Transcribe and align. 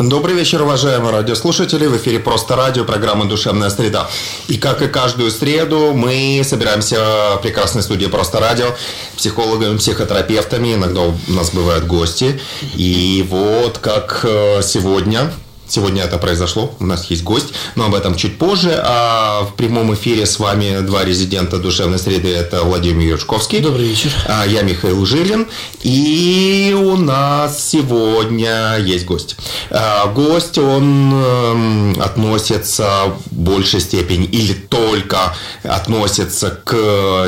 Добрый 0.00 0.34
вечер, 0.34 0.60
уважаемые 0.60 1.12
радиослушатели. 1.12 1.86
В 1.86 1.96
эфире 1.98 2.18
«Просто 2.18 2.56
радио», 2.56 2.84
программа 2.84 3.26
«Душевная 3.26 3.70
среда». 3.70 4.10
И 4.48 4.58
как 4.58 4.82
и 4.82 4.88
каждую 4.88 5.30
среду, 5.30 5.92
мы 5.94 6.42
собираемся 6.44 7.36
в 7.36 7.42
прекрасной 7.42 7.84
студии 7.84 8.06
«Просто 8.06 8.40
радио» 8.40 8.74
психологами, 9.16 9.76
психотерапевтами. 9.76 10.74
Иногда 10.74 11.02
у 11.02 11.14
нас 11.28 11.52
бывают 11.52 11.86
гости. 11.86 12.40
И 12.74 13.24
вот 13.30 13.78
как 13.78 14.22
э, 14.24 14.62
сегодня 14.64 15.30
Сегодня 15.66 16.02
это 16.02 16.18
произошло, 16.18 16.74
у 16.78 16.84
нас 16.84 17.10
есть 17.10 17.22
гость, 17.22 17.54
но 17.74 17.86
об 17.86 17.94
этом 17.94 18.16
чуть 18.16 18.38
позже. 18.38 18.78
А 18.84 19.44
в 19.44 19.54
прямом 19.54 19.94
эфире 19.94 20.26
с 20.26 20.38
вами 20.38 20.80
два 20.80 21.04
резидента 21.04 21.58
душевной 21.58 21.98
среды. 21.98 22.28
Это 22.28 22.62
Владимир 22.62 23.08
Юршковский. 23.08 23.60
Добрый 23.60 23.88
вечер. 23.88 24.10
А 24.28 24.46
я 24.46 24.62
Михаил 24.62 25.04
Жилин. 25.06 25.46
И 25.82 26.76
у 26.78 26.96
нас 26.96 27.66
сегодня 27.66 28.76
есть 28.78 29.06
гость. 29.06 29.36
А, 29.70 30.06
гость, 30.08 30.58
он 30.58 31.12
эм, 31.14 32.00
относится 32.00 33.14
в 33.26 33.34
большей 33.34 33.80
степени 33.80 34.26
или 34.26 34.52
только 34.52 35.34
относится 35.62 36.50
к 36.50 36.74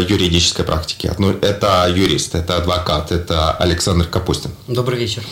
юридической 0.09 0.65
практике. 0.65 1.15
Это 1.41 1.91
юрист, 1.95 2.35
это 2.35 2.57
адвокат, 2.57 3.13
это 3.13 3.53
Александр 3.53 4.07
Капустин. 4.07 4.51
Добрый 4.69 4.99
вечер. 4.99 5.23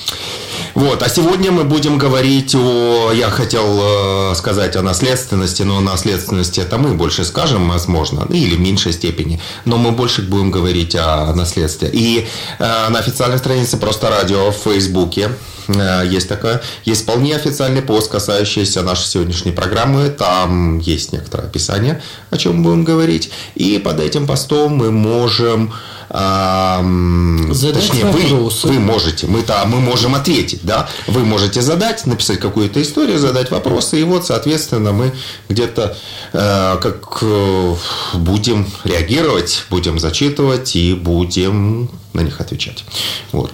Вот, 0.74 1.02
а 1.02 1.08
сегодня 1.08 1.52
мы 1.52 1.64
будем 1.64 1.98
говорить 1.98 2.54
о, 2.54 2.93
я 3.12 3.30
хотел 3.30 4.30
э, 4.30 4.34
сказать 4.34 4.76
о 4.76 4.82
наследственности, 4.82 5.62
но 5.62 5.78
о 5.78 5.80
наследственности 5.80 6.60
это 6.60 6.78
мы 6.78 6.94
больше 6.94 7.24
скажем, 7.24 7.68
возможно, 7.68 8.26
или 8.30 8.56
в 8.56 8.60
меньшей 8.60 8.92
степени, 8.92 9.40
но 9.64 9.76
мы 9.76 9.92
больше 9.92 10.22
будем 10.22 10.50
говорить 10.50 10.96
о 10.96 11.32
наследстве. 11.34 11.88
И 11.92 12.26
э, 12.58 12.88
на 12.88 12.98
официальной 12.98 13.38
странице 13.38 13.76
просто 13.76 14.10
радио 14.10 14.50
в 14.50 14.56
Фейсбуке 14.56 15.30
э, 15.68 16.02
есть 16.06 16.28
такое, 16.28 16.62
есть 16.84 17.02
вполне 17.02 17.36
официальный 17.36 17.82
пост, 17.82 18.10
касающийся 18.10 18.82
нашей 18.82 19.06
сегодняшней 19.06 19.52
программы. 19.52 20.08
Там 20.08 20.78
есть 20.78 21.12
некоторое 21.12 21.44
описание, 21.44 22.02
о 22.30 22.36
чем 22.36 22.62
будем 22.62 22.84
говорить. 22.84 23.30
И 23.54 23.78
под 23.78 24.00
этим 24.00 24.26
постом 24.26 24.76
мы 24.76 24.90
можем 24.90 25.72
задать 26.10 27.88
точнее, 27.88 28.04
вопросы. 28.06 28.66
Вы, 28.66 28.74
вы 28.74 28.80
можете, 28.80 29.26
мы-то 29.26 29.62
мы 29.66 29.80
можем 29.80 30.14
ответить, 30.14 30.60
да, 30.62 30.88
вы 31.06 31.24
можете 31.24 31.62
задать, 31.62 32.06
написать 32.06 32.40
какую-то 32.40 32.80
историю, 32.82 33.18
задать 33.18 33.50
вопросы, 33.50 34.00
и 34.00 34.04
вот, 34.04 34.26
соответственно, 34.26 34.92
мы 34.92 35.12
где-то 35.48 35.96
э, 36.32 36.76
как 36.80 37.18
э, 37.22 37.74
будем 38.14 38.66
реагировать, 38.84 39.64
будем 39.70 39.98
зачитывать 39.98 40.76
и 40.76 40.94
будем 40.94 41.90
на 42.12 42.20
них 42.20 42.40
отвечать. 42.40 42.84
Вот. 43.32 43.52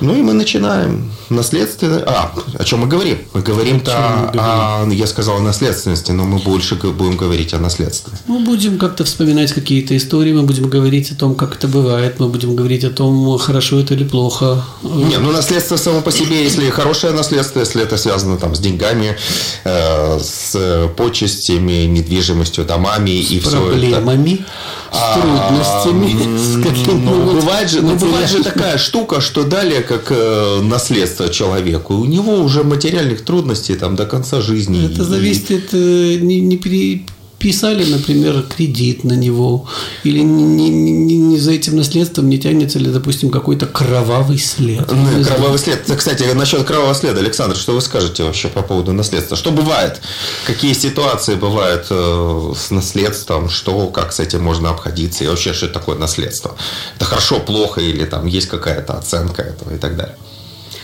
Ну 0.00 0.14
и 0.14 0.22
мы 0.22 0.32
начинаем. 0.32 1.10
Наследственность. 1.28 2.04
А, 2.06 2.32
о 2.58 2.64
чем 2.64 2.80
мы 2.80 2.86
говорим? 2.86 3.18
Мы 3.34 3.42
говорим-то 3.42 4.32
о, 4.34 4.88
я 4.90 5.06
сказал 5.06 5.36
о 5.36 5.40
наследственности, 5.40 6.12
но 6.12 6.24
мы 6.24 6.38
больше 6.38 6.76
будем 6.76 7.16
говорить 7.16 7.52
о 7.54 7.58
наследстве. 7.58 8.12
Мы 8.26 8.40
будем 8.40 8.78
как-то 8.78 9.04
вспоминать 9.04 9.52
какие-то 9.52 9.96
истории, 9.96 10.32
мы 10.32 10.42
будем 10.42 10.68
говорить 10.70 11.10
о 11.12 11.14
том, 11.14 11.34
как 11.34 11.56
это 11.56 11.68
бывает, 11.68 12.20
мы 12.20 12.28
будем 12.28 12.56
говорить 12.56 12.84
о 12.84 12.90
том, 12.90 13.36
хорошо 13.38 13.80
это 13.80 13.94
или 13.94 14.04
плохо. 14.04 14.64
Не, 14.82 15.18
ну 15.18 15.32
наследство 15.32 15.76
само 15.76 16.00
по 16.00 16.12
себе, 16.12 16.44
если 16.44 16.70
хорошее 16.70 17.12
наследство, 17.12 17.60
если 17.60 17.82
это 17.82 17.96
связано 17.96 18.36
там 18.36 18.54
с 18.54 18.60
деньгами, 18.60 19.16
э, 19.64 20.18
с 20.20 20.88
почестями, 20.96 21.86
недвижимостью, 21.86 22.64
домами 22.64 23.20
с 23.20 23.30
и 23.30 23.40
все 23.40 23.50
это. 23.50 23.68
Проблемами 23.68 24.44
с 24.92 25.14
трудностями. 25.14 26.36
с 26.38 26.62
какими 26.62 27.04
ну, 27.04 27.34
бывает, 27.34 27.70
же, 27.70 27.82
ну, 27.82 27.96
бывает 27.96 28.28
же 28.28 28.42
такая 28.42 28.78
штука, 28.78 29.20
что 29.20 29.44
далее 29.44 29.82
как 29.82 30.10
э, 30.10 30.60
наследство 30.62 31.28
человеку, 31.28 31.94
у 31.94 32.04
него 32.04 32.34
уже 32.34 32.64
материальных 32.64 33.24
трудностей 33.24 33.74
там 33.74 33.96
до 33.96 34.06
конца 34.06 34.40
жизни. 34.40 34.90
Это 34.92 35.04
зависит, 35.04 35.50
это 35.50 35.76
не, 35.76 36.40
не 36.40 36.56
пере 36.56 37.02
писали, 37.38 37.84
например, 37.84 38.42
кредит 38.42 39.04
на 39.04 39.12
него, 39.12 39.68
или 40.02 40.20
не, 40.20 40.68
не, 40.68 41.16
не 41.18 41.38
за 41.38 41.52
этим 41.52 41.76
наследством 41.76 42.28
не 42.28 42.38
тянется 42.38 42.78
ли, 42.78 42.90
допустим, 42.90 43.30
какой-то 43.30 43.66
кровавый 43.66 44.38
след. 44.38 44.90
Ну, 44.90 45.24
кровавый 45.24 45.58
след. 45.58 45.84
Кстати, 45.96 46.24
насчет 46.34 46.64
кровавого 46.64 46.94
следа, 46.94 47.20
Александр, 47.20 47.56
что 47.56 47.74
вы 47.74 47.80
скажете 47.80 48.24
вообще 48.24 48.48
по 48.48 48.62
поводу 48.62 48.92
наследства? 48.92 49.36
Что 49.36 49.50
бывает? 49.50 50.00
Какие 50.46 50.72
ситуации 50.72 51.36
бывают 51.36 51.86
э, 51.90 52.52
с 52.56 52.70
наследством? 52.70 53.48
Что, 53.48 53.86
как 53.88 54.12
с 54.12 54.20
этим 54.20 54.42
можно 54.42 54.70
обходиться? 54.70 55.24
И 55.24 55.28
вообще, 55.28 55.52
что 55.52 55.66
это 55.66 55.78
такое 55.78 55.96
наследство? 55.96 56.56
Это 56.96 57.04
хорошо, 57.04 57.38
плохо 57.38 57.80
или 57.80 58.04
там 58.04 58.26
есть 58.26 58.48
какая-то 58.48 58.94
оценка 58.94 59.42
этого 59.42 59.74
и 59.74 59.78
так 59.78 59.96
далее? 59.96 60.16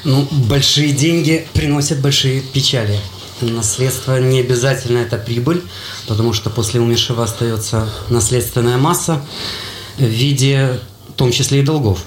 Ну, 0.04 0.28
большие 0.30 0.92
деньги 0.92 1.46
приносят 1.54 2.00
большие 2.00 2.42
печали. 2.42 3.00
Наследство 3.40 4.20
не 4.20 4.40
обязательно 4.40 4.98
это 4.98 5.18
прибыль, 5.18 5.62
потому 6.06 6.32
что 6.32 6.50
после 6.50 6.80
умершего 6.80 7.24
остается 7.24 7.88
наследственная 8.08 8.78
масса 8.78 9.20
в 9.98 10.04
виде, 10.04 10.78
в 11.08 11.12
том 11.12 11.32
числе 11.32 11.60
и 11.60 11.62
долгов 11.62 12.04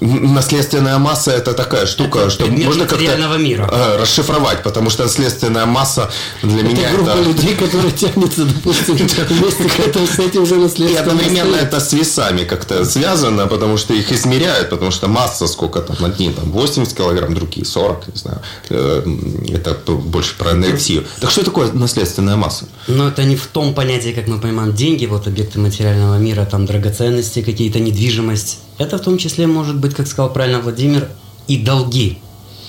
наследственная 0.00 0.98
масса 0.98 1.32
это 1.32 1.52
такая 1.52 1.86
штука, 1.86 2.20
это 2.20 2.30
что 2.30 2.46
можно 2.46 2.86
как-то 2.86 3.38
мира. 3.38 3.68
Э, 3.70 3.96
расшифровать, 4.00 4.62
потому 4.62 4.90
что 4.90 5.04
наследственная 5.04 5.66
масса 5.66 6.10
для 6.42 6.60
это 6.60 6.68
меня 6.68 6.90
группа 6.92 7.10
это 7.10 7.22
людей, 7.22 7.54
которые 7.54 7.92
тянутся, 7.92 8.44
допустим, 8.44 8.94
вместе 9.28 9.68
к 9.68 9.80
этому 9.80 10.06
с 10.06 10.18
этим 10.18 10.42
уже 10.42 10.56
наследственным. 10.56 10.94
И 10.94 10.96
одновременно 10.96 11.56
это 11.56 11.80
с 11.80 11.92
весами 11.92 12.44
как-то 12.44 12.84
связано, 12.84 13.46
потому 13.46 13.76
что 13.76 13.94
их 13.94 14.10
измеряют, 14.12 14.70
потому 14.70 14.90
что 14.90 15.08
масса 15.08 15.46
сколько 15.46 15.80
там 15.80 15.96
одни 16.04 16.30
там 16.30 16.50
80 16.50 16.96
килограмм, 16.96 17.34
другие 17.34 17.66
40, 17.66 18.08
не 18.08 18.16
знаю. 18.16 18.40
Э, 18.70 19.04
это 19.48 19.74
больше 19.92 20.36
про 20.36 20.52
анорексию. 20.52 21.04
Так 21.20 21.30
что 21.30 21.44
такое 21.44 21.70
наследственная 21.72 22.36
масса? 22.36 22.66
Ну 22.86 23.08
это 23.08 23.24
не 23.24 23.36
в 23.36 23.46
том 23.46 23.74
понятии, 23.74 24.12
как 24.12 24.28
мы 24.28 24.38
понимаем 24.38 24.74
деньги, 24.74 25.06
вот 25.06 25.26
объекты 25.26 25.58
материального 25.58 26.16
мира, 26.16 26.46
там 26.50 26.64
драгоценности, 26.66 27.42
какие-то 27.42 27.80
недвижимость 27.80 28.58
это 28.80 28.96
в 28.96 29.02
том 29.02 29.18
числе 29.18 29.46
может 29.46 29.76
быть, 29.76 29.94
как 29.94 30.06
сказал 30.06 30.32
правильно 30.32 30.58
Владимир, 30.58 31.10
и 31.46 31.58
долги. 31.58 32.18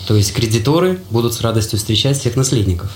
То 0.08 0.16
есть 0.16 0.34
кредиторы 0.34 1.00
будут 1.10 1.34
с 1.34 1.40
радостью 1.40 1.80
встречать 1.80 2.20
всех 2.20 2.36
наследников. 2.36 2.92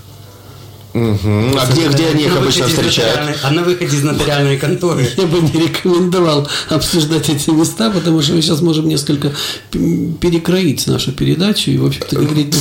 Угу. 0.95 1.57
А 1.59 1.65
где, 1.69 1.89
где 1.89 2.07
они 2.07 2.23
их 2.23 2.37
обычно 2.37 2.67
встречают? 2.67 3.37
А 3.43 3.51
на 3.51 3.63
выходе 3.63 3.93
из 3.97 4.01
нотариальной 4.01 4.57
конторы. 4.57 5.05
Я 5.17 5.25
бы 5.25 5.41
не 5.41 5.67
рекомендовал 5.67 6.47
обсуждать 6.69 7.27
эти 7.29 7.49
места, 7.49 7.91
потому 7.91 8.21
что 8.21 8.31
мы 8.33 8.41
сейчас 8.41 8.61
можем 8.61 8.87
несколько 8.87 9.33
перекроить 9.71 10.87
нашу 10.87 11.11
передачу 11.11 11.71
и, 11.71 11.77
в 11.77 11.85
общем-то, 11.85 12.15
говорить... 12.15 12.55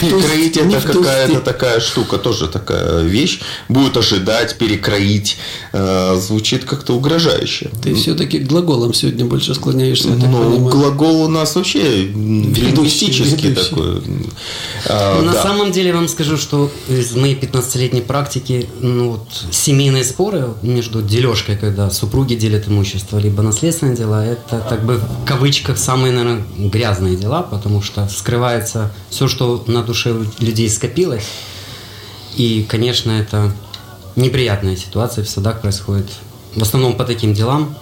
Перекроить– 0.00 0.56
это 0.56 0.80
какая-то 0.80 1.40
такая 1.40 1.80
штука, 1.80 2.16
тоже 2.16 2.48
такая 2.48 3.02
вещь. 3.02 3.40
Будет 3.68 3.98
ожидать, 3.98 4.56
перекроить. 4.56 5.36
Э, 5.74 6.16
звучит 6.18 6.64
как-то 6.64 6.94
угрожающе. 6.94 7.70
Ты 7.82 7.94
все-таки 7.94 8.38
глаголом 8.38 8.94
сегодня 8.94 9.26
больше 9.26 9.54
склоняешься, 9.54 10.08
я 10.08 10.14
Ну, 10.14 10.68
глагол 10.70 11.24
у 11.24 11.28
нас 11.28 11.54
вообще 11.54 12.04
лингвистический 12.04 13.54
такой. 13.54 14.00
А, 14.86 15.20
на 15.20 15.34
самом 15.34 15.70
деле, 15.70 15.92
вам 15.92 16.08
скажу, 16.08 16.38
что 16.38 16.70
из 16.88 17.14
моей 17.14 17.34
15 17.34 17.73
15-летней 17.74 18.02
практики 18.02 18.68
ну, 18.80 19.10
вот, 19.12 19.28
семейные 19.50 20.04
споры 20.04 20.54
между 20.62 21.02
дележкой, 21.02 21.56
когда 21.56 21.90
супруги 21.90 22.34
делят 22.34 22.68
имущество, 22.68 23.18
либо 23.18 23.42
наследственные 23.42 23.96
дела, 23.96 24.24
это 24.24 24.60
так 24.60 24.84
бы 24.84 24.96
в 24.96 25.24
кавычках 25.26 25.78
самые, 25.78 26.12
наверное, 26.12 26.44
грязные 26.56 27.16
дела, 27.16 27.42
потому 27.42 27.82
что 27.82 28.08
скрывается 28.08 28.92
все, 29.10 29.28
что 29.28 29.64
на 29.66 29.82
душе 29.82 30.14
людей 30.38 30.68
скопилось. 30.68 31.26
И, 32.36 32.66
конечно, 32.68 33.10
это 33.12 33.52
неприятная 34.16 34.76
ситуация 34.76 35.24
в 35.24 35.28
судах 35.28 35.60
происходит. 35.60 36.06
В 36.54 36.62
основном 36.62 36.96
по 36.96 37.04
таким 37.04 37.34
делам. 37.34 37.74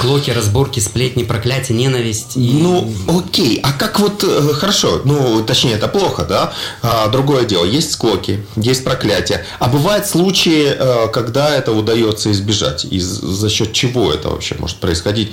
Склоки, 0.00 0.30
разборки, 0.30 0.80
сплетни, 0.80 1.24
проклятие, 1.24 1.76
ненависть. 1.76 2.36
И... 2.36 2.52
Ну, 2.52 2.90
окей. 3.06 3.60
А 3.62 3.72
как 3.72 4.00
вот, 4.00 4.24
э, 4.24 4.54
хорошо, 4.54 5.02
ну, 5.04 5.44
точнее, 5.44 5.74
это 5.74 5.88
плохо, 5.88 6.24
да? 6.24 6.54
А, 6.80 7.08
другое 7.08 7.44
дело, 7.44 7.66
есть 7.66 7.92
склоки, 7.92 8.42
есть 8.56 8.82
проклятие. 8.82 9.44
А 9.58 9.68
бывают 9.68 10.06
случаи, 10.06 10.68
э, 10.74 11.08
когда 11.12 11.54
это 11.54 11.72
удается 11.72 12.32
избежать? 12.32 12.86
И 12.90 12.98
за 12.98 13.50
счет 13.50 13.74
чего 13.74 14.10
это 14.10 14.30
вообще 14.30 14.56
может 14.58 14.78
происходить? 14.78 15.32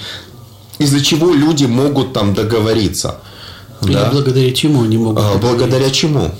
Из-за 0.79 0.99
чего 0.99 1.33
люди 1.33 1.63
могут 1.63 2.11
там 2.11 2.33
договориться? 2.33 3.21
Или 3.83 3.93
да? 3.93 4.09
благодаря 4.11 4.51
чему 4.51 4.83
они 4.83 4.97
могут 4.97 5.23
а, 5.23 5.37
Благодаря 5.37 5.89
чему? 5.91 6.35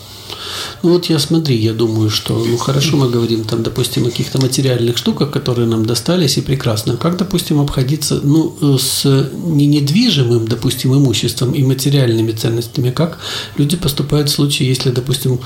Ну 0.83 0.91
вот 0.91 1.05
я 1.05 1.19
смотри, 1.19 1.55
я 1.55 1.73
думаю, 1.73 2.09
что 2.09 2.37
ну 2.37 2.57
хорошо 2.57 2.97
мы 2.97 3.09
говорим 3.09 3.43
там, 3.43 3.63
допустим, 3.63 4.03
о 4.03 4.09
каких-то 4.09 4.41
материальных 4.41 4.97
штуках, 4.97 5.31
которые 5.31 5.67
нам 5.67 5.85
достались 5.85 6.37
и 6.37 6.41
прекрасно. 6.41 6.97
Как, 6.97 7.17
допустим, 7.17 7.59
обходиться 7.59 8.19
ну, 8.23 8.55
с 8.77 9.05
не 9.33 9.65
недвижимым, 9.65 10.47
допустим, 10.47 10.93
имуществом 10.93 11.51
и 11.53 11.63
материальными 11.63 12.31
ценностями, 12.31 12.91
как 12.91 13.19
люди 13.57 13.77
поступают 13.77 14.29
в 14.29 14.33
случае, 14.33 14.69
если, 14.69 14.91
допустим, 14.91 15.39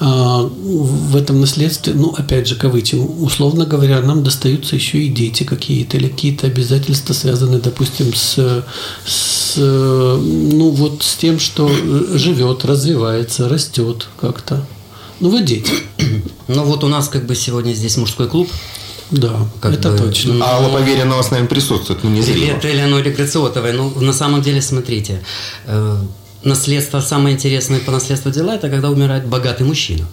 а, 0.00 0.42
в 0.42 1.16
этом 1.16 1.40
наследстве, 1.40 1.94
ну, 1.94 2.14
опять 2.16 2.48
же, 2.48 2.54
кавычим, 2.54 3.22
условно 3.22 3.66
говоря, 3.66 4.00
нам 4.00 4.22
достаются 4.22 4.76
еще 4.76 4.98
и 4.98 5.08
дети 5.08 5.44
какие-то 5.44 5.96
или 5.96 6.08
какие-то 6.08 6.46
обязательства, 6.46 7.12
связанные, 7.12 7.60
допустим, 7.60 8.14
с, 8.14 8.64
с 9.06 9.56
ну, 9.56 10.70
вот 10.70 11.02
с 11.02 11.16
тем, 11.16 11.38
что 11.38 11.68
живет, 12.14 12.64
развивается, 12.64 13.48
растет 13.48 14.08
как-то. 14.20 14.59
Ну, 15.20 15.30
вот 15.30 15.44
дети. 15.44 15.72
Ну, 16.48 16.64
вот 16.64 16.82
у 16.82 16.88
нас 16.88 17.08
как 17.08 17.26
бы 17.26 17.36
сегодня 17.36 17.74
здесь 17.74 17.96
мужской 17.96 18.26
клуб. 18.28 18.50
Да, 19.12 19.48
как 19.60 19.72
это 19.74 19.90
бы, 19.90 19.98
точно. 19.98 20.34
Ну, 20.34 20.44
Алла 20.44 20.68
Поверенного 20.76 21.22
с 21.22 21.30
нами 21.30 21.46
присутствует, 21.46 22.02
ну, 22.02 22.10
не 22.10 22.22
зримо. 22.22 22.58
Привет, 22.58 22.64
Элеоноре 22.64 23.12
Грациотовой. 23.12 23.72
Ну, 23.72 23.92
на 24.00 24.12
самом 24.12 24.42
деле, 24.42 24.60
смотрите, 24.60 25.22
э, 25.66 25.96
наследство, 26.42 27.00
самое 27.00 27.36
интересное 27.36 27.78
по 27.78 27.92
наследству 27.92 28.32
дела, 28.32 28.56
это 28.56 28.68
когда 28.68 28.90
умирает 28.90 29.26
богатый 29.26 29.62
мужчина. 29.62 30.08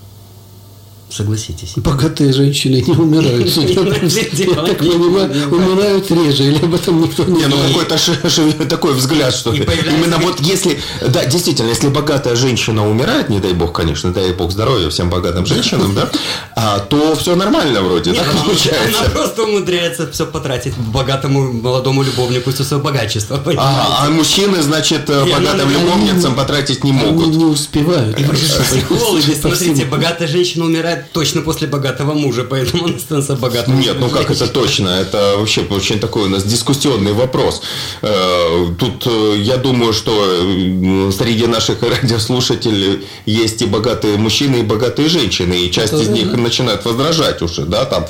Согласитесь. 1.09 1.74
Богатые 1.77 2.33
женщины 2.33 2.83
не 2.86 2.94
умирают. 2.94 3.48
Я 3.48 4.56
так 4.56 4.77
понимаю, 4.77 5.31
умирают 5.51 6.12
реже, 6.12 6.44
или 6.44 6.57
об 6.57 6.75
этом 6.75 7.01
никто 7.01 7.24
не 7.24 7.39
знает. 7.39 7.54
Не, 7.54 7.56
ну 7.56 7.68
какой-то 7.69 8.65
такой 8.65 8.94
взгляд, 8.94 9.33
что 9.33 9.54
именно 9.54 10.18
вот 10.18 10.42
если, 10.42 10.80
да, 11.07 11.24
действительно, 11.25 11.69
если 11.69 11.88
богатая 11.88 12.36
женщина 12.36 12.88
умирает, 12.88 13.30
не 13.30 13.39
дай 13.39 13.54
бог, 13.54 13.74
конечно, 13.74 14.12
дай 14.12 14.33
бог 14.33 14.51
здоровья 14.51 14.89
всем 14.89 15.09
богатым 15.09 15.45
женщинам, 15.45 15.95
да, 15.95 16.09
а, 16.56 16.80
то 16.80 17.15
все 17.15 17.36
нормально 17.36 17.81
вроде, 17.81 18.13
так 18.13 18.27
получается. 18.44 19.00
Она 19.00 19.10
просто 19.13 19.44
умудряется 19.44 20.12
все 20.12 20.25
потратить 20.25 20.75
богатому 20.77 21.53
молодому 21.53 22.03
любовнику 22.03 22.51
все 22.51 22.65
свое 22.65 22.83
богачество. 22.83 23.42
А, 23.57 24.06
а 24.06 24.10
мужчины, 24.10 24.62
значит, 24.62 25.06
богатым 25.07 25.69
любовницам 25.71 26.36
потратить 26.36 26.83
не 26.83 26.92
могут. 26.92 27.27
Не 27.27 27.45
успевают. 27.45 28.18
Психологи, 28.18 29.33
смотрите, 29.39 29.86
богатая 29.86 30.27
женщина 30.27 30.65
умирает 30.65 30.97
точно 31.14 31.42
после 31.42 31.68
богатого 31.68 32.14
мужа, 32.14 32.44
поэтому 32.44 32.86
он 32.86 33.00
становится 33.00 33.36
богатым. 33.36 33.80
Нет, 33.80 33.98
ну 34.00 34.10
как 34.10 34.32
это 34.32 34.48
точно? 34.48 34.90
Это 34.90 35.36
вообще 35.38 35.62
очень 35.70 36.00
такой 36.00 36.24
у 36.24 36.30
нас 36.30 36.44
дискуссионный 36.44 37.14
вопрос. 37.14 37.62
Э, 38.02 38.68
тут 38.80 39.06
э, 39.06 39.36
я 39.38 39.58
думаю, 39.58 39.94
что 39.94 40.12
э, 40.12 41.12
среди 41.12 41.48
наших 41.48 41.82
радиослушателей 41.82 43.06
есть 43.26 43.62
и 43.62 43.66
богатые 43.66 44.18
мужчины, 44.18 44.58
и 44.58 44.64
богатые 44.64 45.10
женщины, 45.10 45.54
и 45.54 45.72
часть 45.72 45.94
из 45.94 46.10
них 46.10 46.34
начинают 46.34 46.86
возражать 46.86 47.42
уже, 47.42 47.64
да, 47.66 47.86
там 47.86 48.06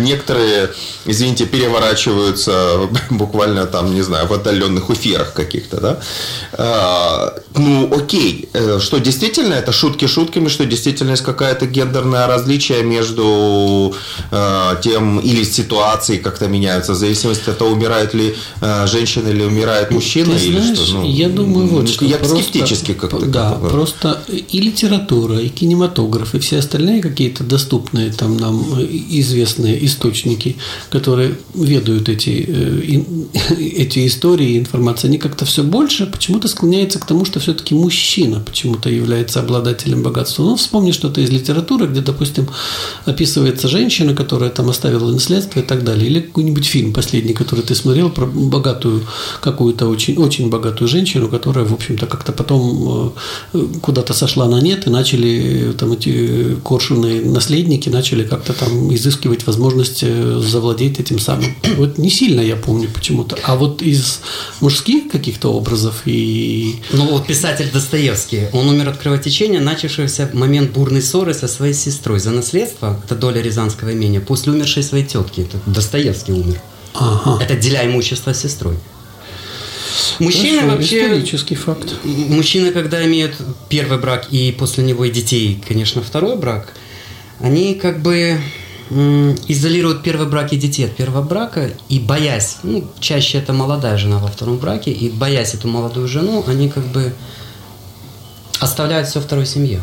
некоторые, 0.00 0.70
извините, 1.06 1.46
переворачиваются 1.46 2.88
буквально 3.10 3.66
там, 3.66 3.94
не 3.94 4.02
знаю, 4.02 4.26
в 4.26 4.32
отдаленных 4.32 4.90
эфирах 4.90 5.32
каких-то, 5.32 5.80
да. 5.80 7.34
Ну, 7.54 7.92
окей, 7.94 8.48
что 8.80 8.98
действительно 8.98 9.54
это 9.54 9.72
шутки 9.72 10.06
шутками, 10.06 10.48
что 10.48 10.64
действительно 10.66 11.10
есть 11.10 11.24
какая-то 11.24 11.66
гендерная 11.66 12.09
гендерное 12.10 12.26
различие 12.26 12.82
между 12.82 13.94
э, 14.30 14.76
тем 14.82 15.20
или 15.20 15.44
ситуацией 15.44 16.18
как-то 16.18 16.48
меняются, 16.48 16.92
в 16.92 16.96
зависимости 16.96 17.50
от 17.50 17.58
того, 17.58 17.72
умирает 17.72 18.14
ли 18.14 18.34
э, 18.60 18.86
женщина 18.86 19.28
или 19.28 19.42
умирает 19.44 19.90
мужчина, 19.90 20.34
Ты 20.36 20.46
или 20.46 20.58
знаешь, 20.60 20.78
что. 20.78 20.98
Ну, 20.98 21.04
я 21.04 21.28
думаю, 21.28 21.66
вот 21.68 21.88
что 21.88 22.04
я 22.04 22.16
просто, 22.16 22.42
скептически 22.42 22.94
как-то. 22.94 23.26
Да, 23.26 23.58
как 23.60 23.70
просто 23.70 24.22
и 24.28 24.60
литература, 24.60 25.38
и 25.38 25.48
кинематограф, 25.48 26.34
и 26.34 26.38
все 26.38 26.58
остальные 26.58 27.02
какие-то 27.02 27.44
доступные 27.44 28.12
там 28.12 28.36
нам 28.36 28.64
известные 29.10 29.84
источники, 29.84 30.56
которые 30.90 31.34
ведают 31.54 32.08
эти, 32.08 32.44
э, 32.48 33.54
эти 33.58 34.06
истории, 34.06 34.58
информация, 34.58 35.08
они 35.08 35.18
как-то 35.18 35.44
все 35.44 35.62
больше 35.62 36.06
почему-то 36.06 36.48
склоняются 36.48 36.98
к 36.98 37.06
тому, 37.06 37.24
что 37.24 37.40
все-таки 37.40 37.74
мужчина 37.74 38.40
почему-то 38.40 38.90
является 38.90 39.40
обладателем 39.40 40.02
богатства. 40.02 40.42
Ну, 40.42 40.56
вспомни 40.56 40.92
что-то 40.92 41.20
из 41.20 41.30
литературы, 41.30 41.86
где, 41.86 41.99
допустим, 42.00 42.48
описывается 43.04 43.68
женщина, 43.68 44.14
которая 44.14 44.50
там 44.50 44.68
оставила 44.68 45.10
наследство 45.12 45.60
и 45.60 45.62
так 45.62 45.84
далее. 45.84 46.06
Или 46.06 46.20
какой-нибудь 46.20 46.66
фильм 46.66 46.92
последний, 46.92 47.34
который 47.34 47.62
ты 47.62 47.74
смотрел 47.74 48.10
про 48.10 48.26
богатую, 48.26 49.02
какую-то 49.40 49.86
очень, 49.86 50.16
очень 50.16 50.50
богатую 50.50 50.88
женщину, 50.88 51.28
которая, 51.28 51.64
в 51.64 51.72
общем-то, 51.72 52.06
как-то 52.06 52.32
потом 52.32 53.14
э, 53.52 53.66
куда-то 53.82 54.14
сошла 54.14 54.48
на 54.48 54.60
нет 54.60 54.86
и 54.86 54.90
начали 54.90 55.72
там 55.78 55.92
эти 55.92 56.56
коршуны 56.62 57.24
наследники 57.24 57.88
начали 57.88 58.24
как-то 58.24 58.52
там 58.52 58.94
изыскивать 58.94 59.46
возможность 59.46 60.00
э, 60.02 60.40
завладеть 60.40 61.00
этим 61.00 61.18
самым. 61.18 61.54
Вот 61.76 61.98
не 61.98 62.10
сильно 62.10 62.40
я 62.40 62.56
помню 62.56 62.88
почему-то. 62.92 63.38
А 63.44 63.56
вот 63.56 63.82
из 63.82 64.20
мужских 64.60 65.10
каких-то 65.10 65.52
образов 65.52 66.02
и... 66.06 66.76
Ну 66.92 67.06
вот 67.10 67.26
писатель 67.26 67.70
Достоевский, 67.72 68.48
он 68.52 68.68
умер 68.68 68.88
от 68.88 68.98
кровотечения, 68.98 69.60
начавшегося 69.60 70.28
в 70.32 70.34
момент 70.34 70.72
бурной 70.72 71.02
ссоры 71.02 71.34
со 71.34 71.48
своей 71.48 71.74
сестрой 71.74 71.89
за 71.90 72.30
наследство, 72.30 72.98
это 73.04 73.14
доля 73.14 73.40
Рязанского 73.40 73.92
имения, 73.92 74.20
после 74.20 74.52
умершей 74.52 74.82
своей 74.82 75.04
тетки. 75.04 75.42
Это 75.42 75.58
Достоевский 75.66 76.32
умер. 76.32 76.60
Ага. 76.94 77.42
Это 77.42 77.56
деля 77.56 77.86
имущество 77.86 78.32
с 78.32 78.40
сестрой. 78.40 78.76
Мужчины 80.18 80.60
Хорошо, 80.60 80.76
вообще... 80.76 81.02
Исторический 81.04 81.54
факт. 81.54 81.94
Мужчины, 82.04 82.72
когда 82.72 83.04
имеют 83.06 83.36
первый 83.68 83.98
брак 83.98 84.26
и 84.30 84.52
после 84.52 84.84
него 84.84 85.04
и 85.04 85.10
детей, 85.10 85.62
конечно, 85.66 86.02
второй 86.02 86.36
брак, 86.36 86.74
они 87.40 87.74
как 87.74 88.00
бы 88.02 88.40
изолируют 89.46 90.02
первый 90.02 90.26
брак 90.26 90.52
и 90.52 90.56
детей 90.56 90.86
от 90.86 90.96
первого 90.96 91.22
брака, 91.22 91.70
и 91.88 92.00
боясь, 92.00 92.56
ну, 92.64 92.84
чаще 92.98 93.38
это 93.38 93.52
молодая 93.52 93.96
жена 93.96 94.18
во 94.18 94.26
втором 94.26 94.58
браке, 94.58 94.90
и 94.90 95.08
боясь 95.08 95.54
эту 95.54 95.68
молодую 95.68 96.08
жену, 96.08 96.44
они 96.46 96.68
как 96.68 96.84
бы 96.88 97.12
оставляют 98.58 99.08
все 99.08 99.20
второй 99.20 99.46
семье. 99.46 99.80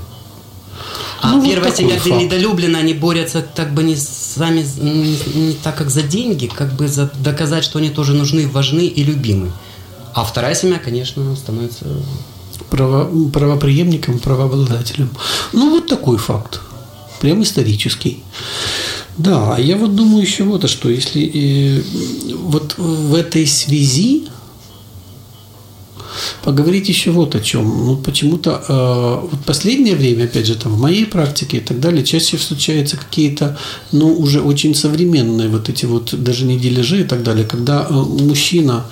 А 1.22 1.32
ну, 1.32 1.46
первая 1.46 1.70
вот 1.70 1.78
семья, 1.78 2.00
где 2.00 2.12
недолюблена, 2.12 2.80
они 2.80 2.94
борются 2.94 3.42
так 3.42 3.74
бы 3.74 3.84
не 3.84 3.96
сами, 3.96 4.66
не, 4.80 5.18
не 5.36 5.54
так 5.54 5.76
как 5.78 5.90
за 5.90 6.04
деньги, 6.04 6.48
как 6.48 6.74
бы 6.76 6.88
за 6.88 7.12
доказать, 7.20 7.64
что 7.64 7.80
они 7.80 7.90
тоже 7.90 8.14
нужны, 8.14 8.48
важны 8.48 8.86
и 8.86 9.04
любимы. 9.04 9.52
А 10.14 10.24
вторая 10.24 10.56
семья, 10.56 10.80
конечно, 10.80 11.36
становится 11.36 11.86
Право, 12.70 13.30
правоприемником, 13.30 14.20
правообладателем. 14.20 15.10
Ну, 15.54 15.70
вот 15.70 15.88
такой 15.88 16.18
факт. 16.18 16.60
Прям 17.22 17.42
исторический. 17.44 18.24
Да, 19.18 19.56
а 19.56 19.60
я 19.60 19.78
вот 19.78 19.96
думаю 19.96 20.22
еще 20.22 20.44
вот, 20.44 20.66
а 20.66 20.68
что 20.68 20.90
если 20.90 21.24
э, 21.24 21.82
вот 22.36 22.76
в 22.78 23.16
этой 23.16 23.48
связи 23.48 24.28
поговорить 26.48 26.88
еще 26.88 27.12
вот 27.12 27.36
о 27.36 27.42
чем. 27.42 27.66
Ну, 27.86 27.98
почему-то 27.98 28.64
э, 28.70 29.28
вот 29.32 29.46
последнее 29.46 29.98
время, 29.98 30.24
опять 30.24 30.48
же, 30.48 30.56
там 30.56 30.72
в 30.72 30.80
моей 30.80 31.06
практике 31.06 31.58
и 31.58 31.60
так 31.60 31.82
далее, 31.82 32.06
чаще 32.06 32.38
встречаются 32.38 32.96
какие-то, 32.96 33.58
ну, 33.92 34.14
уже 34.18 34.40
очень 34.40 34.74
современные 34.74 35.50
вот 35.50 35.68
эти 35.68 35.86
вот 35.86 36.16
даже 36.24 36.46
не 36.46 36.58
дележи 36.58 37.02
и 37.02 37.04
так 37.04 37.22
далее, 37.22 37.46
когда 37.46 37.86
э, 37.90 37.94
мужчина 37.94 38.86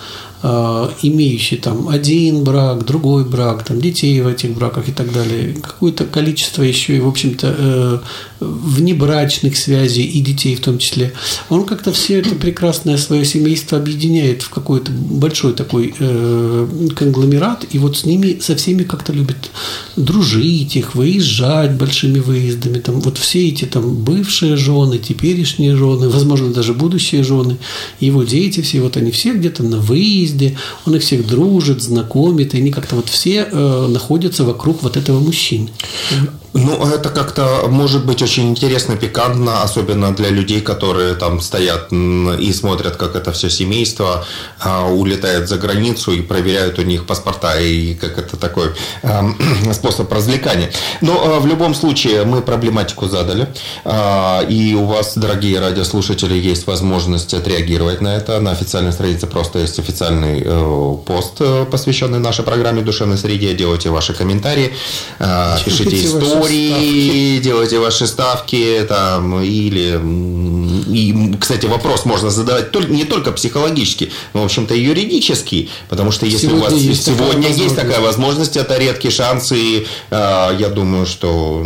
имеющий 0.44 1.58
там 1.58 1.90
один 1.90 2.44
брак, 2.44 2.86
другой 2.86 3.26
брак, 3.26 3.64
там 3.64 3.82
детей 3.82 4.22
в 4.22 4.28
этих 4.28 4.54
браках 4.54 4.90
и 4.90 4.92
так 4.92 5.12
далее, 5.12 5.56
какое-то 5.62 6.06
количество 6.06 6.62
еще 6.62 6.98
и, 6.98 7.00
в 7.00 7.08
общем-то, 7.08 7.56
э, 7.58 8.00
внебрачных 8.39 9.58
связей 9.58 10.04
и 10.04 10.22
детей 10.22 10.56
в 10.56 10.62
том 10.62 10.77
числе, 10.77 11.13
он 11.50 11.65
как-то 11.65 11.92
все 11.92 12.20
это 12.20 12.36
прекрасное 12.36 12.98
свое 12.98 13.25
семейство 13.25 13.77
объединяет 13.77 14.42
в 14.42 14.50
какой-то 14.50 14.92
большой 14.92 15.54
такой 15.54 15.94
э, 15.98 16.68
конгломерат, 16.96 17.65
и 17.72 17.80
вот 17.80 17.98
с 17.98 18.06
ними, 18.06 18.39
со 18.42 18.56
всеми 18.56 18.84
как-то 18.84 19.13
любит 19.13 19.50
дружить 19.96 20.75
их, 20.75 20.96
выезжать 20.96 21.74
большими 21.74 22.20
выездами, 22.20 22.80
там 22.80 23.00
вот 23.00 23.18
все 23.18 23.48
эти 23.48 23.65
там 23.65 23.96
бывшие 23.96 24.58
жены, 24.58 24.98
теперешние 24.98 25.75
жены, 25.75 26.10
возможно, 26.10 26.54
даже 26.54 26.74
будущие 26.74 27.24
жены, 27.24 27.58
его 28.00 28.24
дети 28.24 28.62
все, 28.62 28.82
вот 28.82 28.98
они 28.98 29.12
все 29.12 29.34
где-то 29.34 29.63
на 29.63 29.77
выезде, 29.77 30.25
выезде, 30.25 30.58
он 30.86 30.96
их 30.96 31.01
всех 31.01 31.27
дружит, 31.27 31.82
знакомит, 31.82 32.53
и 32.53 32.58
они 32.58 32.72
как-то 32.72 32.96
вот 32.96 33.10
все 33.10 33.48
э, 33.51 33.88
находятся 33.88 34.44
вокруг 34.44 34.84
вот 34.84 34.98
этого 34.98 35.20
мужчины. 35.20 35.70
Ну, 36.58 36.88
это 36.88 37.10
как-то 37.10 37.66
может 37.68 38.06
быть 38.06 38.22
очень 38.22 38.48
интересно, 38.48 38.96
пикантно, 38.96 39.62
особенно 39.62 40.16
для 40.16 40.30
людей, 40.30 40.62
которые 40.62 41.14
там 41.16 41.42
стоят 41.42 41.92
и 41.92 42.54
смотрят, 42.54 42.96
как 42.96 43.18
это 43.18 43.34
все 43.34 43.50
семейство 43.50 44.26
а, 44.62 44.88
улетает 44.88 45.50
за 45.50 45.58
границу 45.58 46.14
и 46.14 46.22
проверяют 46.22 46.80
у 46.80 46.84
них 46.84 47.06
паспорта, 47.06 47.60
и 47.60 47.94
как 47.94 48.18
это 48.18 48.38
такой 48.38 48.70
а, 49.04 49.26
способ 49.74 50.10
развлекания. 50.14 50.72
Но 51.02 51.22
а, 51.26 51.40
в 51.42 51.46
любом 51.46 51.76
случае 51.76 52.24
мы 52.24 52.42
проблематику 52.42 53.08
задали, 53.08 53.50
а, 53.84 54.42
и 54.48 54.74
у 54.76 54.86
вас, 54.86 55.18
дорогие 55.18 55.60
радиослушатели, 55.60 56.36
есть 56.36 56.68
возможность 56.68 57.34
отреагировать 57.34 58.00
на 58.00 58.16
это. 58.16 58.40
На 58.40 58.52
официальной 58.52 58.94
странице 58.94 59.28
просто 59.28 59.60
есть 59.60 59.78
официальный 59.78 60.42
э, 60.46 60.96
пост, 61.06 61.34
э, 61.40 61.66
посвященный 61.70 62.20
нашей 62.20 62.46
программе 62.46 62.82
«Душевной 62.82 63.18
среде». 63.18 63.54
Делайте 63.54 63.90
ваши 63.90 64.14
комментарии, 64.14 64.72
э, 65.20 65.58
пишите 65.66 65.98
истории 65.98 66.45
теории, 66.48 67.40
делайте 67.44 67.80
ваши 67.80 68.08
ставки, 68.08 68.86
там, 68.88 69.42
или... 69.42 70.00
И, 70.94 71.36
кстати, 71.40 71.66
вопрос 71.66 72.06
можно 72.06 72.30
задавать 72.30 72.72
только, 72.72 72.92
не 72.92 73.06
только 73.06 73.32
психологически, 73.32 74.12
но, 74.34 74.42
в 74.42 74.46
общем-то, 74.46 74.74
и 74.74 74.82
юридический, 74.82 75.70
потому 75.90 76.12
что 76.12 76.25
если 76.25 76.48
сегодня 76.48 76.62
у 76.62 76.64
вас 76.64 76.74
есть 76.74 77.06
сегодня 77.06 77.50
такая 77.50 77.64
есть 77.64 77.75
такая 77.75 78.00
возможность, 78.00 78.58
это 78.58 78.78
редкий 78.78 79.10
шанс, 79.10 79.52
и 79.52 79.88
э, 80.10 80.56
я 80.60 80.70
думаю, 80.70 81.06
что 81.06 81.64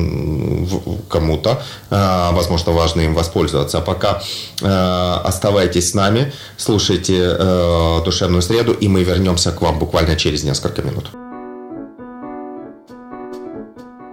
кому-то, 1.10 1.62
э, 1.90 2.30
возможно, 2.32 2.72
важно 2.72 3.02
им 3.02 3.14
воспользоваться. 3.14 3.78
А 3.80 3.82
пока 3.82 4.22
э, 4.62 5.22
оставайтесь 5.24 5.92
с 5.92 5.94
нами, 5.94 6.34
слушайте 6.58 7.36
э, 7.38 8.02
«Душевную 8.06 8.42
среду», 8.42 8.74
и 8.74 8.88
мы 8.88 9.04
вернемся 9.04 9.52
к 9.52 9.62
вам 9.62 9.80
буквально 9.80 10.16
через 10.16 10.44
несколько 10.44 10.82
минут. 10.82 11.10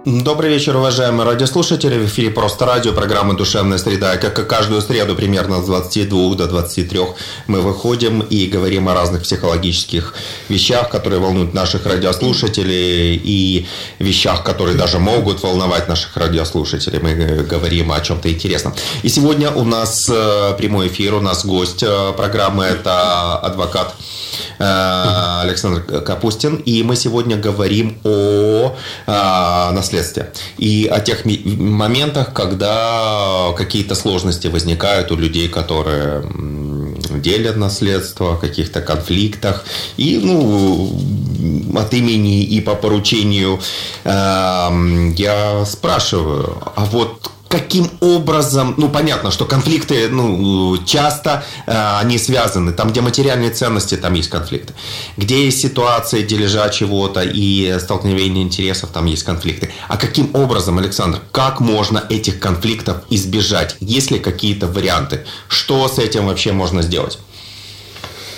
Добрый 0.09 0.51
вечер, 0.51 0.77
уважаемые 0.77 1.25
радиослушатели. 1.25 1.97
В 1.97 2.05
эфире 2.05 2.29
«Просто 2.29 2.65
радио», 2.65 2.93
программа 2.93 3.33
«Душевная 3.33 3.77
среда». 3.77 4.15
Как 4.15 4.39
и 4.39 4.43
каждую 4.45 4.81
среду, 4.81 5.15
примерно 5.15 5.61
с 5.61 5.65
22 5.65 6.35
до 6.35 6.47
23 6.47 6.99
мы 7.47 7.59
выходим 7.59 8.21
и 8.21 8.45
говорим 8.45 8.87
о 8.87 8.93
разных 8.93 9.23
психологических 9.23 10.13
вещах, 10.47 10.87
которые 10.87 11.19
волнуют 11.19 11.53
наших 11.53 11.85
радиослушателей, 11.85 13.17
и 13.21 13.67
вещах, 13.99 14.45
которые 14.45 14.77
даже 14.77 14.97
могут 14.97 15.43
волновать 15.43 15.89
наших 15.89 16.15
радиослушателей. 16.15 16.99
Мы 16.99 17.43
говорим 17.43 17.91
о 17.91 17.99
чем-то 17.99 18.31
интересном. 18.31 18.73
И 19.03 19.09
сегодня 19.09 19.51
у 19.51 19.65
нас 19.65 20.09
э, 20.09 20.53
прямой 20.57 20.87
эфир, 20.87 21.15
у 21.15 21.19
нас 21.19 21.45
гость 21.45 21.83
э, 21.83 22.13
программы– 22.15 22.63
это 22.65 23.39
адвокат 23.39 23.93
Э, 24.59 25.41
Александр 25.43 25.81
Капустин. 25.81 26.55
И 26.57 26.83
мы 26.83 26.95
сегодня 26.95 27.37
говорим 27.37 27.99
о 28.03 28.75
э, 29.05 29.71
наследстве 29.97 30.31
и 30.57 30.87
о 30.91 30.99
тех 30.99 31.25
моментах, 31.25 32.33
когда 32.33 33.53
какие-то 33.57 33.95
сложности 33.95 34.47
возникают 34.47 35.11
у 35.11 35.15
людей, 35.15 35.47
которые 35.47 36.23
делят 37.21 37.57
наследство, 37.57 38.35
каких-то 38.35 38.81
конфликтах. 38.81 39.65
И 39.97 40.19
ну, 40.23 40.91
от 41.75 41.93
имени 41.93 42.43
и 42.43 42.61
по 42.61 42.75
поручению 42.75 43.59
э, 44.03 45.09
я 45.17 45.65
спрашиваю, 45.65 46.57
а 46.75 46.85
вот 46.85 47.31
каким 47.47 47.89
образом, 47.99 48.75
ну 48.77 48.89
понятно, 48.89 49.31
что 49.31 49.45
конфликты, 49.45 50.09
ну 50.09 50.77
часто 50.85 51.43
э, 51.65 51.97
они 51.99 52.17
связаны, 52.17 52.73
там 52.73 52.91
где 52.91 53.01
материальные 53.01 53.51
ценности, 53.51 53.95
там 53.95 54.13
есть 54.13 54.29
конфликты, 54.29 54.73
где 55.17 55.45
есть 55.45 55.61
ситуация 55.61 56.23
дележа 56.23 56.69
чего-то 56.69 57.21
и 57.21 57.77
столкновения 57.79 58.43
интересов, 58.43 58.89
там 58.91 59.05
есть 59.05 59.23
конфликты. 59.23 59.71
А 59.87 59.97
каким 59.97 60.35
образом, 60.35 60.77
Александр, 60.77 61.21
как 61.31 61.59
можно 61.59 62.03
этих 62.09 62.39
конфликтов 62.39 62.97
избежать? 63.09 63.75
Есть 63.79 64.11
ли 64.11 64.19
какие-то 64.19 64.67
варианты? 64.67 65.25
Что 65.47 65.87
с 65.87 65.99
этим 65.99 66.27
вообще 66.27 66.51
можно 66.51 66.81
сделать? 66.81 67.19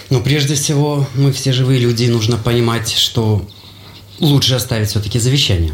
Ну, 0.09 0.21
прежде 0.21 0.55
всего, 0.55 1.07
мы 1.13 1.31
все 1.31 1.51
живые 1.51 1.79
люди, 1.79 2.05
нужно 2.05 2.37
понимать, 2.37 2.91
что 2.91 3.45
лучше 4.19 4.55
оставить 4.55 4.89
все-таки 4.89 5.19
завещание. 5.19 5.73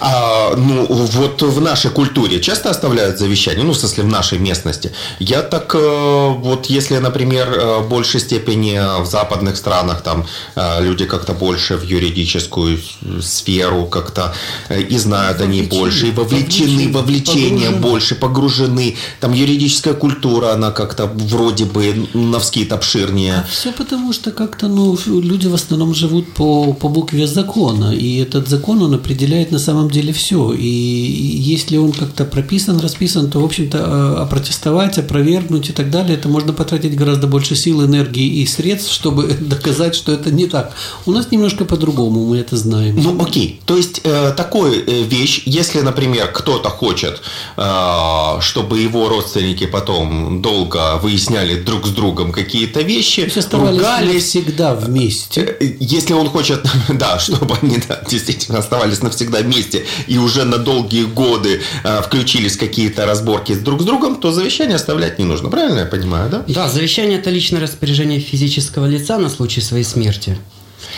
А, 0.00 0.56
ну, 0.56 0.86
вот 0.88 1.42
в 1.42 1.60
нашей 1.60 1.90
культуре 1.90 2.40
часто 2.40 2.70
оставляют 2.70 3.18
завещание, 3.18 3.64
ну, 3.64 3.72
в 3.72 3.76
смысле, 3.76 4.04
в 4.04 4.06
нашей 4.06 4.38
местности. 4.38 4.92
Я 5.18 5.42
так, 5.42 5.74
э, 5.74 6.34
вот 6.38 6.66
если, 6.66 6.98
например, 6.98 7.48
э, 7.52 7.80
в 7.80 7.88
большей 7.88 8.20
степени 8.20 8.80
в 9.02 9.06
западных 9.06 9.56
странах 9.56 10.02
там 10.02 10.26
э, 10.56 10.82
люди 10.82 11.04
как-то 11.04 11.34
больше 11.34 11.76
в 11.76 11.82
юридическую 11.82 12.78
сферу 13.20 13.86
как-то 13.86 14.34
и 14.70 14.98
знают 14.98 15.40
они 15.40 15.62
больше, 15.62 16.08
и 16.08 16.10
вовлечены, 16.12 16.92
вовлечение 16.92 17.66
погружены. 17.66 17.90
больше, 17.90 18.14
погружены. 18.14 18.96
Там 19.20 19.34
юридическая 19.34 19.94
культура, 19.94 20.52
она 20.52 20.70
как-то 20.70 21.06
вроде 21.06 21.64
бы 21.64 22.08
навскид 22.14 22.72
обширнее. 22.72 23.34
А 23.34 23.46
все 23.50 23.72
потому, 23.72 24.12
что 24.14 24.30
как-то, 24.30 24.68
ну, 24.68 24.98
люди 25.06 25.46
в 25.46 25.54
основном 25.54 25.94
живут 25.94 26.32
по, 26.32 26.72
по 26.72 26.88
букве 26.88 27.26
закона, 27.26 27.94
и 27.94 28.18
этот 28.22 28.48
закон, 28.48 28.82
он 28.82 28.94
определяет 28.94 29.50
на 29.50 29.58
самом 29.58 29.89
деле 29.90 30.12
все. 30.12 30.52
И 30.52 30.66
если 30.66 31.76
он 31.76 31.92
как-то 31.92 32.24
прописан, 32.24 32.80
расписан, 32.80 33.30
то, 33.30 33.40
в 33.40 33.44
общем-то, 33.44 33.78
а, 33.82 34.22
опротестовать, 34.22 34.98
опровергнуть 34.98 35.68
и 35.68 35.72
так 35.72 35.90
далее, 35.90 36.16
это 36.16 36.28
можно 36.28 36.52
потратить 36.52 36.96
гораздо 36.96 37.26
больше 37.26 37.56
сил, 37.56 37.84
энергии 37.84 38.42
и 38.42 38.46
средств, 38.46 38.92
чтобы 38.92 39.24
доказать, 39.40 39.94
что 39.94 40.12
это 40.12 40.30
не 40.30 40.46
так. 40.46 40.72
У 41.06 41.12
нас 41.12 41.30
немножко 41.30 41.64
по-другому, 41.64 42.26
мы 42.26 42.38
это 42.38 42.56
знаем. 42.56 43.00
Ну, 43.02 43.20
окей. 43.22 43.60
То 43.66 43.76
есть, 43.76 44.00
э, 44.04 44.32
такой 44.36 44.78
э, 44.78 45.02
вещь, 45.02 45.42
если, 45.46 45.80
например, 45.80 46.30
кто-то 46.32 46.68
хочет, 46.68 47.22
э, 47.56 48.40
чтобы 48.40 48.80
его 48.80 49.08
родственники 49.08 49.66
потом 49.66 50.42
долго 50.42 50.98
выясняли 50.98 51.60
друг 51.60 51.86
с 51.86 51.90
другом 51.90 52.32
какие-то 52.32 52.80
вещи, 52.82 53.30
ругались. 53.52 54.24
всегда 54.24 54.74
вместе. 54.74 55.56
Э, 55.60 55.72
если 55.80 56.12
он 56.12 56.28
хочет, 56.28 56.64
да, 56.88 57.18
чтобы 57.18 57.56
они 57.62 57.78
да, 57.88 58.02
действительно 58.08 58.58
оставались 58.58 59.02
навсегда 59.02 59.40
вместе, 59.40 59.79
и 60.06 60.18
уже 60.18 60.44
на 60.44 60.58
долгие 60.58 61.04
годы 61.04 61.60
э, 61.84 62.02
включились 62.02 62.56
какие-то 62.56 63.06
разборки 63.06 63.54
друг 63.54 63.82
с 63.82 63.84
другом, 63.84 64.16
то 64.16 64.32
завещание 64.32 64.76
оставлять 64.76 65.18
не 65.18 65.24
нужно. 65.24 65.48
Правильно 65.48 65.80
я 65.80 65.86
понимаю, 65.86 66.30
да? 66.30 66.44
Да, 66.48 66.68
завещание– 66.68 67.18
это 67.20 67.30
личное 67.30 67.60
распоряжение 67.60 68.20
физического 68.20 68.86
лица 68.86 69.18
на 69.18 69.28
случай 69.28 69.60
своей 69.60 69.84
смерти. 69.84 70.36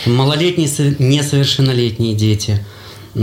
Малолетние, 0.05 0.69
несовершеннолетние 0.99 2.13
дети– 2.13 2.65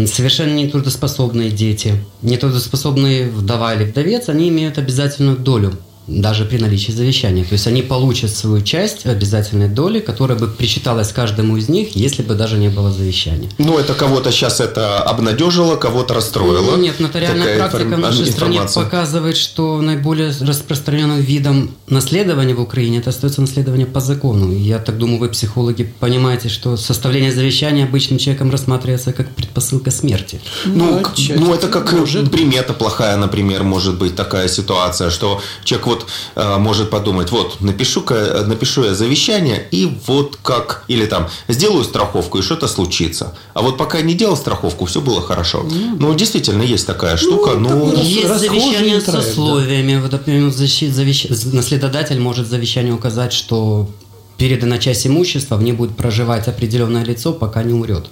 совершенно 0.07 0.55
нетрудоспособные 0.55 1.51
дети, 1.51 1.95
нетрудоспособные 2.23 3.29
вдова 3.29 3.75
или 3.75 3.85
вдовец, 3.85 4.29
они 4.29 4.49
имеют 4.49 4.79
обязательную 4.79 5.37
долю 5.37 5.77
даже 6.11 6.45
при 6.45 6.59
наличии 6.59 6.93
завещания. 6.93 7.45
То 7.45 7.53
есть 7.53 7.67
они 7.67 7.83
получат 7.83 8.31
свою 8.31 8.63
часть 8.63 9.07
обязательной 9.07 9.69
доли, 9.69 10.01
которая 10.01 10.39
бы 10.39 10.49
причиталась 10.49 11.13
каждому 11.13 11.57
из 11.57 11.69
них, 11.69 11.95
если 11.97 12.23
бы 12.23 12.35
даже 12.35 12.59
не 12.59 12.69
было 12.69 12.91
завещания. 12.91 13.49
Ну, 13.59 13.79
это 13.79 13.95
кого-то 13.95 14.33
сейчас 14.33 14.61
это 14.61 15.03
обнадежило, 15.03 15.77
кого-то 15.77 16.15
расстроило. 16.15 16.73
Ну, 16.73 16.83
нет, 16.83 16.99
нотариальная 17.01 17.57
практика 17.57 17.83
информ... 17.83 18.01
в 18.01 18.05
нашей 18.05 18.29
информация. 18.29 18.69
стране 18.69 18.85
показывает, 18.85 19.37
что 19.37 19.81
наиболее 19.81 20.33
распространенным 20.41 21.21
видом 21.21 21.71
наследования 21.89 22.55
в 22.55 22.61
Украине 22.61 22.99
это 22.99 23.11
остается 23.11 23.41
наследование 23.41 23.87
по 23.87 24.01
закону. 24.01 24.53
Я 24.53 24.79
так 24.79 24.99
думаю, 24.99 25.21
вы, 25.21 25.29
психологи, 25.29 25.93
понимаете, 26.01 26.49
что 26.49 26.77
составление 26.77 27.33
завещания 27.33 27.85
обычным 27.85 28.19
человеком 28.19 28.51
рассматривается 28.51 29.13
как 29.13 29.29
предпосылка 29.35 29.91
смерти. 29.91 30.41
Ну, 30.65 31.01
ну, 31.01 31.35
ну 31.37 31.55
это 31.55 31.69
как 31.69 31.93
может... 31.93 32.31
примета 32.31 32.73
плохая, 32.73 33.17
например, 33.17 33.63
может 33.63 33.99
быть 33.99 34.17
такая 34.17 34.49
ситуация, 34.49 35.11
что 35.11 35.41
человек 35.65 35.87
вот 35.87 36.00
э, 36.35 36.57
может 36.59 36.91
подумать, 36.91 37.31
вот 37.31 37.61
напишу-ка, 37.61 38.45
напишу 38.47 38.85
я 38.85 38.95
завещание 38.95 39.67
и 39.71 39.99
вот 40.07 40.39
как, 40.43 40.85
или 40.89 41.07
там 41.07 41.29
сделаю 41.49 41.85
страховку 41.85 42.39
и 42.39 42.43
что-то 42.43 42.69
случится. 42.69 43.35
А 43.55 43.63
вот 43.63 43.77
пока 43.79 44.01
не 44.01 44.15
делал 44.15 44.37
страховку, 44.37 44.87
все 44.87 45.01
было 45.01 45.21
хорошо. 45.23 45.65
Ну, 45.71 45.97
ну 45.99 46.15
действительно 46.15 46.63
есть 46.63 46.87
такая 46.87 47.17
штука, 47.17 47.53
ну, 47.57 47.93
но 47.93 48.03
есть 48.03 48.39
завещание 48.39 49.01
с 49.01 49.09
условиями. 49.09 49.95
Да. 49.95 50.01
Вот, 50.03 50.13
например, 50.13 50.51
завещ... 50.51 51.25
наследодатель 51.53 52.19
может 52.19 52.47
в 52.47 52.51
завещании 52.51 52.93
указать, 52.93 53.33
что 53.33 53.89
передана 54.37 54.79
часть 54.79 55.07
имущества, 55.07 55.57
в 55.57 55.63
ней 55.63 55.73
будет 55.73 55.97
проживать 55.97 56.49
определенное 56.49 57.05
лицо, 57.05 57.33
пока 57.33 57.63
не 57.63 57.75
умрет. 57.75 58.07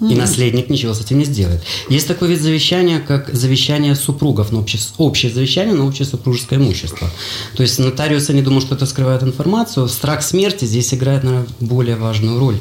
И 0.00 0.14
наследник 0.14 0.70
ничего 0.70 0.94
с 0.94 1.00
этим 1.00 1.18
не 1.18 1.24
сделает. 1.24 1.62
Есть 1.88 2.06
такой 2.06 2.28
вид 2.28 2.40
завещания, 2.40 3.00
как 3.00 3.34
завещание 3.34 3.96
супругов, 3.96 4.52
на 4.52 4.60
общее, 4.60 4.80
общее 4.96 5.32
завещание 5.32 5.74
на 5.74 5.86
общее 5.86 6.06
супружеское 6.06 6.58
имущество. 6.58 7.10
То 7.56 7.62
есть 7.64 7.80
нотариусы 7.80 8.32
не 8.32 8.42
думают, 8.42 8.64
что 8.64 8.76
это 8.76 8.86
скрывает 8.86 9.24
информацию. 9.24 9.88
Страх 9.88 10.22
смерти 10.22 10.66
здесь 10.66 10.94
играет, 10.94 11.24
наверное, 11.24 11.48
более 11.58 11.96
важную 11.96 12.38
роль 12.38 12.58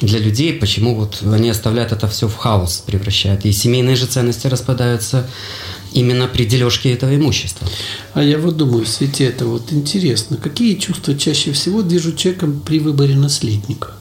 для 0.00 0.18
людей, 0.18 0.52
почему 0.52 0.96
вот 0.96 1.22
они 1.22 1.48
оставляют 1.48 1.92
это 1.92 2.08
все 2.08 2.26
в 2.26 2.36
хаос, 2.36 2.82
превращают. 2.84 3.44
И 3.44 3.52
семейные 3.52 3.94
же 3.94 4.06
ценности 4.06 4.48
распадаются 4.48 5.28
именно 5.92 6.26
при 6.26 6.44
дележке 6.44 6.92
этого 6.92 7.14
имущества. 7.14 7.68
А 8.14 8.22
я 8.22 8.38
вот 8.38 8.56
думаю, 8.56 8.84
в 8.84 8.88
свете 8.88 9.24
это 9.24 9.46
вот 9.46 9.72
интересно, 9.72 10.36
какие 10.36 10.74
чувства 10.74 11.16
чаще 11.16 11.52
всего 11.52 11.82
движут 11.82 12.16
человеком 12.16 12.60
при 12.66 12.80
выборе 12.80 13.14
наследника? 13.14 13.92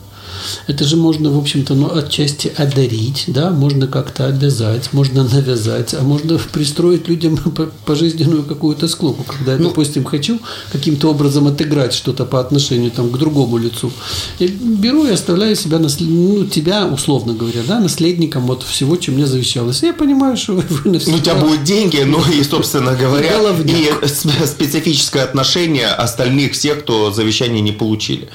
Это 0.68 0.84
же 0.84 0.98
можно, 0.98 1.30
в 1.30 1.38
общем-то, 1.38 1.74
ну, 1.74 1.96
отчасти 1.96 2.52
одарить, 2.58 3.26
да, 3.28 3.52
можно 3.52 3.88
как-то 3.88 4.28
обязать, 4.28 4.94
можно 4.94 5.24
навязать, 5.24 5.94
а 5.94 6.02
можно 6.02 6.38
пристроить 6.52 7.08
людям 7.08 7.38
пожизненную 7.86 8.44
какую-то 8.44 8.88
склоку. 8.88 9.24
Когда 9.24 9.54
я, 9.54 9.58
ну, 9.58 9.70
допустим, 9.70 10.04
хочу 10.04 10.40
каким-то 10.72 11.10
образом 11.10 11.48
отыграть 11.48 11.94
что-то 11.94 12.26
по 12.26 12.40
отношению 12.40 12.92
там, 12.92 13.10
к 13.10 13.18
другому 13.18 13.58
лицу, 13.58 13.92
я 14.40 14.48
беру 14.48 15.06
и 15.06 15.12
оставляю 15.12 15.56
себя, 15.56 15.80
наслед... 15.80 16.10
ну, 16.10 16.46
тебя, 16.46 16.88
условно 16.88 17.34
говоря, 17.34 17.62
да, 17.68 17.80
наследником 17.80 18.48
вот 18.48 18.64
всего, 18.64 18.96
чем 18.98 19.16
мне 19.16 19.26
завещалось. 19.26 19.84
И 19.84 19.88
я 19.88 19.94
понимаю, 19.94 20.38
что 20.38 20.54
вы, 20.56 20.64
вы 20.70 20.92
навсегда... 20.92 21.12
Ну, 21.12 21.18
у 21.18 21.22
тебя 21.22 21.36
будут 21.36 21.64
деньги, 21.64 22.02
ну 22.02 22.20
и, 22.32 22.44
собственно 22.44 22.96
говоря, 22.96 23.40
и 23.64 24.08
специфическое 24.46 25.24
отношение 25.24 25.88
остальных 25.88 26.54
всех, 26.54 26.82
кто 26.82 27.12
завещание 27.12 27.62
не 27.62 27.72
получили. 27.72 28.30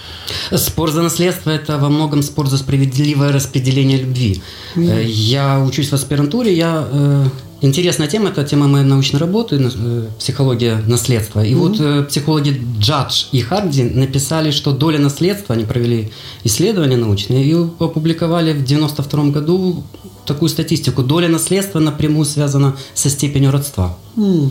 Спор 0.57 0.91
за 0.91 1.03
наследство– 1.03 1.51
это 1.57 1.79
во 1.79 1.89
многом 1.97 2.23
спор 2.23 2.49
за 2.49 2.59
справедливое 2.59 3.33
распределение 3.33 3.99
любви. 3.99 4.41
Mm. 4.77 5.05
Я 5.07 5.61
учусь 5.61 5.89
в 5.89 5.95
аспирантуре, 5.95 6.53
я 6.53 6.87
э, 6.93 7.27
Интересная 7.63 8.07
тема, 8.07 8.29
это 8.29 8.45
тема 8.45 8.69
моей 8.69 8.85
научной 8.85 9.19
работы, 9.19 9.57
э, 9.57 10.09
психология 10.19 10.83
наследства. 10.87 11.43
И 11.43 11.53
mm-hmm. 11.53 11.57
вот 11.57 11.81
э, 11.81 12.03
психологи 12.05 12.61
Джадж 12.79 13.25
и 13.33 13.41
Харди 13.41 13.83
написали, 13.83 14.51
что 14.51 14.73
доля 14.73 14.99
наследства, 14.99 15.55
они 15.55 15.65
провели 15.65 16.11
исследования 16.45 16.99
научные 16.99 17.45
и 17.45 17.55
опубликовали 17.55 18.53
в 18.53 18.63
92 18.63 19.25
году 19.25 19.85
такую 20.27 20.51
статистику. 20.51 21.03
Доля 21.03 21.29
наследства 21.29 21.79
напрямую 21.79 22.27
связана 22.27 22.77
со 22.93 23.09
степенью 23.09 23.51
родства. 23.53 23.97
Mm. 24.17 24.51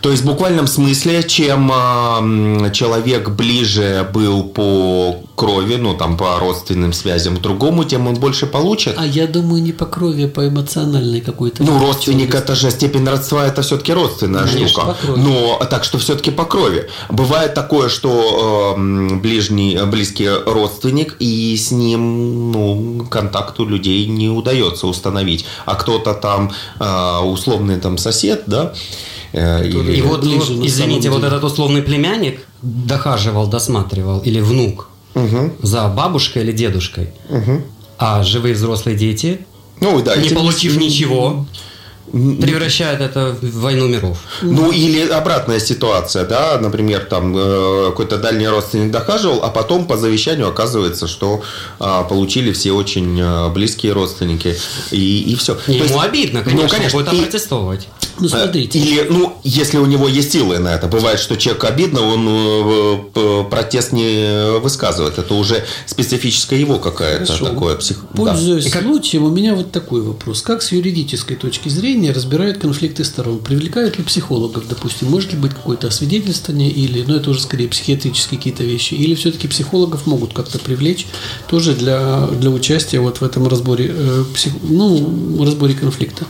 То 0.00 0.10
есть 0.10 0.22
в 0.22 0.26
буквальном 0.26 0.66
смысле, 0.66 1.22
чем 1.22 1.70
э, 1.72 2.70
человек 2.72 3.30
ближе 3.30 4.08
был 4.12 4.44
по 4.44 5.16
крови, 5.38 5.76
ну 5.76 5.94
там 5.94 6.16
по 6.16 6.38
родственным 6.38 6.92
связям 6.92 7.36
к 7.36 7.40
другому, 7.40 7.84
тем 7.84 8.06
он 8.08 8.14
больше 8.16 8.46
получит. 8.46 8.94
А 8.98 9.06
я 9.06 9.26
думаю, 9.26 9.62
не 9.62 9.72
по 9.72 9.86
крови, 9.86 10.24
а 10.24 10.28
по 10.28 10.48
эмоциональной 10.48 11.20
какой-то. 11.20 11.62
Ну, 11.62 11.78
родственник 11.78 12.34
это 12.34 12.54
же 12.54 12.70
степень 12.70 13.06
родства, 13.06 13.46
это 13.46 13.62
все-таки 13.62 13.92
родственная 13.92 14.46
Конечно, 14.46 14.68
штука. 14.68 14.86
По 14.86 14.94
крови. 14.94 15.20
Но 15.20 15.60
так 15.70 15.84
что 15.84 15.98
все-таки 15.98 16.30
по 16.30 16.44
крови. 16.44 16.88
Бывает 17.08 17.54
такое, 17.54 17.88
что 17.88 18.74
э, 18.76 19.14
ближний, 19.16 19.78
близкий 19.86 20.28
родственник, 20.28 21.16
и 21.20 21.56
с 21.56 21.70
ним 21.70 22.52
ну, 22.52 23.06
контакту 23.08 23.64
людей 23.64 24.06
не 24.06 24.28
удается 24.28 24.86
установить. 24.86 25.46
А 25.66 25.76
кто-то 25.76 26.14
там 26.14 26.50
э, 26.80 27.18
условный 27.20 27.78
там 27.78 27.96
сосед, 27.96 28.42
да, 28.46 28.74
Э, 29.32 29.66
или... 29.66 29.96
И 29.96 30.02
вот, 30.02 30.20
ближе, 30.22 30.54
вот 30.54 30.66
извините, 30.66 31.10
вот 31.10 31.24
этот 31.24 31.44
условный 31.44 31.82
племянник 31.82 32.40
дохаживал, 32.62 33.46
досматривал, 33.46 34.20
или 34.20 34.40
внук 34.40 34.88
угу. 35.14 35.52
за 35.62 35.88
бабушкой 35.88 36.42
или 36.42 36.52
дедушкой, 36.52 37.10
угу. 37.28 37.62
а 37.98 38.22
живые 38.22 38.54
взрослые 38.54 38.96
дети, 38.96 39.40
ну, 39.80 40.02
да, 40.02 40.16
не 40.16 40.30
получив 40.30 40.76
ничего, 40.76 41.46
превращает 42.12 43.00
это 43.00 43.36
в 43.40 43.60
войну 43.60 43.86
миров. 43.86 44.18
Ну 44.42 44.70
или 44.70 45.08
обратная 45.08 45.60
ситуация, 45.60 46.24
да, 46.24 46.58
например, 46.60 47.04
там 47.04 47.34
э, 47.36 47.86
какой-то 47.90 48.18
дальний 48.18 48.48
родственник 48.48 48.90
дохаживал, 48.90 49.40
а 49.42 49.50
потом 49.50 49.86
по 49.86 49.96
завещанию 49.96 50.48
оказывается, 50.48 51.06
что 51.06 51.42
а, 51.78 52.04
получили 52.04 52.52
все 52.52 52.72
очень 52.72 53.20
э, 53.20 53.48
близкие 53.50 53.92
родственники 53.92 54.56
и, 54.90 55.32
и 55.32 55.34
все. 55.36 55.58
ему 55.66 55.84
есть, 55.84 55.94
обидно, 55.96 56.42
конечно, 56.42 56.62
ну, 56.62 56.68
конечно 56.68 56.98
будет 56.98 57.12
и, 57.12 57.22
протестовать. 57.22 57.88
Ну, 58.20 58.26
э, 58.26 58.28
смотрите. 58.28 58.78
Или, 58.78 59.06
ну, 59.08 59.36
если 59.44 59.78
у 59.78 59.86
него 59.86 60.08
есть 60.08 60.32
силы 60.32 60.58
на 60.58 60.74
это. 60.74 60.86
Бывает, 60.86 61.18
что 61.20 61.36
человек 61.36 61.64
обидно, 61.64 62.02
он 62.02 62.28
э, 63.14 63.44
протест 63.50 63.92
не 63.92 64.58
высказывает. 64.58 65.18
Это 65.18 65.34
уже 65.34 65.64
специфическое 65.86 66.58
его 66.58 66.78
какая-то 66.78 67.36
такое 67.38 67.76
псих... 67.76 68.04
Пользуясь 68.14 68.70
да. 68.70 68.80
случаем, 68.82 69.24
у 69.24 69.30
меня 69.30 69.54
вот 69.54 69.72
такой 69.72 70.02
вопрос. 70.02 70.42
Как 70.42 70.62
с 70.62 70.72
юридической 70.72 71.36
точки 71.36 71.68
зрения 71.68 72.12
разбирают 72.12 72.58
конфликты 72.58 73.04
сторон? 73.04 73.38
Привлекают 73.38 73.98
ли 73.98 74.04
психологов, 74.04 74.68
допустим? 74.68 75.08
Может 75.08 75.32
ли 75.32 75.38
быть 75.38 75.52
какое-то 75.52 75.88
освидетельствование 75.88 76.70
или, 76.70 77.04
ну, 77.06 77.16
это 77.16 77.30
уже 77.30 77.40
скорее 77.40 77.68
психиатрические 77.68 78.38
какие-то 78.38 78.64
вещи? 78.64 78.94
Или 78.94 79.14
все-таки 79.14 79.48
психологов 79.48 80.06
могут 80.06 80.32
как-то 80.32 80.58
привлечь 80.58 81.06
тоже 81.48 81.74
для, 81.74 82.26
для 82.26 82.50
участия 82.50 83.00
вот 83.00 83.20
в 83.20 83.24
этом 83.24 83.46
разборе, 83.48 83.92
э, 83.94 84.24
псих... 84.34 84.52
ну, 84.62 85.44
разборе 85.44 85.74
конфликта? 85.74 86.24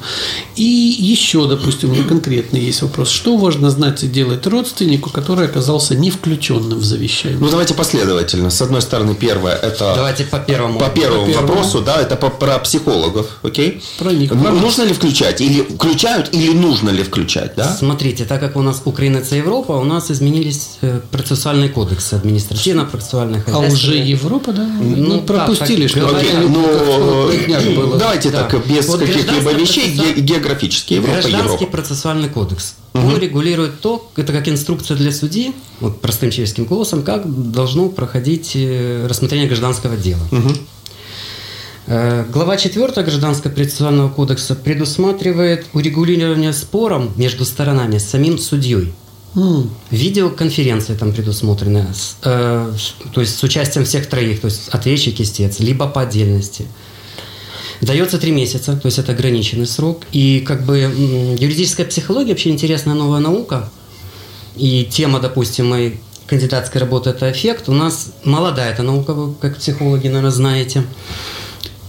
И 0.57 0.63
еще, 0.63 1.49
допустим, 1.49 1.78
допустим, 1.79 1.91
у 1.91 1.95
меня 1.95 2.09
конкретно 2.09 2.57
есть 2.57 2.83
вопрос. 2.83 3.11
Что 3.11 3.37
важно 3.37 3.71
знать 3.71 4.03
и 4.03 4.09
делать 4.09 4.47
родственнику, 4.47 5.11
который 5.11 5.47
оказался 5.47 5.95
не 5.95 6.11
включенным 6.11 6.79
в 6.79 6.85
завещание? 6.85 7.39
Ну, 7.41 7.49
давайте 7.49 7.75
последовательно. 7.75 8.51
С 8.51 8.63
одной 8.63 8.83
стороны, 8.83 9.15
первое– 9.15 9.55
это… 9.63 9.93
Давайте 9.95 10.25
по 10.25 10.39
первому. 10.39 10.79
По 10.79 10.89
первому, 10.89 11.27
по 11.27 11.33
первому. 11.33 11.49
вопросу, 11.49 11.81
да, 11.81 12.01
это 12.01 12.17
по, 12.17 12.31
про 12.31 12.59
психологов, 12.59 13.39
окей? 13.43 13.83
Про 13.99 14.13
них. 14.13 14.31
Про 14.31 14.51
нужно 14.51 14.83
ли 14.85 14.93
включать? 14.93 15.41
Или 15.41 15.63
включают, 15.63 16.35
или 16.35 16.53
нужно 16.53 16.91
ли 16.91 17.03
включать, 17.03 17.53
да? 17.57 17.77
Смотрите, 17.79 18.25
так 18.25 18.41
как 18.41 18.57
у 18.57 18.63
нас 18.63 18.83
Украина– 18.85 19.19
это 19.19 19.37
Европа, 19.37 19.73
у 19.73 19.85
нас 19.85 20.11
изменились 20.11 20.79
э, 20.81 21.01
процессуальные 21.11 21.69
кодексы 21.69 22.15
административно-процессуальных. 22.15 23.45
А 23.49 23.59
уже 23.59 23.97
Европа, 23.97 24.53
да? 24.53 24.65
Ну, 24.81 24.97
ну 24.97 25.21
пропустили, 25.21 25.87
так, 25.87 25.91
что 25.91 26.17
окей, 26.17 26.33
ну, 26.49 27.99
давайте 27.99 28.31
да. 28.31 28.45
так, 28.45 28.67
без 28.67 28.89
вот 28.89 29.01
каких-либо 29.01 29.53
вещей, 29.53 29.95
географически 30.21 30.95
Европа, 30.95 31.29
Европа 31.29 31.68
процессуальный 31.69 32.29
кодекс. 32.29 32.75
Угу. 32.95 33.07
Он 33.07 33.19
регулирует 33.19 33.81
то, 33.81 34.11
это 34.17 34.33
как 34.33 34.49
инструкция 34.49 34.97
для 34.97 35.13
судьи, 35.13 35.55
вот 35.81 36.01
простым 36.01 36.31
человеческим 36.31 36.65
голосом, 36.65 37.03
как 37.03 37.51
должно 37.53 37.89
проходить 37.89 38.53
э, 38.55 39.07
рассмотрение 39.09 39.47
гражданского 39.47 39.97
дела. 39.97 40.23
Угу. 40.33 40.55
Глава 42.31 42.59
4 42.59 42.87
Гражданского 42.87 43.51
процессуального 43.51 44.11
кодекса 44.11 44.55
предусматривает 44.55 45.65
урегулирование 45.73 46.53
спором 46.53 47.13
между 47.17 47.47
сторонами 47.47 47.97
с 47.97 48.05
самим 48.05 48.37
судьей. 48.37 48.93
Mm. 49.35 49.69
Видеоконференция 49.91 50.97
там 50.97 51.13
предусмотрена, 51.13 51.87
э, 52.25 52.73
то 53.13 53.21
есть 53.21 53.39
с 53.39 53.43
участием 53.43 53.85
всех 53.85 54.07
троих, 54.07 54.41
то 54.41 54.47
есть 54.47 54.69
ответчик, 54.71 55.21
истец, 55.21 55.61
либо 55.61 55.87
по 55.87 56.03
отдельности. 56.03 56.67
Дается 57.81 58.19
три 58.19 58.33
месяца, 58.33 58.77
то 58.77 58.87
есть 58.87 58.99
это 58.99 59.13
ограниченный 59.13 59.67
срок. 59.67 60.03
И 60.13 60.41
как 60.41 60.65
бы 60.65 60.79
юридическая 61.39 61.87
психология 61.87 62.33
вообще 62.33 62.51
интересная 62.51 62.95
новая 62.95 63.21
наука. 63.21 63.71
И 64.57 64.85
тема, 64.91 65.21
допустим, 65.21 65.69
моей 65.69 66.01
кандидатской 66.27 66.81
работы– 66.81 67.11
это 67.11 67.31
эффект. 67.31 67.69
У 67.69 67.73
нас 67.73 68.13
молодая 68.25 68.73
эта 68.73 68.83
наука, 68.83 69.15
вы 69.15 69.35
как 69.35 69.59
психологи, 69.59 70.09
наверное, 70.09 70.31
знаете. 70.31 70.85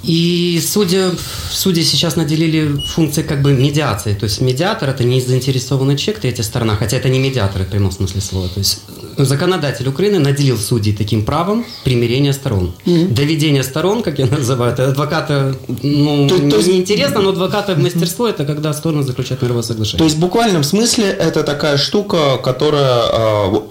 И 0.03 0.61
судя, 0.65 1.11
судьи 1.51 1.83
сейчас 1.83 2.15
наделили 2.15 2.79
функции 2.93 3.21
как 3.21 3.41
бы 3.41 3.53
медиации. 3.53 4.13
То 4.13 4.25
есть 4.25 4.39
медиатор– 4.39 4.89
это 4.91 5.03
не 5.03 5.19
заинтересованный 5.19 5.97
человек, 5.97 6.21
третья 6.21 6.43
сторона, 6.43 6.75
хотя 6.75 6.97
это 6.97 7.09
не 7.09 7.19
медиаторы 7.19 7.65
в 7.65 7.69
прямом 7.69 7.91
смысле 7.91 8.21
слова. 8.21 8.47
То 8.47 8.59
есть 8.59 8.81
законодатель 9.25 9.87
Украины 9.87 10.19
наделил 10.19 10.57
судей 10.57 10.93
таким 10.95 11.25
правом 11.25 11.65
примирения 11.83 12.33
сторон. 12.33 12.73
Mm-hmm. 12.85 13.13
Доведение 13.13 13.63
сторон, 13.63 14.03
как 14.03 14.19
я 14.19 14.25
называю, 14.25 14.73
это 14.73 14.87
адвоката, 14.89 15.55
ну, 15.83 16.27
то, 16.27 16.37
то 16.37 16.57
есть, 16.57 16.67
неинтересно, 16.67 17.21
но 17.21 17.29
адвоката 17.29 17.75
мастерство– 17.75 18.27
это 18.29 18.45
когда 18.45 18.73
стороны 18.73 19.03
заключают 19.03 19.41
мировое 19.41 19.63
соглашение. 19.63 19.99
То 19.99 20.03
есть 20.05 20.17
в 20.17 20.19
буквальном 20.19 20.63
смысле 20.63 21.05
это 21.05 21.43
такая 21.43 21.77
штука, 21.77 22.37
которая 22.37 23.03
э, 23.11 23.61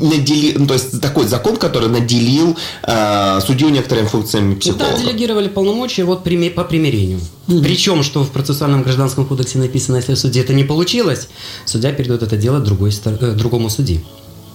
надели, 0.00 0.54
ну, 0.58 0.66
то 0.66 0.74
есть 0.74 1.00
такой 1.00 1.26
закон, 1.26 1.56
который 1.56 1.88
наделил 1.88 2.56
э, 2.82 3.40
судью 3.46 3.68
некоторыми 3.70 4.06
функциями 4.06 4.54
психолога. 4.54 4.96
Да, 4.96 5.02
делегировали 5.02 5.48
полномочия 5.48 6.04
вот 6.04 6.24
по 6.24 6.64
примирению. 6.64 7.20
Mm-hmm. 7.46 7.62
Причем, 7.62 8.02
что 8.02 8.22
в 8.24 8.30
процессуальном 8.30 8.82
гражданском 8.82 9.26
кодексе 9.26 9.58
написано, 9.58 9.96
если 9.96 10.14
в 10.14 10.18
суде 10.18 10.40
это 10.40 10.54
не 10.54 10.64
получилось, 10.64 11.28
судья 11.64 11.92
передает 11.92 12.22
это 12.22 12.36
дело 12.36 12.60
другой, 12.60 12.92
э, 13.04 13.32
другому 13.32 13.70
судьи. 13.70 14.04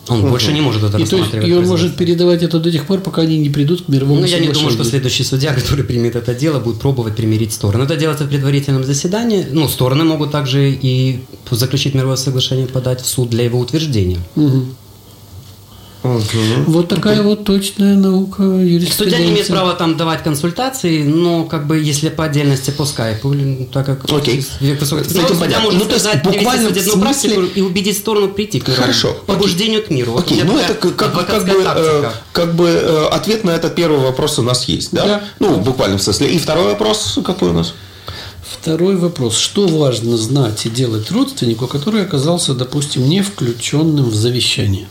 Он 0.08 0.20
угу. 0.20 0.30
больше 0.30 0.54
не 0.54 0.62
может 0.62 0.84
это 0.84 0.98
и 0.98 1.02
рассматривать. 1.02 1.48
и 1.48 1.54
он 1.54 1.66
может 1.66 1.96
передавать 1.96 2.44
это 2.44 2.60
до 2.60 2.72
тех 2.72 2.86
пор, 2.86 3.00
пока 3.00 3.24
они 3.24 3.38
не 3.38 3.50
придут 3.50 3.86
к 3.86 3.88
мировому 3.88 4.22
Ну, 4.22 4.28
я 4.28 4.40
не 4.40 4.50
думаю, 4.50 4.72
что 4.72 4.84
следующий 4.84 5.24
судья, 5.24 5.54
который 5.60 5.84
примет 5.84 6.16
это 6.16 6.34
дело, 6.36 6.60
будет 6.60 6.80
пробовать 6.80 7.16
примирить 7.16 7.54
стороны. 7.54 7.84
Это 7.84 7.96
делается 7.96 8.26
в 8.26 8.30
предварительном 8.30 8.84
заседании. 8.84 9.46
Ну, 9.52 9.68
стороны 9.68 10.04
могут 10.04 10.32
также 10.32 10.72
и 10.72 11.20
заключить 11.50 11.96
мировое 11.96 12.18
соглашение, 12.18 12.68
подать 12.68 13.02
в 13.02 13.08
суд 13.08 13.30
для 13.30 13.44
его 13.44 13.60
утверждения. 13.60 14.20
Угу. 14.36 14.66
Угу. 16.06 16.72
Вот 16.72 16.88
такая 16.88 17.24
вот 17.24 17.46
точная 17.46 17.96
наука 17.96 18.44
юриспруденции. 18.44 19.04
Судья 19.04 19.18
не 19.18 19.32
имеет 19.32 19.48
права 19.48 19.74
там 19.74 19.98
давать 19.98 20.24
консультации, 20.24 21.04
но 21.04 21.46
как 21.46 21.66
бы 21.66 21.80
если 21.80 22.10
по 22.10 22.26
отдельности 22.26 22.70
по 22.70 22.86
скайпу, 22.86 23.36
так 23.74 23.86
как 23.86 24.04
Окей. 24.12 24.46
Высокий... 24.60 25.10
С 25.10 25.16
этим 25.16 25.38
понятно. 25.38 25.72
Ну, 25.72 25.86
то 25.86 25.96
есть 25.96 26.08
буквально 26.24 26.70
в 26.70 26.74
смысле... 26.74 27.02
практику 27.02 27.42
и 27.42 27.62
убедить 27.62 27.98
сторону 27.98 28.30
прийти 28.30 28.60
к 28.60 28.68
миру. 28.68 28.82
Хорошо. 28.82 29.16
Побуждению 29.26 29.80
Окей. 29.80 29.88
к 29.88 29.90
миру. 29.90 30.18
Окей. 30.18 30.44
Вот 30.44 30.48
ну 30.48 30.60
это 30.60 30.74
как, 30.76 30.96
как, 30.96 31.28
как, 31.28 31.46
бы, 31.46 31.64
э, 31.66 32.12
как 32.32 32.56
бы 32.56 32.68
э, 32.68 33.08
ответ 33.12 33.44
на 33.44 33.52
этот 33.52 33.74
первый 33.74 34.00
вопрос 34.00 34.38
у 34.38 34.44
нас 34.44 34.66
есть, 34.66 34.90
да? 34.92 35.06
да. 35.06 35.24
Ну, 35.40 35.56
в 35.56 35.64
буквальном 35.64 35.98
смысле. 35.98 36.28
И 36.28 36.38
второй 36.38 36.66
вопрос 36.66 37.18
какой 37.26 37.50
у 37.50 37.54
нас? 37.54 37.74
Второй 38.44 38.96
вопрос. 38.96 39.38
Что 39.38 39.68
важно 39.68 40.18
знать 40.18 40.66
и 40.66 40.70
делать 40.70 41.12
родственнику, 41.12 41.68
который 41.68 42.04
оказался, 42.04 42.54
допустим, 42.54 43.08
не 43.08 43.22
включенным 43.22 44.10
в 44.10 44.16
завещание? 44.16 44.88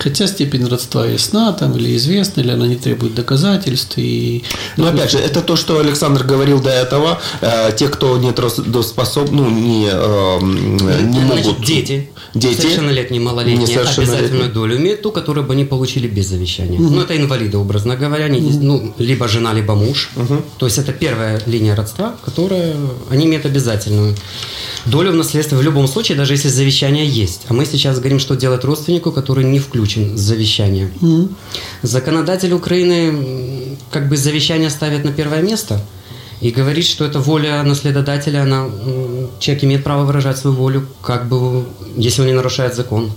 Хотя 0.00 0.26
степень 0.26 0.66
родства 0.66 1.06
ясна 1.06 1.52
там 1.52 1.76
или 1.76 1.94
известна, 1.96 2.40
или 2.40 2.50
она 2.50 2.66
не 2.66 2.76
требует 2.76 3.14
доказательств. 3.14 3.98
И, 3.98 4.42
Но 4.78 4.88
опять 4.88 5.10
же, 5.10 5.18
это 5.18 5.42
то, 5.42 5.56
что 5.56 5.78
Александр 5.78 6.24
говорил 6.24 6.62
до 6.62 6.70
этого. 6.70 7.20
Э, 7.42 7.70
те, 7.76 7.88
кто 7.88 8.16
не 8.16 8.32
трудоспособны, 8.32 9.42
ну, 9.42 9.50
не, 9.50 9.88
э, 9.92 10.38
не 10.40 11.20
Значит, 11.20 11.46
могут... 11.46 11.66
Дети. 11.66 12.08
Дети. 12.32 12.62
Совершеннолетние, 12.62 13.20
малолетние 13.20 13.58
несовершеннолетние. 13.58 14.16
обязательную 14.16 14.52
долю 14.52 14.78
имеют 14.78 15.02
ту, 15.02 15.12
которую 15.12 15.46
бы 15.46 15.52
они 15.52 15.66
получили 15.66 16.08
без 16.08 16.28
завещания. 16.28 16.80
Угу. 16.80 16.94
Ну, 16.94 17.02
это 17.02 17.14
инвалиды, 17.14 17.58
образно 17.58 17.94
говоря. 17.94 18.24
Они, 18.24 18.38
угу. 18.38 18.58
ну, 18.62 18.94
либо 18.96 19.28
жена, 19.28 19.52
либо 19.52 19.74
муж. 19.74 20.10
Угу. 20.16 20.42
То 20.56 20.66
есть, 20.66 20.78
это 20.78 20.92
первая 20.92 21.42
линия 21.44 21.76
родства, 21.76 22.16
которая 22.24 22.74
они 23.10 23.26
имеют 23.26 23.44
обязательную 23.44 24.16
долю 24.86 25.12
в 25.12 25.14
наследстве 25.14 25.58
в 25.58 25.62
любом 25.62 25.86
случае, 25.88 26.16
даже 26.16 26.32
если 26.32 26.48
завещание 26.48 27.06
есть. 27.06 27.42
А 27.48 27.52
мы 27.52 27.66
сейчас 27.66 27.98
говорим, 27.98 28.18
что 28.18 28.34
делать 28.34 28.64
родственнику, 28.64 29.12
который 29.12 29.44
не 29.44 29.58
включен 29.58 29.89
заключен 29.90 30.16
завещание. 30.16 30.90
Mm-hmm. 31.00 31.34
Законодатель 31.82 32.52
Украины 32.52 33.76
как 33.90 34.08
бы 34.08 34.16
завещание 34.16 34.70
ставит 34.70 35.04
на 35.04 35.12
первое 35.12 35.42
место 35.42 35.80
и 36.40 36.50
говорит, 36.50 36.84
что 36.84 37.04
это 37.04 37.20
воля 37.20 37.62
наследодателя, 37.62 38.42
она, 38.42 38.66
человек 39.40 39.64
имеет 39.64 39.84
право 39.84 40.04
выражать 40.04 40.38
свою 40.38 40.56
волю, 40.56 40.86
как 41.02 41.28
бы, 41.28 41.64
если 41.96 42.22
он 42.22 42.28
не 42.28 42.34
нарушает 42.34 42.74
закон 42.74 43.12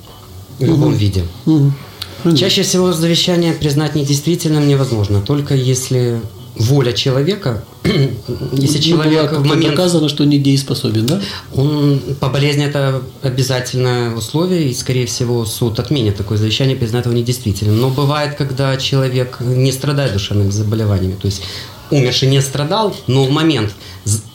в 0.59 0.65
любом 0.65 0.93
mm-hmm. 0.93 0.97
виде. 0.97 1.23
Mm-hmm. 1.45 2.37
Чаще 2.37 2.63
всего 2.63 2.93
завещание 2.93 3.53
признать 3.53 3.95
недействительным 3.95 4.67
невозможно, 4.67 5.21
только 5.21 5.55
если 5.55 6.21
воля 6.55 6.93
человека, 6.93 7.63
если 7.83 8.79
человек 8.79 9.31
в 9.33 9.45
момент... 9.45 9.71
доказано, 9.71 10.07
что 10.09 10.25
недееспособен, 10.25 11.05
да? 11.05 11.21
Он 11.53 11.99
по 12.19 12.29
болезни 12.29 12.65
это 12.65 13.01
обязательное 13.21 14.15
условие, 14.15 14.69
и, 14.69 14.73
скорее 14.73 15.05
всего, 15.05 15.45
суд 15.45 15.79
отменит 15.79 16.15
такое 16.15 16.37
завещание, 16.37 16.75
признает 16.75 17.05
его 17.05 17.15
недействительным. 17.15 17.79
Но 17.79 17.89
бывает, 17.89 18.35
когда 18.35 18.75
человек 18.77 19.37
не 19.41 19.71
страдает 19.71 20.13
душевными 20.13 20.49
заболеваниями, 20.49 21.15
то 21.21 21.25
есть 21.27 21.43
умерший 21.91 22.29
не 22.29 22.41
страдал, 22.41 22.95
но 23.07 23.25
в 23.25 23.31
момент 23.31 23.73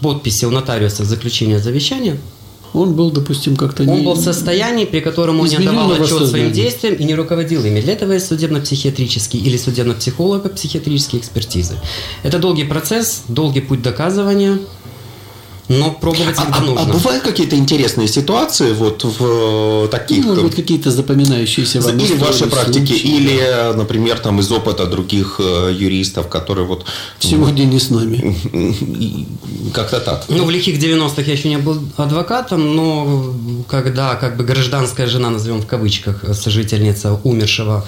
подписи 0.01 0.45
у 0.45 0.51
нотариуса 0.51 1.05
заключения 1.05 1.59
завещания 1.59 2.19
он 2.73 2.95
был, 2.95 3.11
допустим, 3.11 3.57
как-то 3.57 3.83
Он 3.83 3.99
не... 3.99 4.05
был 4.05 4.15
в 4.15 4.21
состоянии, 4.21 4.85
при 4.85 5.01
котором 5.01 5.41
он 5.41 5.49
не 5.49 5.57
отдавал 5.57 5.93
отчет 5.93 6.27
своим 6.29 6.53
действиям 6.53 6.95
и 6.95 7.05
не 7.05 7.15
руководил 7.15 7.65
ими. 7.65 7.81
Для 7.81 7.95
этого 7.95 8.13
есть 8.13 8.27
судебно-психиатрический 8.27 9.39
или 9.41 9.57
судебно-психолого-психиатрические 9.57 11.21
экспертизы. 11.21 11.75
Это 12.23 12.39
долгий 12.39 12.65
процесс, 12.65 13.23
долгий 13.29 13.61
путь 13.61 13.83
доказывания– 13.83 14.59
но 15.69 15.91
пробовать 15.91 16.37
всегда 16.37 16.59
а, 16.59 16.61
нужно. 16.61 16.81
А, 16.81 16.85
а 16.85 16.93
бывают 16.93 17.23
какие-то 17.23 17.57
интересные 17.57 18.09
ситуации 18.09 18.73
вот 18.73 19.05
в 19.05 19.85
э, 19.85 19.89
таких... 19.89 20.25
Ну, 20.25 20.31
может 20.31 20.45
быть, 20.45 20.57
какие-то 20.57 20.91
запоминающиеся 20.91 21.81
вам 21.81 21.99
Или 21.99 22.15
в 22.15 22.21
вашей 22.21 22.49
практике, 22.49 22.87
случаи. 22.87 23.17
или, 23.17 23.77
например, 23.77 24.19
там 24.19 24.41
из 24.41 24.51
опыта 24.51 24.87
других 24.87 25.41
э, 25.41 25.73
юристов, 25.79 26.29
которые 26.29 26.67
вот... 26.67 26.87
Сегодня 27.19 27.65
не 27.65 27.79
с 27.79 27.91
нами. 27.91 28.37
Как-то 29.75 30.01
так. 30.01 30.25
Ну, 30.29 30.45
в 30.45 30.51
лихих 30.51 30.79
90-х 30.79 31.23
я 31.23 31.33
еще 31.33 31.49
не 31.49 31.59
был 31.59 31.79
адвокатом, 31.97 32.75
но 32.75 33.35
когда 33.69 34.15
как 34.15 34.37
бы 34.37 34.45
гражданская 34.45 35.07
жена, 35.07 35.31
назовем 35.31 35.61
в 35.61 35.67
кавычках, 35.67 36.25
сожительница 36.35 37.21
умершего, 37.25 37.87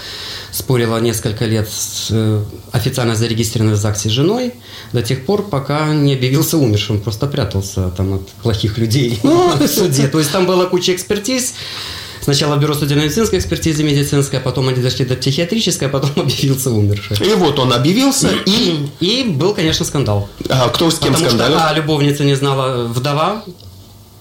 спорила 0.52 0.98
несколько 0.98 1.46
лет 1.46 1.68
с 1.70 2.08
э, 2.10 2.42
официально 2.72 3.14
зарегистрированной 3.14 3.76
в 3.76 3.80
ЗАГСе 3.80 4.10
женой, 4.10 4.52
до 4.92 5.02
тех 5.02 5.24
пор, 5.24 5.48
пока 5.48 5.94
не 5.94 6.14
объявился 6.14 6.58
умершим, 6.58 7.00
просто 7.00 7.26
прятался 7.26 7.69
там 7.74 8.14
от 8.14 8.28
плохих 8.42 8.78
людей 8.78 9.18
в 9.22 9.66
суде. 9.68 10.08
То 10.08 10.18
есть 10.18 10.32
там 10.32 10.46
была 10.46 10.66
куча 10.66 10.94
экспертиз, 10.94 11.54
Сначала 12.22 12.56
бюро 12.56 12.74
судебно-медицинской 12.74 13.38
экспертизы 13.38 13.82
медицинская, 13.82 14.40
потом 14.40 14.68
они 14.68 14.82
дошли 14.82 15.06
до 15.06 15.16
психиатрической, 15.16 15.88
а 15.88 15.90
потом 15.90 16.10
объявился 16.16 16.70
умерший. 16.70 17.16
И 17.26 17.34
вот 17.34 17.58
он 17.58 17.72
объявился, 17.72 18.28
и... 18.46 18.86
И 19.00 19.24
был, 19.24 19.54
конечно, 19.54 19.84
скандал. 19.84 20.28
А 20.48 20.68
кто 20.68 20.90
с 20.90 20.98
кем 20.98 21.14
Потому 21.14 21.28
скандалил? 21.28 21.58
Что, 21.58 21.68
а, 21.68 21.72
любовница 21.72 22.24
не 22.24 22.34
знала 22.34 22.84
вдова, 22.88 23.42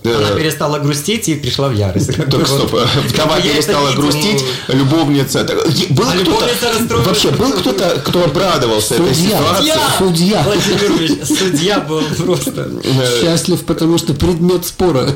она 0.04 0.32
перестала 0.32 0.80
грустить 0.80 1.28
и 1.28 1.36
пришла 1.36 1.70
в 1.70 1.74
ярость. 1.74 2.12
Так 2.30 2.48
стоп, 2.48 2.74
вдова 3.08 3.42
перестала 3.42 3.92
грустить, 3.94 4.44
любовница. 4.68 5.44
Был 5.90 6.06
а 6.08 6.14
кто-то, 6.14 6.98
вообще 7.04 7.32
был 7.32 7.52
кто-то, 7.54 8.02
кто 8.06 8.26
обрадовался 8.26 8.96
этой 8.96 9.16
ситуации? 9.16 9.74
Судья. 9.98 10.44
Владимир 10.44 11.26
судья 11.26 11.80
был 11.80 12.02
просто 12.18 12.70
счастлив, 13.22 13.64
потому 13.66 13.98
что 13.98 14.14
предмет 14.14 14.66
спора 14.66 15.10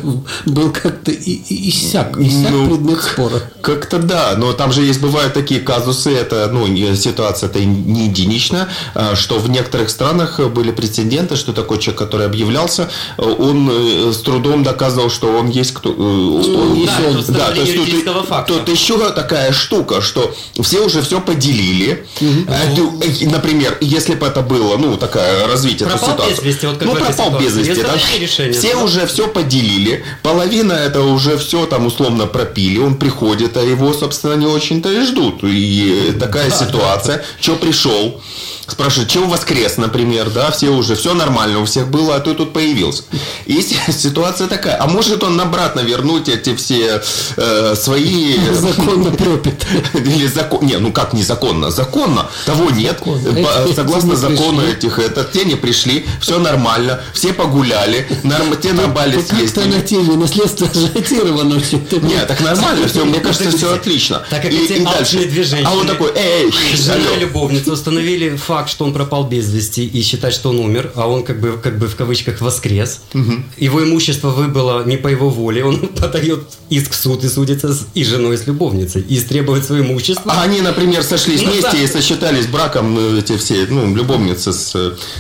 был 0.46 0.72
как-то 0.72 1.12
иссяк, 1.12 2.18
иссяк 2.20 2.52
ну, 2.52 2.68
предмет 2.68 3.02
спора. 3.02 3.42
Как-то 3.62 4.00
да, 4.00 4.34
но 4.38 4.54
там 4.54 4.74
же 4.74 4.82
есть 4.82 5.00
бывают 5.02 5.34
такие 5.34 5.62
казусы, 5.62 6.12
это 6.12 6.50
ну 6.52 6.66
ситуация 6.96 7.48
это 7.48 7.64
не 7.64 8.08
единичная, 8.08 8.70
а, 8.96 9.16
что 9.16 9.40
в 9.40 9.50
некоторых 9.50 9.90
странах 9.90 10.40
были 10.40 10.72
прецеденты, 10.72 11.36
что 11.36 11.54
такой 11.54 11.80
человек, 11.80 12.00
который 12.00 12.26
объявлялся, 12.26 12.90
он 13.18 13.70
э, 13.72 14.12
с 14.12 14.18
трудом 14.18 14.64
доказывал, 14.74 15.10
что 15.10 15.28
он 15.28 15.50
есть 15.50 15.74
кто. 15.74 15.90
Э, 15.90 15.94
он, 15.94 16.86
да, 16.86 16.92
он, 17.08 17.24
да, 17.28 17.52
то 17.52 17.62
есть 17.62 17.76
тут, 17.76 18.26
факта. 18.28 18.54
тут 18.54 18.70
еще 18.70 19.12
такая 19.12 19.52
штука, 19.52 20.02
что 20.02 20.36
все 20.62 20.82
уже 20.82 21.02
все 21.02 21.22
поделили. 21.22 22.06
Угу. 22.20 22.52
Это, 22.52 23.30
например, 23.30 23.78
если 23.82 24.16
бы 24.16 24.26
это 24.28 24.42
было, 24.42 24.78
ну, 24.78 24.98
такая 24.98 25.48
развитие 25.48 25.88
этой 25.88 26.00
ситуации. 26.00 26.36
Без 26.36 26.44
вести, 26.44 26.68
вот 26.68 26.78
как 26.78 26.88
ну, 26.88 26.96
пропал 26.96 27.40
без 27.40 27.56
вести. 27.56 27.84
Да? 27.84 27.94
Решение, 28.20 28.54
все 28.54 28.74
да? 28.74 28.84
уже 28.84 29.06
все 29.08 29.28
поделили. 29.28 30.04
Половина 30.24 30.74
это 30.74 31.02
уже 31.02 31.38
все 31.38 31.66
там 31.66 31.86
условно 31.86 32.26
пропили. 32.26 32.80
Он 32.80 32.96
приходит, 32.96 33.58
а 33.58 33.62
его, 33.62 33.94
собственно, 33.94 34.34
не 34.34 34.48
очень-то 34.48 34.92
и 34.92 35.02
ждут. 35.06 35.44
И 35.44 36.14
такая 36.20 36.50
да, 36.50 36.56
ситуация. 36.56 37.18
Да. 37.18 37.24
Что 37.40 37.56
пришел? 37.56 38.22
спрашивают, 38.68 39.10
чего 39.10 39.26
воскрес, 39.28 39.78
например, 39.78 40.30
да, 40.30 40.52
все 40.52 40.70
уже, 40.70 40.96
все 40.96 41.14
нормально 41.14 41.60
у 41.60 41.66
всех 41.66 41.90
было, 41.90 42.16
а 42.16 42.20
ты 42.20 42.34
тут 42.34 42.54
появился. 42.54 43.04
И 43.46 43.62
ситуация 43.92 44.48
такая, 44.48 44.63
а 44.70 44.88
может 44.88 45.24
он 45.24 45.40
обратно 45.40 45.80
вернуть 45.80 46.30
эти 46.30 46.56
все 46.56 47.02
э, 47.38 47.76
свои... 47.76 48.36
Законно 48.54 49.12
пропит. 49.12 49.66
Или 49.94 50.28
закон... 50.28 50.66
Не, 50.66 50.78
ну 50.78 50.92
как 50.92 51.14
незаконно? 51.14 51.72
Законно. 51.72 52.28
Того 52.46 52.70
нет. 52.70 53.00
Законно. 53.00 53.74
Согласно 53.74 54.16
закону 54.16 54.62
этих, 54.62 55.00
это, 55.00 55.24
те 55.24 55.46
не 55.46 55.56
пришли, 55.56 56.06
все 56.20 56.40
нормально, 56.40 57.02
все 57.14 57.34
погуляли, 57.34 58.08
норм... 58.24 58.56
те 58.62 58.74
на 58.74 58.88
Бали 58.88 59.22
съездили. 59.22 59.46
Как-то 59.46 59.66
на 59.66 59.82
теме 59.82 60.16
наследство 60.16 60.68
ажиотировано. 60.74 61.62
Нет, 62.02 62.28
так 62.28 62.42
нормально, 62.42 62.88
все, 62.88 63.06
мне 63.06 63.20
кажется, 63.20 63.56
все 63.56 63.74
отлично. 63.74 64.24
Так 64.30 64.42
как 64.42 64.52
эти 64.52 64.86
алчные 64.86 65.26
две 65.26 65.44
женщины. 65.44 65.70
А 65.70 65.76
он 65.76 65.88
такой, 65.88 66.12
эй, 66.16 66.52
жена 66.76 67.16
любовница 67.20 67.72
установили 67.72 68.36
факт 68.36 68.74
что 68.74 68.86
он 68.86 68.94
пропал 68.94 69.26
без 69.26 69.54
вести 69.54 69.86
и 69.86 70.02
считать, 70.02 70.34
что 70.34 70.50
он 70.50 70.60
умер, 70.60 70.92
а 70.96 71.08
он 71.08 71.24
как 71.24 71.40
бы, 71.40 71.60
как 71.62 71.78
бы 71.78 71.88
в 71.88 71.96
кавычках 71.96 72.42
воскрес. 72.42 73.02
Угу. 73.14 73.34
Его 73.58 73.84
имущество 73.84 74.30
выбыло 74.54 74.84
не 74.86 74.98
по 74.98 75.08
его 75.08 75.30
воле, 75.30 75.66
он 75.66 75.78
подает 76.02 76.44
иск 76.70 76.92
в 76.92 76.96
суд 76.96 77.24
и 77.24 77.30
судится 77.30 77.74
с 77.74 77.88
и 77.94 78.04
женой, 78.04 78.36
и 78.36 78.38
с 78.38 78.48
любовницей, 78.48 79.02
и 79.02 79.18
истребует 79.18 79.66
свое 79.66 79.84
имущество. 79.84 80.32
А 80.32 80.44
они, 80.44 80.62
например, 80.62 81.04
сошлись 81.04 81.42
ну, 81.42 81.52
вместе 81.52 81.72
да. 81.72 81.78
и 81.78 81.88
сосчитались 81.88 82.48
браком 82.48 82.98
э, 82.98 83.20
эти 83.20 83.38
все, 83.38 83.66
ну, 83.70 83.96
любовницы 83.96 84.54
с, 84.54 84.76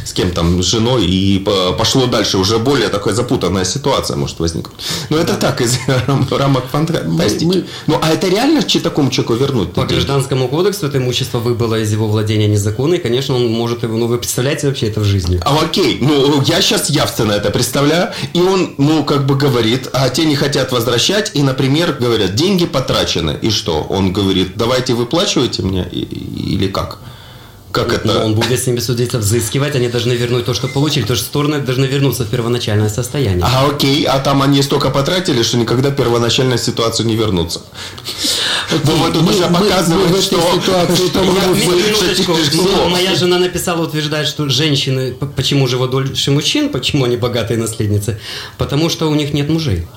с 0.05 0.13
кем 0.13 0.31
там, 0.31 0.61
с 0.61 0.65
женой, 0.65 1.05
и 1.05 1.39
пошло 1.77 2.05
дальше. 2.05 2.37
Уже 2.37 2.57
более 2.57 2.89
такая 2.89 3.13
запутанная 3.13 3.65
ситуация 3.65 4.17
может 4.17 4.39
возникнуть. 4.39 4.75
Но 5.09 5.17
это 5.17 5.35
так, 5.35 5.61
из 5.61 5.77
рамок 6.31 6.65
фантастики. 6.71 7.45
Мы... 7.45 7.65
Ну, 7.87 7.99
а 8.01 8.09
это 8.09 8.27
реально 8.27 8.61
такому 8.61 9.09
человеку 9.11 9.35
вернуть? 9.35 9.73
По 9.73 9.85
гражданскому 9.85 10.47
кодексу 10.47 10.87
это 10.87 10.97
имущество 10.97 11.39
выбыло 11.39 11.79
из 11.79 11.91
его 11.91 12.07
владения 12.07 12.47
незаконно, 12.47 12.95
и, 12.95 12.97
конечно, 12.97 13.23
конечно, 13.23 13.35
он 13.35 13.51
может 13.51 13.83
его, 13.83 13.97
ну 13.97 14.07
вы 14.07 14.17
представляете 14.17 14.67
вообще 14.67 14.87
это 14.87 14.99
в 14.99 15.03
жизни? 15.03 15.39
А 15.45 15.57
окей, 15.63 15.99
ну 16.01 16.41
я 16.41 16.61
сейчас 16.61 16.89
явственно 16.89 17.33
это 17.33 17.49
представляю, 17.51 18.11
и 18.33 18.39
он, 18.39 18.75
ну 18.77 19.03
как 19.03 19.22
бы 19.25 19.35
говорит, 19.35 19.89
а 19.93 20.09
те 20.09 20.25
не 20.25 20.35
хотят 20.35 20.71
возвращать, 20.71 21.31
и, 21.33 21.43
например, 21.43 21.97
говорят, 21.99 22.35
деньги 22.35 22.65
потрачены, 22.65 23.37
и 23.41 23.49
что? 23.49 23.81
Он 23.89 24.13
говорит, 24.13 24.53
давайте 24.55 24.93
выплачивайте 24.93 25.61
мне, 25.63 25.87
или 25.89 26.67
как? 26.67 26.99
Как 27.73 27.91
это? 27.91 28.07
Но 28.07 28.25
он 28.25 28.35
будет 28.35 28.59
с 28.59 28.67
ними 28.67 28.79
судиться, 28.79 29.17
взыскивать, 29.17 29.75
они 29.75 29.87
должны 29.87 30.13
вернуть 30.13 30.45
то, 30.45 30.53
что 30.53 30.67
получили. 30.67 31.05
То, 31.05 31.15
что 31.15 31.25
стороны 31.25 31.59
должны 31.59 31.85
вернуться 31.85 32.23
в 32.23 32.27
первоначальное 32.27 32.89
состояние. 32.89 33.43
А 33.43 33.67
окей, 33.67 34.03
а 34.03 34.19
там 34.19 34.43
они 34.43 34.61
столько 34.61 34.91
потратили, 34.91 35.41
что 35.41 35.57
никогда 35.57 35.89
в 35.89 35.95
первоначальную 35.95 36.59
ситуацию 36.59 37.07
не 37.07 37.15
вернутся. 37.15 37.61
Вот 38.71 39.13
тут 39.13 39.29
уже 39.29 39.47
показывает, 39.47 40.23
что... 40.23 40.37
Моя 42.89 43.15
жена 43.15 43.39
написала, 43.39 43.83
утверждает, 43.83 44.27
что 44.27 44.47
женщины, 44.49 45.13
почему 45.13 45.67
живут 45.67 45.91
дольше 45.91 46.31
мужчин, 46.31 46.69
почему 46.69 47.05
они 47.05 47.17
богатые 47.17 47.57
наследницы, 47.57 48.19
потому 48.57 48.89
что 48.89 49.09
у 49.09 49.15
них 49.15 49.33
нет 49.33 49.49
мужей. 49.49 49.87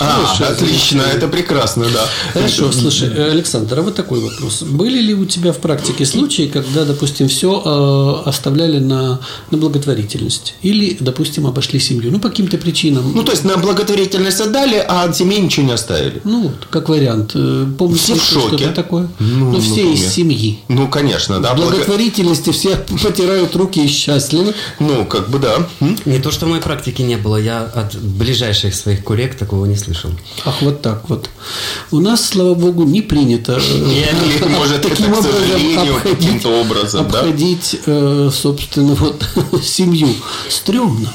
А, 0.00 0.26
Хорошо, 0.26 0.52
отлично, 0.52 1.02
это 1.02 1.28
прекрасно, 1.28 1.84
да. 1.84 2.06
Хорошо, 2.32 2.72
слушай, 2.72 3.30
Александр, 3.30 3.78
а 3.78 3.82
вот 3.82 3.94
такой 3.94 4.20
вопрос. 4.20 4.62
Были 4.62 5.00
ли 5.00 5.14
у 5.14 5.24
тебя 5.24 5.52
в 5.52 5.58
практике 5.58 6.04
случаи, 6.04 6.50
когда, 6.52 6.84
допустим, 6.84 7.28
все 7.28 7.62
э, 7.64 8.28
оставляли 8.28 8.78
на, 8.78 9.20
на 9.50 9.58
благотворительность? 9.58 10.54
Или, 10.62 10.96
допустим, 10.98 11.46
обошли 11.46 11.78
семью? 11.78 12.10
Ну, 12.10 12.18
по 12.18 12.28
каким-то 12.28 12.58
причинам. 12.58 13.12
Ну, 13.14 13.22
то 13.22 13.32
есть, 13.32 13.44
на 13.44 13.56
благотворительность 13.56 14.40
отдали, 14.40 14.84
а 14.86 15.04
от 15.04 15.16
семьи 15.16 15.38
ничего 15.38 15.66
не 15.66 15.72
оставили? 15.72 16.20
Ну, 16.24 16.42
вот, 16.48 16.66
как 16.70 16.88
вариант. 16.88 17.32
Э, 17.34 17.66
помните, 17.78 18.16
что-то 18.16 18.72
такое? 18.72 19.08
Ну, 19.20 19.52
ну 19.52 19.60
все 19.60 19.92
из 19.92 20.12
семьи. 20.12 20.58
Ну, 20.68 20.88
конечно, 20.88 21.40
да. 21.40 21.54
В 21.54 21.56
благотворительности 21.56 22.50
все 22.50 22.76
потирают 23.02 23.54
руки 23.54 23.84
и 23.84 23.88
счастливы. 23.88 24.54
Ну, 24.80 25.04
как 25.04 25.28
бы 25.28 25.38
да. 25.38 25.68
Не 26.04 26.18
то, 26.18 26.32
что 26.32 26.46
в 26.46 26.48
моей 26.48 26.62
практике 26.62 27.04
не 27.04 27.16
было. 27.16 27.36
Я 27.36 27.62
от 27.62 27.94
ближайших 27.96 28.74
своих 28.74 29.04
коллег 29.04 29.33
такого 29.38 29.66
не 29.66 29.76
слышал. 29.76 30.10
Ах, 30.44 30.62
вот 30.62 30.82
так 30.82 31.08
вот. 31.08 31.28
У 31.90 32.00
нас, 32.00 32.28
слава 32.28 32.54
богу, 32.54 32.84
не 32.84 33.02
принято 33.02 33.60
э, 33.60 34.48
может, 34.48 34.82
таким 34.88 35.12
образом 35.12 35.94
обходить, 35.94 36.46
образом, 36.46 37.06
обходить 37.06 37.80
э, 37.86 38.30
собственно, 38.32 38.94
вот 38.94 39.24
семью. 39.62 40.08
Стремно. 40.48 41.12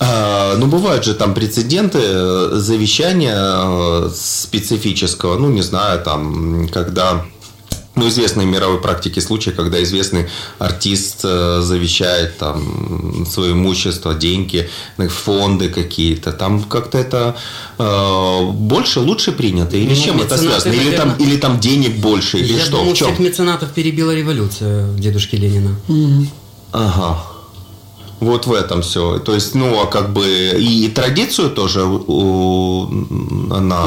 А, 0.00 0.56
ну, 0.56 0.66
бывают 0.66 1.04
же 1.04 1.14
там 1.14 1.34
прецеденты 1.34 1.98
э, 2.00 2.50
завещания 2.54 4.08
специфического, 4.10 5.38
ну, 5.38 5.50
не 5.50 5.62
знаю, 5.62 6.02
там, 6.02 6.68
когда 6.68 7.24
ну, 7.96 8.08
известные 8.08 8.46
мировой 8.46 8.80
практики 8.80 9.20
случаи, 9.20 9.50
когда 9.50 9.82
известный 9.82 10.26
артист 10.58 11.20
э, 11.24 11.60
завещает 11.62 12.38
там 12.38 13.24
свое 13.26 13.52
имущество, 13.52 14.14
деньги, 14.14 14.68
фонды 15.08 15.68
какие-то. 15.68 16.32
Там 16.32 16.62
как-то 16.64 16.98
это 16.98 17.36
э, 17.78 18.50
больше, 18.52 19.00
лучше 19.00 19.32
принято? 19.32 19.76
Или 19.76 19.94
ну, 19.94 20.02
чем 20.02 20.20
это 20.20 20.36
связано? 20.36 20.72
Или, 20.72 20.84
наверное... 20.84 20.98
там, 20.98 21.26
или 21.26 21.36
там 21.36 21.60
денег 21.60 21.96
больше? 21.96 22.38
Или 22.38 22.54
Я 22.54 22.64
что? 22.64 22.78
Думаю, 22.78 22.94
в 22.94 22.98
чем? 22.98 23.08
всех 23.08 23.20
меценатов 23.20 23.70
перебила 23.72 24.14
революция 24.14 24.88
дедушки 24.94 25.36
Ленина. 25.36 25.76
Угу. 25.88 26.26
Ага. 26.72 27.33
Вот 28.24 28.46
в 28.46 28.52
этом 28.52 28.82
все. 28.82 29.18
То 29.18 29.34
есть, 29.34 29.54
ну, 29.54 29.80
а 29.82 29.86
как 29.86 30.12
бы 30.12 30.26
и 30.26 30.88
традицию 30.88 31.50
тоже 31.50 31.84
у, 31.84 32.88
она... 33.50 33.86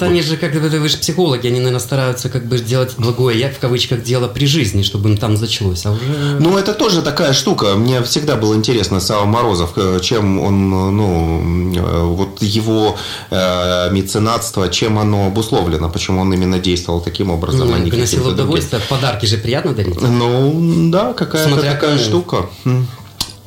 Бы... 0.00 0.06
они 0.06 0.22
же, 0.22 0.36
как 0.36 0.52
бы, 0.52 0.60
вы 0.60 0.88
же 0.88 0.96
психологи, 0.96 1.46
они, 1.46 1.58
наверное, 1.58 1.80
стараются 1.80 2.28
как 2.28 2.46
бы 2.46 2.58
сделать 2.58 2.94
благое, 2.98 3.38
я 3.38 3.48
в 3.50 3.58
кавычках, 3.58 4.02
дело 4.02 4.28
при 4.28 4.46
жизни, 4.46 4.82
чтобы 4.82 5.10
им 5.10 5.16
там 5.16 5.36
зачлось, 5.36 5.86
а 5.86 5.92
уже... 5.92 6.36
Ну, 6.40 6.58
это 6.58 6.74
тоже 6.74 7.02
такая 7.02 7.32
штука. 7.32 7.74
Мне 7.76 8.02
всегда 8.02 8.36
было 8.36 8.54
интересно 8.54 9.00
Сава 9.00 9.24
Морозов, 9.24 9.72
э, 9.76 10.00
чем 10.02 10.40
он, 10.40 10.70
ну, 10.70 11.72
э, 11.76 12.02
вот 12.02 12.42
его 12.42 12.96
э, 13.30 13.90
меценатство, 13.92 14.68
чем 14.68 14.98
оно 14.98 15.26
обусловлено, 15.26 15.88
почему 15.88 16.20
он 16.20 16.32
именно 16.32 16.58
действовал 16.58 17.00
таким 17.00 17.30
образом, 17.30 17.68
ну, 17.68 17.74
а 17.74 17.78
не 17.78 17.90
Приносил 17.90 18.26
удовольствие, 18.28 18.82
подарки 18.88 19.26
же 19.26 19.38
приятно 19.38 19.72
дарить. 19.72 20.00
Ну, 20.00 20.90
да, 20.90 21.12
какая-то 21.12 21.60
такая 21.60 21.98
штука. 21.98 22.46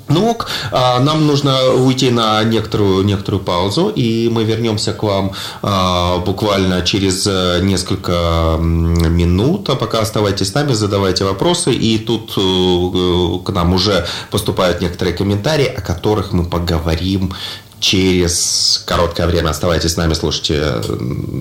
Ну, 0.10 0.38
а, 0.72 1.00
нам 1.00 1.28
нужно 1.28 1.74
уйти 1.74 2.10
на 2.10 2.44
некоторую, 2.44 3.06
некоторую 3.06 3.44
паузу, 3.44 3.90
и 3.90 4.28
мы 4.30 4.44
вернемся 4.44 4.94
к 4.94 5.04
вам 5.04 5.34
а, 5.62 6.18
буквально 6.18 6.82
через 6.82 7.28
э, 7.28 7.60
несколько 7.62 8.58
минут. 8.60 9.70
А 9.70 9.76
пока 9.76 10.00
оставайтесь 10.00 10.50
с 10.50 10.54
нами, 10.54 10.74
задавайте 10.74 11.26
вопросы. 11.26 11.74
И 11.74 12.00
тут 12.00 12.34
э, 12.38 13.46
к 13.46 13.50
нам 13.52 13.74
уже 13.74 14.08
поступают 14.32 14.82
некоторые 14.82 15.16
комментарии, 15.16 15.68
о 15.68 15.82
которых 15.82 16.34
мы 16.34 16.44
поговорим 16.44 17.34
через 17.80 18.84
короткое 18.86 19.28
время. 19.28 19.50
Оставайтесь 19.50 19.94
с 19.94 19.98
нами, 19.98 20.14
слушайте 20.14 20.82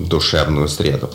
душевную 0.07 0.67
среду. 0.67 1.09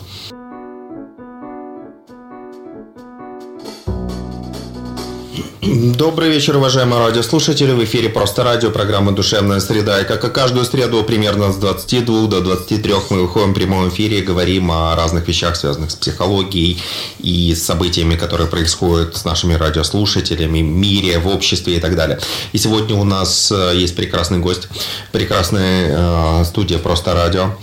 Добрый 5.61 6.29
вечер, 6.29 6.57
уважаемые 6.57 6.99
радиослушатели. 6.99 7.71
В 7.71 7.83
эфире 7.83 8.09
«Просто 8.09 8.43
радио», 8.43 8.69
программа 8.71 9.11
«Душевная 9.11 9.59
среда». 9.59 9.99
И 9.99 10.05
как 10.05 10.23
и 10.23 10.29
каждую 10.29 10.65
среду, 10.65 11.03
примерно 11.03 11.51
с 11.51 11.57
22 11.57 12.27
до 12.27 12.41
23 12.41 12.93
мы 13.09 13.23
выходим 13.23 13.51
в 13.51 13.53
прямом 13.55 13.89
эфире 13.89 14.19
и 14.19 14.21
говорим 14.21 14.71
о 14.71 14.95
разных 14.95 15.27
вещах, 15.27 15.55
связанных 15.55 15.91
с 15.91 15.95
психологией 15.95 16.81
и 17.19 17.53
с 17.53 17.63
событиями, 17.63 18.15
которые 18.15 18.47
происходят 18.47 19.17
с 19.17 19.25
нашими 19.25 19.55
радиослушателями 19.55 20.59
в 20.59 20.65
мире, 20.65 21.19
в 21.19 21.27
обществе 21.27 21.77
и 21.77 21.79
так 21.79 21.95
далее. 21.95 22.19
И 22.53 22.57
сегодня 22.57 22.95
у 22.95 23.03
нас 23.03 23.51
э, 23.51 23.73
есть 23.75 23.95
прекрасный 23.95 24.39
гость, 24.39 24.67
прекрасная 25.11 26.41
э, 26.41 26.45
студия 26.45 26.77
«Просто 26.77 27.13
радио». 27.13 27.55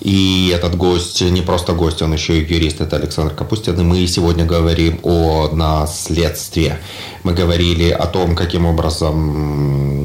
И 0.00 0.52
этот 0.54 0.76
гость 0.76 1.20
не 1.22 1.42
просто 1.42 1.72
гость, 1.72 2.02
он 2.02 2.12
еще 2.12 2.40
и 2.40 2.54
юрист, 2.54 2.80
это 2.80 2.96
Александр 2.96 3.34
Капустин. 3.34 3.78
И 3.80 3.82
мы 3.82 4.06
сегодня 4.06 4.44
говорим 4.44 5.00
о 5.02 5.48
наследстве. 5.52 6.80
Мы 7.22 7.32
говорили 7.34 7.90
о 7.90 8.06
том, 8.06 8.34
каким 8.34 8.66
образом 8.66 9.96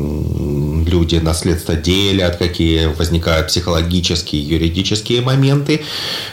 люди 0.85 1.15
наследство 1.17 1.75
делят, 1.75 2.37
какие 2.37 2.87
возникают 2.87 3.47
психологические, 3.47 4.41
юридические 4.41 5.21
моменты. 5.21 5.81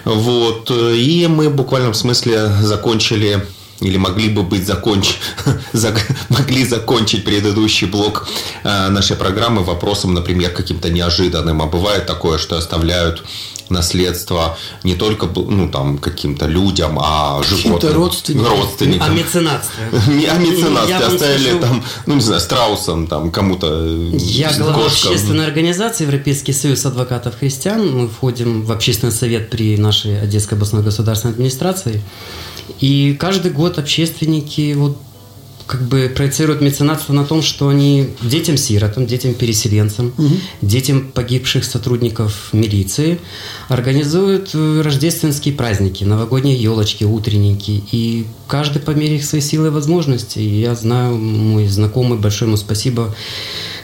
Вот. 0.05 0.71
И 0.71 1.27
мы 1.29 1.49
в 1.49 1.55
буквальном 1.55 1.95
смысле 1.95 2.49
закончили 2.63 3.47
или 3.81 3.97
могли 3.97 4.29
бы 4.29 4.43
быть 4.43 4.67
законч... 4.67 5.19
могли 6.29 6.65
закончить 6.65 7.25
предыдущий 7.25 7.87
блок 7.87 8.29
э, 8.65 8.89
нашей 8.89 9.17
программы 9.17 9.63
вопросом, 9.63 10.15
например, 10.15 10.51
каким-то 10.51 10.91
неожиданным. 10.91 11.63
А 11.63 11.67
бывает 11.67 12.07
такое, 12.07 12.39
что 12.39 12.57
оставляют 12.57 13.25
наследство 13.71 14.57
не 14.85 14.95
только 14.95 15.27
ну, 15.27 15.69
там, 15.69 15.99
каким-то 15.99 16.47
людям, 16.47 16.99
а 17.03 17.43
животным. 17.43 17.95
родственникам. 17.95 18.53
родственникам. 18.53 19.11
О 19.11 19.15
меценатстве. 19.15 19.85
О 20.31 20.39
меценатстве. 20.39 20.97
Оставили 20.97 21.59
там, 21.61 21.85
ну 22.07 22.15
не 22.15 22.21
знаю, 22.21 22.41
страусам, 22.41 23.07
там, 23.07 23.31
кому-то 23.31 23.87
Я 24.13 24.53
глава 24.53 24.87
общественной 24.87 25.47
организации 25.47 26.05
Европейский 26.05 26.53
союз 26.53 26.85
адвокатов 26.87 27.39
христиан. 27.39 27.97
Мы 27.97 28.09
входим 28.09 28.65
в 28.65 28.73
общественный 28.73 29.13
совет 29.13 29.51
при 29.51 29.77
нашей 29.77 30.21
Одесской 30.21 30.57
областной 30.57 30.83
государственной 30.83 31.35
администрации. 31.35 32.03
И 32.81 33.17
каждый 33.19 33.51
год 33.51 33.79
общественники 33.79 34.75
вот 34.75 34.99
как 35.69 35.83
бы 35.83 36.11
проецируют 36.15 36.63
меценатство 36.63 37.13
на 37.13 37.25
том, 37.25 37.43
что 37.43 37.69
они 37.69 38.09
детям-сиротам, 38.23 39.07
детям-переселенцам, 39.07 40.15
угу. 40.17 40.35
детям 40.63 41.11
погибших 41.13 41.63
сотрудников 41.63 42.49
милиции 42.53 43.21
организуют 43.69 44.51
э, 44.55 44.81
рождественские 44.81 45.55
праздники, 45.55 46.05
новогодние 46.05 46.57
елочки, 46.57 47.05
утренники. 47.05 47.85
И 47.93 48.27
каждый 48.47 48.81
по 48.81 48.93
мере 48.93 49.21
своей 49.23 49.45
силы 49.45 49.67
и 49.67 49.71
возможностей. 49.71 50.43
И 50.43 50.61
я 50.61 50.75
знаю, 50.75 51.17
мой 51.17 51.69
знакомый, 51.69 52.19
большое 52.19 52.49
ему 52.49 52.57
спасибо, 52.57 53.15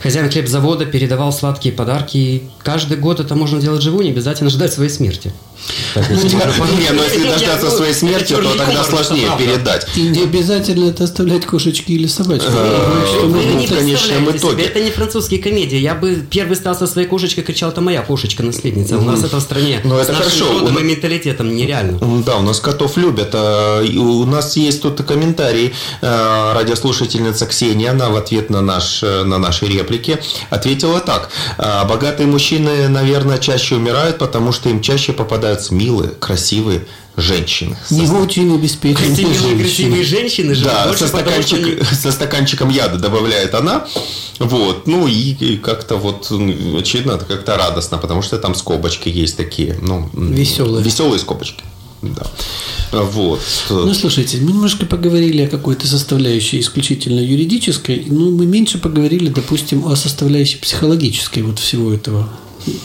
хозяин 0.03 0.31
хлебзавода 0.31 0.87
передавал 0.87 1.35
сладкие 1.35 1.75
подарки. 1.75 2.17
И 2.17 2.43
каждый 2.63 2.97
год 2.97 3.21
это 3.21 3.35
можно 3.35 3.61
делать 3.61 3.83
живую, 3.83 4.05
не 4.05 4.11
обязательно 4.11 4.49
ждать 4.49 4.73
своей 4.73 4.91
смерти. 4.91 5.35
Не, 5.95 6.91
но 6.91 7.05
если 7.05 7.29
дождаться 7.29 7.71
своей 7.71 7.95
смерти, 7.95 8.35
то 8.35 8.57
тогда 8.57 8.85
сложнее 8.85 9.31
передать. 9.39 9.87
И 9.97 10.03
не 10.03 10.23
обязательно 10.25 10.91
это 10.91 11.05
оставлять 11.05 11.47
кошечки 11.75 11.93
или 11.93 12.07
собачки. 12.07 12.47
Вы 13.25 13.67
конечном 13.67 14.31
итоге. 14.31 14.65
Это 14.65 14.81
не 14.81 14.91
французские 14.91 15.43
комедии. 15.43 15.77
Я 15.77 15.95
бы 15.95 16.25
первый 16.31 16.57
стал 16.57 16.75
со 16.75 16.87
своей 16.87 17.07
кошечкой, 17.09 17.45
кричал, 17.45 17.71
это 17.71 17.81
моя 17.81 18.03
кошечка-наследница. 18.03 18.99
У 18.99 19.03
нас 19.03 19.23
это 19.23 19.37
в 19.37 19.41
стране 19.41 19.81
ну, 19.85 19.97
это 19.97 20.15
хорошо. 20.15 20.69
и 20.69 20.83
менталитетом 20.83 21.55
нереально. 21.55 21.99
Да, 22.25 22.37
у 22.37 22.43
нас 22.43 22.61
котов 22.61 22.97
любят. 22.97 23.31
А, 23.35 23.83
у 23.83 24.25
нас 24.27 24.57
есть 24.57 24.83
тут 24.83 25.03
комментарий 25.03 25.73
а, 26.03 26.55
радиослушательница 26.55 27.47
Ксения, 27.47 27.91
она 27.91 28.09
в 28.09 28.17
ответ 28.17 28.51
на, 28.51 28.61
наш, 28.61 29.03
на 29.03 29.39
наши 29.39 29.67
реплики 29.67 30.19
ответила 30.51 31.01
так. 31.01 31.31
«А, 31.59 31.85
богатые 31.85 32.27
мужчины, 32.27 32.89
наверное, 32.89 33.39
чаще 33.39 33.77
умирают, 33.77 34.19
потому 34.19 34.53
что 34.53 34.69
им 34.69 34.81
чаще 34.81 35.13
попадают 35.13 35.35
попадаются 35.35 35.75
милые, 35.75 36.11
красивые 36.11 36.83
женщины. 37.17 37.77
Не 37.91 38.07
со... 38.07 38.15
очень 38.15 38.55
обеспеченные 38.55 39.15
женщины. 39.17 39.61
красивые 39.61 40.05
женщины 40.05 40.55
живут 40.55 40.73
Да, 40.73 40.97
со, 40.97 41.07
стаканчик, 41.07 41.59
потому, 41.61 41.85
что... 41.85 41.95
со 41.95 42.13
стаканчиком 42.13 42.69
яда 42.71 42.99
добавляет 42.99 43.55
она. 43.55 43.87
Вот, 44.39 44.87
ну 44.87 45.07
и, 45.07 45.33
и 45.33 45.57
как-то 45.59 45.97
вот, 45.97 46.27
ну, 46.31 46.79
очевидно, 46.79 47.13
это 47.13 47.25
как-то 47.25 47.57
радостно, 47.57 47.99
потому 47.99 48.23
что 48.23 48.39
там 48.39 48.55
скобочки 48.55 49.09
есть 49.09 49.37
такие, 49.37 49.79
ну... 49.81 50.11
Веселые. 50.13 50.85
Веселые 50.85 51.19
скобочки. 51.19 51.63
Да. 52.03 52.27
Вот. 52.93 53.41
Ну, 53.71 53.95
слушайте, 53.95 54.39
мы 54.39 54.53
немножко 54.53 54.87
поговорили 54.87 55.43
о 55.43 55.49
какой-то 55.49 55.87
составляющей 55.87 56.61
исключительно 56.61 57.21
юридической, 57.21 58.05
но 58.07 58.31
мы 58.31 58.47
меньше 58.47 58.79
поговорили, 58.79 59.29
допустим, 59.29 59.87
о 59.87 59.97
составляющей 59.97 60.59
психологической 60.59 61.43
вот 61.43 61.59
всего 61.59 61.93
этого 61.93 62.29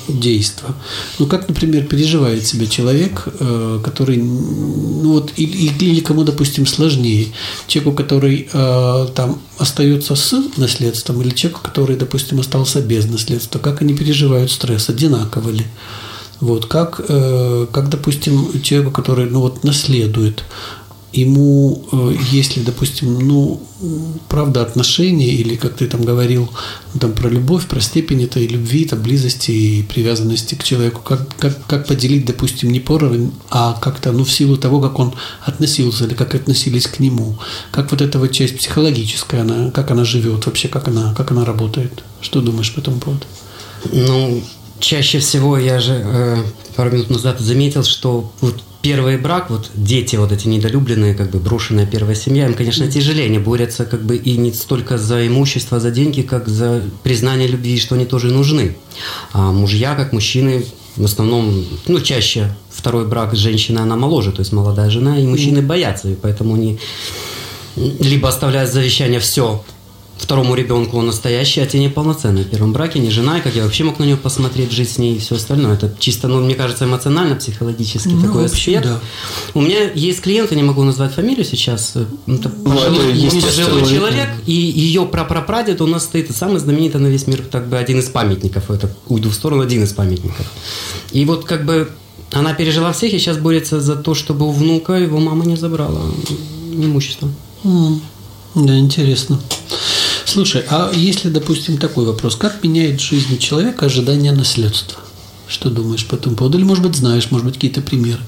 действа. 0.08 0.76
Ну, 1.20 1.26
как, 1.26 1.48
например, 1.48 1.86
переживает 1.86 2.46
себя 2.46 2.68
человек, 2.68 3.28
э, 3.39 3.80
который, 3.84 4.18
ну 4.18 5.13
вот, 5.13 5.34
или, 5.38 5.74
или 5.86 6.00
кому, 6.02 6.24
допустим, 6.24 6.65
сложнее. 6.65 7.28
Человеку, 7.68 7.96
который 7.96 8.50
э, 8.52 9.08
там 9.15 9.39
остается 9.58 10.15
с 10.15 10.34
наследством, 10.58 11.22
или 11.22 11.30
человеку, 11.30 11.62
который, 11.63 11.96
допустим, 11.96 12.39
остался 12.39 12.82
без 12.82 13.06
наследства. 13.06 13.60
Как 13.60 13.82
они 13.82 13.94
переживают 13.96 14.52
стресс? 14.52 14.89
Одинаково 14.89 15.50
ли? 15.50 15.65
Вот, 16.39 16.68
как, 16.68 17.02
э, 17.08 17.68
как, 17.72 17.89
допустим, 17.89 18.62
человеку, 18.62 18.92
который 18.92 19.30
ну, 19.30 19.42
вот, 19.42 19.63
наследует, 19.63 20.44
ему, 21.12 21.84
э, 21.91 22.15
если, 22.32 22.62
допустим, 22.62 23.19
ну, 23.19 23.62
правда, 24.28 24.62
отношения, 24.62 25.30
или, 25.30 25.56
как 25.56 25.76
ты 25.76 25.88
там 25.88 26.04
говорил, 26.04 26.50
там, 27.00 27.13
про 27.13 27.30
любовь, 27.30 27.65
про 27.67 27.82
степень 27.82 28.24
этой 28.24 28.45
любви, 28.48 28.86
там, 28.86 29.02
близости 29.02 29.52
и 29.52 29.84
привязанности 29.84 30.56
к 30.56 30.63
человеку, 30.63 31.02
как, 31.02 31.36
как, 31.38 31.65
как 31.65 31.88
поделить, 31.88 32.26
допустим, 32.26 32.72
не 32.72 32.80
поровень, 32.80 33.32
а 33.50 33.74
как-то, 33.74 34.12
ну, 34.12 34.24
в 34.24 34.32
силу 34.32 34.58
того, 34.58 34.80
как 34.82 35.00
он 35.00 35.13
относился, 35.45 36.06
или 36.06 36.13
как 36.13 36.36
относились 36.36 36.88
к 36.88 37.00
нему, 37.00 37.38
как 37.72 37.91
вот 37.91 38.02
эта 38.02 38.19
вот 38.19 38.32
часть 38.32 38.58
психологическая, 38.58 39.41
она, 39.41 39.72
как 39.72 39.91
она 39.91 40.06
живет 40.06 40.45
вообще, 40.45 40.67
как 40.67 40.88
она, 40.88 41.13
как 41.15 41.32
она 41.32 41.45
работает. 41.45 42.04
Что 42.22 42.41
думаешь 42.41 42.74
по 42.74 42.82
этому 42.82 43.00
поводу? 43.00 43.26
Ну, 43.91 44.43
чаще 44.80 45.19
всего 45.19 45.58
я 45.58 45.80
же 45.80 46.02
э, 46.04 46.43
пару 46.76 46.91
минут 46.91 47.10
назад 47.10 47.39
заметил, 47.39 47.84
что 47.84 48.32
вот 48.41 48.62
первый 48.82 49.18
брак, 49.18 49.50
вот 49.50 49.70
дети 49.76 50.15
вот 50.15 50.32
эти 50.32 50.48
недолюбленные, 50.48 51.13
как 51.13 51.32
бы 51.32 51.39
брошенная 51.39 51.86
первая 51.86 52.15
семья, 52.15 52.48
им, 52.48 52.54
конечно, 52.54 52.89
тяжелее, 52.89 53.26
они 53.26 53.39
борются 53.39 53.86
как 53.86 54.04
бы 54.04 54.15
и 54.15 54.38
не 54.38 54.54
столько 54.54 54.98
за 54.98 55.28
имущество, 55.28 55.80
за 55.80 55.92
деньги, 55.92 56.22
как 56.22 56.48
за 56.48 56.82
признание 57.04 57.48
любви, 57.48 57.80
что 57.80 57.96
они 57.96 58.06
тоже 58.06 58.28
нужны. 58.28 58.78
А 59.34 59.52
мужья, 59.52 59.96
как 59.96 60.13
мужчины, 60.13 60.65
в 60.96 61.06
основном, 61.06 61.65
ну, 61.88 62.00
чаще 62.00 62.56
второй 62.70 63.08
брак 63.08 63.34
с 63.34 63.38
женщиной, 63.38 63.82
она 63.82 63.96
моложе, 63.96 64.32
то 64.32 64.39
есть 64.39 64.54
молодая 64.54 64.89
жена, 64.89 65.20
и 65.20 65.26
мужчины 65.26 65.62
боятся, 65.62 66.10
и 66.10 66.15
поэтому 66.15 66.56
они 66.56 66.80
либо 67.76 68.30
оставляют 68.30 68.72
завещание 68.72 69.20
все 69.20 69.63
второму 70.20 70.54
ребенку 70.54 70.98
он 70.98 71.08
настоящий, 71.08 71.62
а 71.62 71.66
те 71.66 71.80
неполноценный 71.80 72.44
в 72.44 72.50
первом 72.50 72.74
браке, 72.74 73.00
не 73.00 73.10
жена, 73.10 73.40
и 73.40 73.42
как 73.42 73.56
я 73.56 73.64
вообще 73.64 73.84
мог 73.84 74.00
на 74.00 74.04
нее 74.04 74.18
посмотреть, 74.18 74.72
жить 74.72 74.92
с 74.92 74.98
ней 74.98 75.16
и 75.16 75.20
все 75.20 75.36
остальное. 75.36 75.76
Это 75.76 75.94
чисто, 75.98 76.28
ну, 76.28 76.42
мне 76.42 76.56
кажется, 76.56 76.86
эмоционально, 76.86 77.36
психологически 77.36 78.10
ну, 78.10 78.22
такой 78.22 78.44
вообще, 78.44 78.78
аспект. 78.78 78.86
Да. 78.86 79.00
У 79.54 79.62
меня 79.62 79.90
есть 79.94 80.22
клиент, 80.22 80.52
я 80.52 80.58
не 80.58 80.64
могу 80.64 80.84
назвать 80.84 81.14
фамилию 81.14 81.46
сейчас, 81.46 81.94
э, 81.96 82.06
это 82.28 82.52
ну, 82.64 82.76
пожилой 82.76 83.86
человек, 83.86 84.30
и 84.46 84.54
ее 84.54 85.06
прапрапрадед 85.06 85.82
у 85.82 85.88
нас 85.88 86.04
стоит 86.04 86.36
самый 86.36 86.60
знаменитый 86.60 87.00
на 87.00 87.08
весь 87.08 87.26
мир, 87.26 87.42
так 87.50 87.68
бы 87.68 87.78
один 87.78 88.00
из 88.00 88.10
памятников, 88.10 88.70
это 88.70 88.92
уйду 89.08 89.30
в 89.30 89.34
сторону, 89.34 89.64
один 89.64 89.84
из 89.84 89.94
памятников. 89.94 90.46
И 91.12 91.26
вот 91.26 91.46
как 91.46 91.66
бы 91.66 91.90
она 92.32 92.54
пережила 92.54 92.92
всех 92.92 93.14
и 93.14 93.20
сейчас 93.20 93.38
борется 93.38 93.80
за 93.80 93.96
то, 93.96 94.14
чтобы 94.14 94.48
у 94.48 94.52
внука 94.52 94.94
его 94.94 95.20
мама 95.20 95.46
не 95.46 95.56
забрала 95.56 96.02
имущество. 96.72 97.30
Mm. 97.64 98.00
Да, 98.56 98.78
интересно. 98.78 99.40
Слушай, 100.30 100.63
а 100.70 100.92
если, 100.94 101.28
допустим, 101.30 101.80
такой 101.80 102.06
вопрос, 102.06 102.36
как 102.36 102.63
меняет 102.63 103.02
жизнь 103.02 103.39
человека 103.39 103.88
ожидание 103.88 104.32
наследства? 104.32 105.00
Что 105.50 105.72
думаешь 105.72 106.06
по 106.06 106.14
этому 106.14 106.36
поводу? 106.36 106.60
Или, 106.60 106.66
может 106.66 106.84
быть, 106.84 106.96
знаешь, 106.96 107.32
может 107.32 107.46
быть, 107.46 107.56
какие-то 107.56 107.82
примеры. 107.82 108.20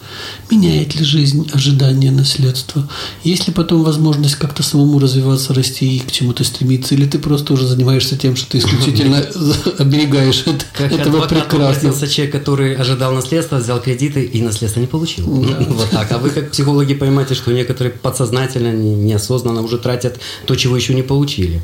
Меняет 0.49 0.95
ли 0.95 1.05
жизнь 1.05 1.47
ожидание 1.53 2.11
наследства? 2.11 2.89
Есть 3.23 3.47
ли 3.47 3.53
потом 3.53 3.83
возможность 3.83 4.35
как-то 4.35 4.63
самому 4.63 4.97
развиваться, 4.97 5.53
расти 5.53 5.97
и 5.97 5.99
к 5.99 6.11
чему-то 6.11 6.43
стремиться? 6.43 6.95
Или 6.95 7.05
ты 7.05 7.19
просто 7.19 7.53
уже 7.53 7.67
занимаешься 7.67 8.17
тем, 8.17 8.35
что 8.35 8.49
ты 8.49 8.57
исключительно 8.57 9.17
оберегаешь 9.77 10.43
этого 10.79 11.27
прекрасного? 11.27 12.07
человек, 12.07 12.33
который 12.33 12.75
ожидал 12.75 13.13
наследства, 13.13 13.57
взял 13.57 13.79
кредиты 13.79 14.23
и 14.23 14.41
наследство 14.41 14.79
не 14.79 14.87
получил. 14.87 15.27
Вот 15.71 15.89
так. 15.91 16.11
А 16.11 16.17
вы, 16.17 16.31
как 16.31 16.51
психологи, 16.51 16.95
понимаете, 16.95 17.35
что 17.35 17.51
некоторые 17.51 17.93
подсознательно, 17.93 18.73
неосознанно 18.73 19.61
уже 19.61 19.77
тратят 19.77 20.19
то, 20.45 20.55
чего 20.55 20.75
еще 20.75 20.93
не 20.95 21.03
получили. 21.03 21.61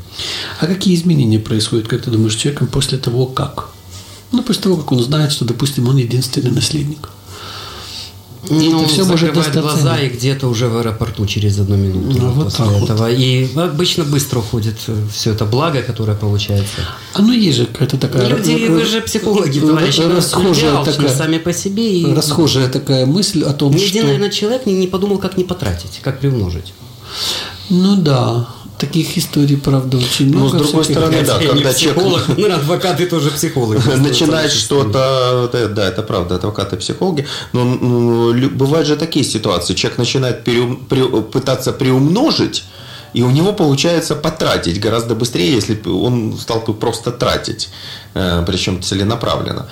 А 0.60 0.66
какие 0.66 0.94
изменения 0.94 1.38
происходят, 1.38 1.88
как 1.88 2.02
ты 2.02 2.10
думаешь, 2.10 2.34
человеком 2.34 2.68
после 2.68 2.98
того, 2.98 3.26
как? 3.26 3.70
Ну, 4.32 4.42
после 4.42 4.62
того, 4.62 4.76
как 4.76 4.92
он 4.92 5.02
знает, 5.02 5.32
что, 5.32 5.44
допустим, 5.44 5.88
он 5.88 5.96
единственный 5.96 6.50
наследник. 6.50 7.08
Ну, 8.50 8.80
это 8.80 8.88
все 8.88 9.04
может 9.04 9.32
глаза 9.32 9.98
и 9.98 10.08
где-то 10.08 10.48
уже 10.48 10.68
в 10.68 10.78
аэропорту 10.78 11.26
через 11.26 11.58
одну 11.58 11.76
минуту 11.76 12.18
ну, 12.18 12.30
вот 12.30 12.44
после 12.44 12.64
этого. 12.82 13.08
Вот. 13.08 13.10
И 13.10 13.50
обычно 13.56 14.04
быстро 14.04 14.38
уходит 14.38 14.76
э, 14.86 15.06
все 15.12 15.32
это 15.32 15.44
благо, 15.44 15.82
которое 15.82 16.16
получается. 16.16 16.76
А 17.14 17.20
ну 17.20 17.32
есть 17.32 17.58
же 17.58 17.66
какая-то 17.66 17.98
такая... 17.98 18.28
Люди, 18.28 18.68
вы 18.68 18.84
же 18.84 19.00
психологи, 19.00 19.60
товарищи, 19.60 20.00
расхожая 20.00 20.84
такая, 20.84 21.08
сами 21.08 21.38
по 21.38 21.52
себе. 21.52 22.00
И... 22.00 22.14
Расхожая 22.14 22.68
такая 22.68 23.06
мысль 23.06 23.42
о 23.42 23.52
том, 23.52 23.72
Ни 23.72 23.78
что... 23.78 23.86
Ни 23.86 23.90
один, 23.90 24.06
наверное, 24.06 24.30
человек 24.30 24.66
не, 24.66 24.74
не 24.74 24.86
подумал, 24.86 25.18
как 25.18 25.36
не 25.36 25.44
потратить, 25.44 26.00
как 26.02 26.20
приумножить. 26.20 26.72
Ну 27.70 27.96
да, 27.96 28.48
Таких 28.78 29.18
историй, 29.18 29.56
правда, 29.56 29.96
очень 29.96 30.28
много. 30.28 30.58
Но 30.58 30.64
с 30.64 30.66
другой 30.66 30.84
стороны, 30.84 31.24
да, 31.26 31.38
когда 31.38 31.72
психолог, 31.72 32.26
человек... 32.26 32.48
ну, 32.48 32.54
адвокаты 32.54 33.06
тоже 33.06 33.30
психологи. 33.30 33.80
Начинает 33.96 34.52
что-то, 34.52 35.50
да, 35.52 35.88
это 35.88 36.02
правда, 36.02 36.36
адвокаты, 36.36 36.76
психологи, 36.76 37.26
но 37.52 37.64
ну, 37.64 38.50
бывают 38.50 38.86
же 38.86 38.96
такие 38.96 39.24
ситуации, 39.24 39.74
человек 39.74 39.98
начинает 39.98 40.44
пытаться 41.32 41.72
приумножить, 41.72 42.64
и 43.14 43.22
у 43.22 43.30
него 43.30 43.52
получается 43.52 44.14
потратить 44.14 44.78
гораздо 44.78 45.14
быстрее, 45.16 45.52
если 45.54 45.80
он 45.88 46.38
стал 46.38 46.60
бы 46.60 46.72
просто 46.72 47.10
тратить, 47.10 47.70
э, 48.14 48.44
причем 48.46 48.80
целенаправленно. 48.82 49.66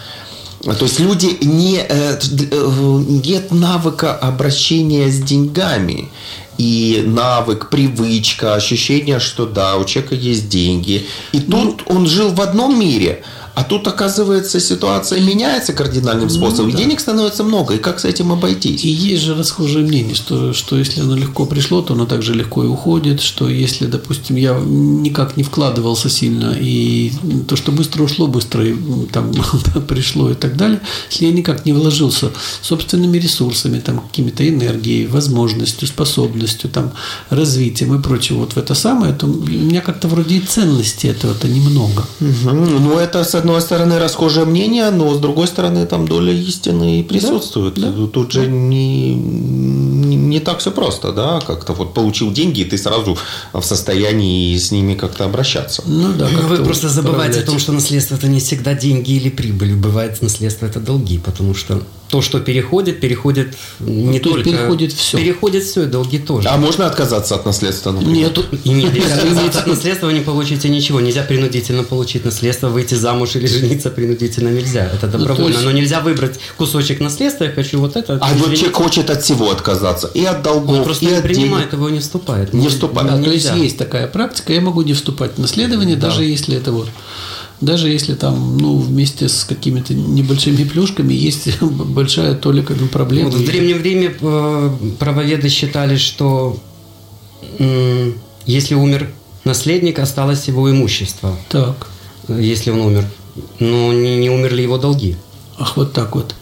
То 0.64 0.84
есть 0.84 0.98
люди 0.98 1.36
не 1.42 1.78
э, 1.78 2.18
э, 2.18 3.04
нет 3.06 3.52
навыка 3.52 4.14
обращения 4.14 5.08
с 5.10 5.18
деньгами 5.22 6.10
и 6.58 7.02
навык, 7.04 7.68
привычка, 7.70 8.54
ощущение, 8.54 9.18
что 9.18 9.46
да, 9.46 9.76
у 9.76 9.84
человека 9.84 10.14
есть 10.14 10.48
деньги. 10.48 11.06
И 11.32 11.40
тут 11.40 11.84
ну, 11.86 11.96
он 11.96 12.06
жил 12.06 12.32
в 12.32 12.40
одном 12.40 12.78
мире, 12.78 13.22
а 13.56 13.64
тут, 13.64 13.88
оказывается, 13.88 14.60
ситуация 14.60 15.18
меняется 15.18 15.72
кардинальным 15.72 16.28
ну 16.28 16.34
способом. 16.34 16.66
Ну, 16.66 16.72
да. 16.72 16.78
Денег 16.78 17.00
становится 17.00 17.42
много. 17.42 17.72
И 17.72 17.78
как 17.78 18.00
с 18.00 18.04
этим 18.04 18.30
обойтись? 18.30 18.84
И 18.84 18.88
есть 18.90 19.22
же 19.22 19.34
расхожее 19.34 19.82
мнение, 19.86 20.14
что, 20.14 20.52
что 20.52 20.76
если 20.76 21.00
оно 21.00 21.16
легко 21.16 21.46
пришло, 21.46 21.80
то 21.80 21.94
оно 21.94 22.04
также 22.04 22.34
легко 22.34 22.64
и 22.64 22.66
уходит. 22.66 23.22
Что 23.22 23.48
если, 23.48 23.86
допустим, 23.86 24.36
я 24.36 24.60
никак 24.62 25.38
не 25.38 25.42
вкладывался 25.42 26.10
сильно, 26.10 26.54
и 26.60 27.12
то, 27.48 27.56
что 27.56 27.72
быстро 27.72 28.02
ушло, 28.02 28.26
быстро 28.26 28.62
там, 29.10 29.32
пришло 29.88 30.30
и 30.30 30.34
так 30.34 30.58
далее, 30.58 30.82
если 31.10 31.24
я 31.24 31.32
никак 31.32 31.64
не 31.64 31.72
вложился 31.72 32.32
собственными 32.60 33.16
ресурсами, 33.16 33.80
там, 33.80 34.00
какими-то 34.00 34.46
энергией, 34.46 35.06
возможностью, 35.06 35.88
способностью, 35.88 36.68
там, 36.68 36.92
развитием 37.30 37.98
и 37.98 38.02
прочее, 38.02 38.38
вот 38.38 38.52
в 38.52 38.58
это 38.58 38.74
самое, 38.74 39.14
то 39.14 39.24
у 39.24 39.46
меня 39.46 39.80
как-то 39.80 40.08
вроде 40.08 40.34
и 40.34 40.40
ценности 40.40 41.06
этого-то 41.06 41.48
немного. 41.48 42.04
Угу. 42.20 42.50
Ну, 42.50 42.98
это, 42.98 43.24
с 43.24 43.45
одной 43.46 43.60
стороны, 43.60 43.98
расхожее 43.98 44.44
мнение, 44.44 44.90
но 44.90 45.14
с 45.14 45.18
другой 45.18 45.46
стороны, 45.46 45.86
там 45.86 46.06
доля 46.06 46.32
истины 46.32 47.02
присутствует. 47.04 47.74
Да, 47.74 47.90
да, 47.90 48.06
Тут 48.06 48.32
же 48.32 48.46
не, 48.46 49.14
не, 49.14 50.16
не 50.16 50.40
так 50.40 50.58
все 50.58 50.70
просто, 50.70 51.12
да, 51.12 51.40
как-то 51.40 51.72
вот 51.72 51.94
получил 51.94 52.32
деньги, 52.32 52.60
и 52.60 52.64
ты 52.64 52.78
сразу 52.78 53.16
в 53.52 53.62
состоянии 53.62 54.56
с 54.56 54.70
ними 54.70 54.94
как-то 54.94 55.24
обращаться. 55.24 55.82
Ну 55.86 56.12
да. 56.12 56.26
Вы 56.26 56.64
просто 56.64 56.88
забываете 56.88 57.40
о 57.40 57.42
том, 57.42 57.58
что 57.58 57.72
наследство 57.72 58.16
это 58.16 58.28
не 58.28 58.40
всегда 58.40 58.74
деньги 58.74 59.12
или 59.12 59.30
прибыль. 59.30 59.74
Бывает 59.74 60.22
наследство 60.22 60.66
это 60.66 60.80
долги, 60.80 61.18
потому 61.18 61.54
что 61.54 61.82
то, 62.08 62.22
что 62.22 62.40
переходит, 62.40 63.00
переходит 63.00 63.56
не 63.80 64.20
то 64.20 64.30
только... 64.30 64.50
переходит 64.50 64.92
все. 64.92 65.18
Переходит 65.18 65.64
все, 65.64 65.84
и 65.84 65.86
долги 65.86 66.18
тоже. 66.18 66.48
А 66.48 66.56
можно 66.56 66.86
отказаться 66.86 67.34
от 67.34 67.44
наследства, 67.44 67.92
например? 67.92 68.14
Нет. 68.14 68.38
И 68.64 68.70
не 68.70 68.86
отказаться 68.86 69.60
от 69.60 69.66
наследства 69.66 70.06
вы 70.06 70.12
не 70.12 70.20
получите 70.20 70.68
ничего. 70.68 71.00
Нельзя 71.00 71.22
принудительно 71.22 71.82
получить 71.82 72.24
наследство, 72.24 72.68
выйти 72.68 72.94
замуж 72.94 73.36
или 73.36 73.46
жениться 73.46 73.90
принудительно 73.90 74.48
нельзя. 74.48 74.86
Это 74.86 75.06
ну, 75.06 75.18
добровольно. 75.18 75.54
есть... 75.54 75.64
Но 75.64 75.72
нельзя 75.72 76.00
выбрать 76.00 76.38
кусочек 76.56 77.00
наследства, 77.00 77.44
я 77.44 77.50
хочу 77.50 77.80
вот 77.80 77.96
это. 77.96 78.18
А 78.20 78.34
вот 78.34 78.54
человек 78.54 78.76
хочет 78.76 79.10
от 79.10 79.22
всего 79.22 79.50
отказаться. 79.50 80.10
И 80.14 80.24
от 80.24 80.42
долгов, 80.42 80.78
Он 80.78 80.84
просто 80.84 81.04
и 81.04 81.08
не 81.08 81.14
от 81.14 81.22
принимает, 81.22 81.72
его 81.72 81.90
не 81.90 82.00
вступает. 82.00 82.52
Не 82.52 82.68
вступает. 82.68 83.08
Да, 83.08 83.22
то 83.22 83.30
есть 83.30 83.50
есть 83.54 83.78
такая 83.78 84.06
практика, 84.06 84.52
я 84.52 84.60
могу 84.60 84.82
не 84.82 84.92
вступать 84.92 85.32
в 85.36 85.38
наследование, 85.38 85.96
да. 85.96 86.08
даже 86.08 86.24
если 86.24 86.56
это 86.56 86.72
вот 86.72 86.88
даже 87.60 87.88
если 87.88 88.14
там, 88.14 88.58
ну, 88.58 88.76
вместе 88.78 89.28
с 89.28 89.44
какими-то 89.44 89.94
небольшими 89.94 90.64
плюшками 90.64 91.14
есть 91.14 91.60
большая 91.60 92.34
толика 92.34 92.74
проблем. 92.92 93.26
Вот 93.26 93.34
в 93.34 93.46
Древнем 93.46 93.82
Риме 93.82 94.14
э, 94.20 94.70
правоведы 94.98 95.48
считали, 95.48 95.96
что 95.96 96.58
если 98.46 98.74
умер 98.74 99.10
наследник, 99.44 99.98
осталось 99.98 100.48
его 100.48 100.70
имущество. 100.70 101.36
Так. 101.48 101.88
Если 102.28 102.70
он 102.70 102.80
умер. 102.80 103.04
Но 103.60 103.92
не, 103.92 104.16
не 104.16 104.30
умерли 104.30 104.62
его 104.62 104.78
долги. 104.78 105.16
Ах, 105.58 105.76
вот 105.76 105.92
так 105.92 106.14
вот. 106.14 106.34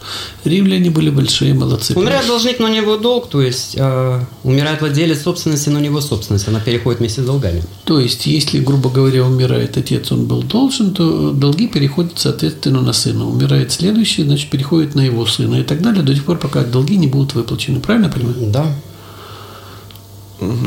Римляне 0.43 0.89
были 0.89 1.09
большие 1.09 1.53
молодцы. 1.53 1.93
Умирает 1.95 2.27
должник, 2.27 2.59
но 2.59 2.67
не 2.67 2.77
его 2.77 2.97
долг, 2.97 3.29
то 3.29 3.41
есть 3.41 3.75
э, 3.77 4.19
умирает 4.43 4.81
владелец 4.81 5.21
собственности, 5.21 5.69
но 5.69 5.79
не 5.79 5.85
его 5.85 6.01
собственность, 6.01 6.47
она 6.49 6.59
переходит 6.59 6.99
вместе 6.99 7.21
с 7.21 7.25
долгами. 7.25 7.63
То 7.85 7.99
есть, 7.99 8.25
если, 8.25 8.59
грубо 8.59 8.89
говоря, 8.89 9.23
умирает 9.23 9.77
отец, 9.77 10.11
он 10.11 10.25
был 10.25 10.43
должен, 10.43 10.93
то 10.93 11.31
долги 11.31 11.67
переходят, 11.67 12.13
соответственно, 12.15 12.81
на 12.81 12.91
сына. 12.91 13.25
Умирает 13.25 13.71
следующий, 13.71 14.23
значит, 14.23 14.49
переходит 14.49 14.95
на 14.95 15.01
его 15.01 15.25
сына 15.25 15.55
и 15.55 15.63
так 15.63 15.81
далее, 15.81 16.03
до 16.03 16.13
тех 16.13 16.25
пор, 16.25 16.37
пока 16.37 16.63
долги 16.63 16.97
не 16.97 17.07
будут 17.07 17.35
выплачены. 17.35 17.79
Правильно 17.79 18.07
я 18.07 18.11
понимаю? 18.11 18.51
Да. 18.51 18.67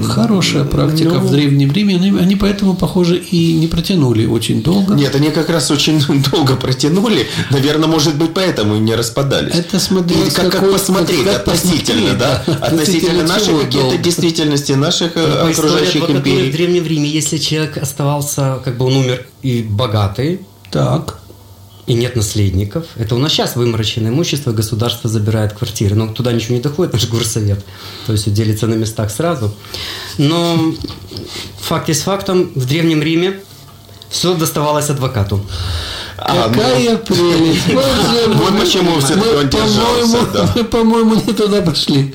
Хорошая 0.03 0.65
практика 0.65 1.15
ну, 1.15 1.21
в 1.21 1.31
Древнем 1.31 1.73
Риме. 1.73 1.97
Они, 1.97 2.11
они 2.19 2.37
поэтому, 2.37 2.75
похоже, 2.75 3.19
и 3.19 3.53
не 3.55 3.67
протянули 3.67 4.27
очень 4.27 4.63
долго. 4.63 4.95
Нет, 4.95 5.15
они 5.15 5.31
как 5.31 5.51
раз 5.51 5.71
очень 5.71 6.03
долго 6.33 6.57
протянули. 6.57 7.27
Наверное, 7.51 7.89
может 7.89 8.17
быть, 8.17 8.33
поэтому 8.35 8.77
и 8.77 8.79
не 8.79 8.95
распадались. 8.95 9.55
Это 9.55 9.79
смотреть, 9.79 10.33
как, 10.33 10.51
как 10.51 10.71
посмотреть 10.71 11.25
как 11.25 11.41
относительно, 11.41 12.15
да? 12.15 12.43
да? 12.47 12.55
Относительно 12.55 13.25
нашей 13.25 13.59
какие-то 13.59 13.99
действительности, 13.99 14.73
наших 14.73 15.17
э, 15.17 15.43
ну, 15.45 15.51
окружающих 15.51 16.09
империй. 16.09 16.51
В 16.51 16.53
Древнем 16.53 16.87
Риме, 16.87 17.09
если 17.09 17.37
человек 17.37 17.77
оставался, 17.77 18.61
как 18.65 18.79
бы 18.79 18.87
он 18.87 18.97
умер 18.97 19.27
и 19.43 19.63
богатый, 19.63 20.41
так 20.71 21.21
и 21.89 21.95
нет 21.95 22.17
наследников. 22.17 22.85
Это 22.97 23.15
у 23.15 23.19
нас 23.19 23.33
сейчас 23.33 23.57
вымороченное 23.57 24.11
имущество, 24.11 24.53
государство 24.53 25.09
забирает 25.09 25.55
квартиры, 25.55 25.95
но 25.97 26.13
туда 26.13 26.33
ничего 26.33 26.55
не 26.55 26.61
доходит, 26.61 26.93
наш 26.93 27.09
горсовет. 27.09 27.65
То 28.07 28.13
есть 28.13 28.33
делится 28.33 28.67
на 28.67 28.75
местах 28.75 29.11
сразу. 29.11 29.55
Но 30.19 30.75
факт 31.59 31.89
есть 31.89 32.03
фактом, 32.03 32.53
в 32.55 32.67
Древнем 32.67 33.03
Риме 33.03 33.41
все 34.11 34.35
доставалось 34.35 34.91
адвокату. 34.91 35.41
А, 36.21 36.49
Какая 36.49 36.93
ну, 36.93 36.99
прелесть. 36.99 37.67
Вот 38.35 38.61
почему 38.61 38.99
все-таки 39.01 39.37
он 39.37 39.49
держался. 39.49 40.53
Мы, 40.57 40.65
по-моему, 40.65 41.15
не 41.15 41.33
туда 41.33 41.63
пошли. 41.63 42.15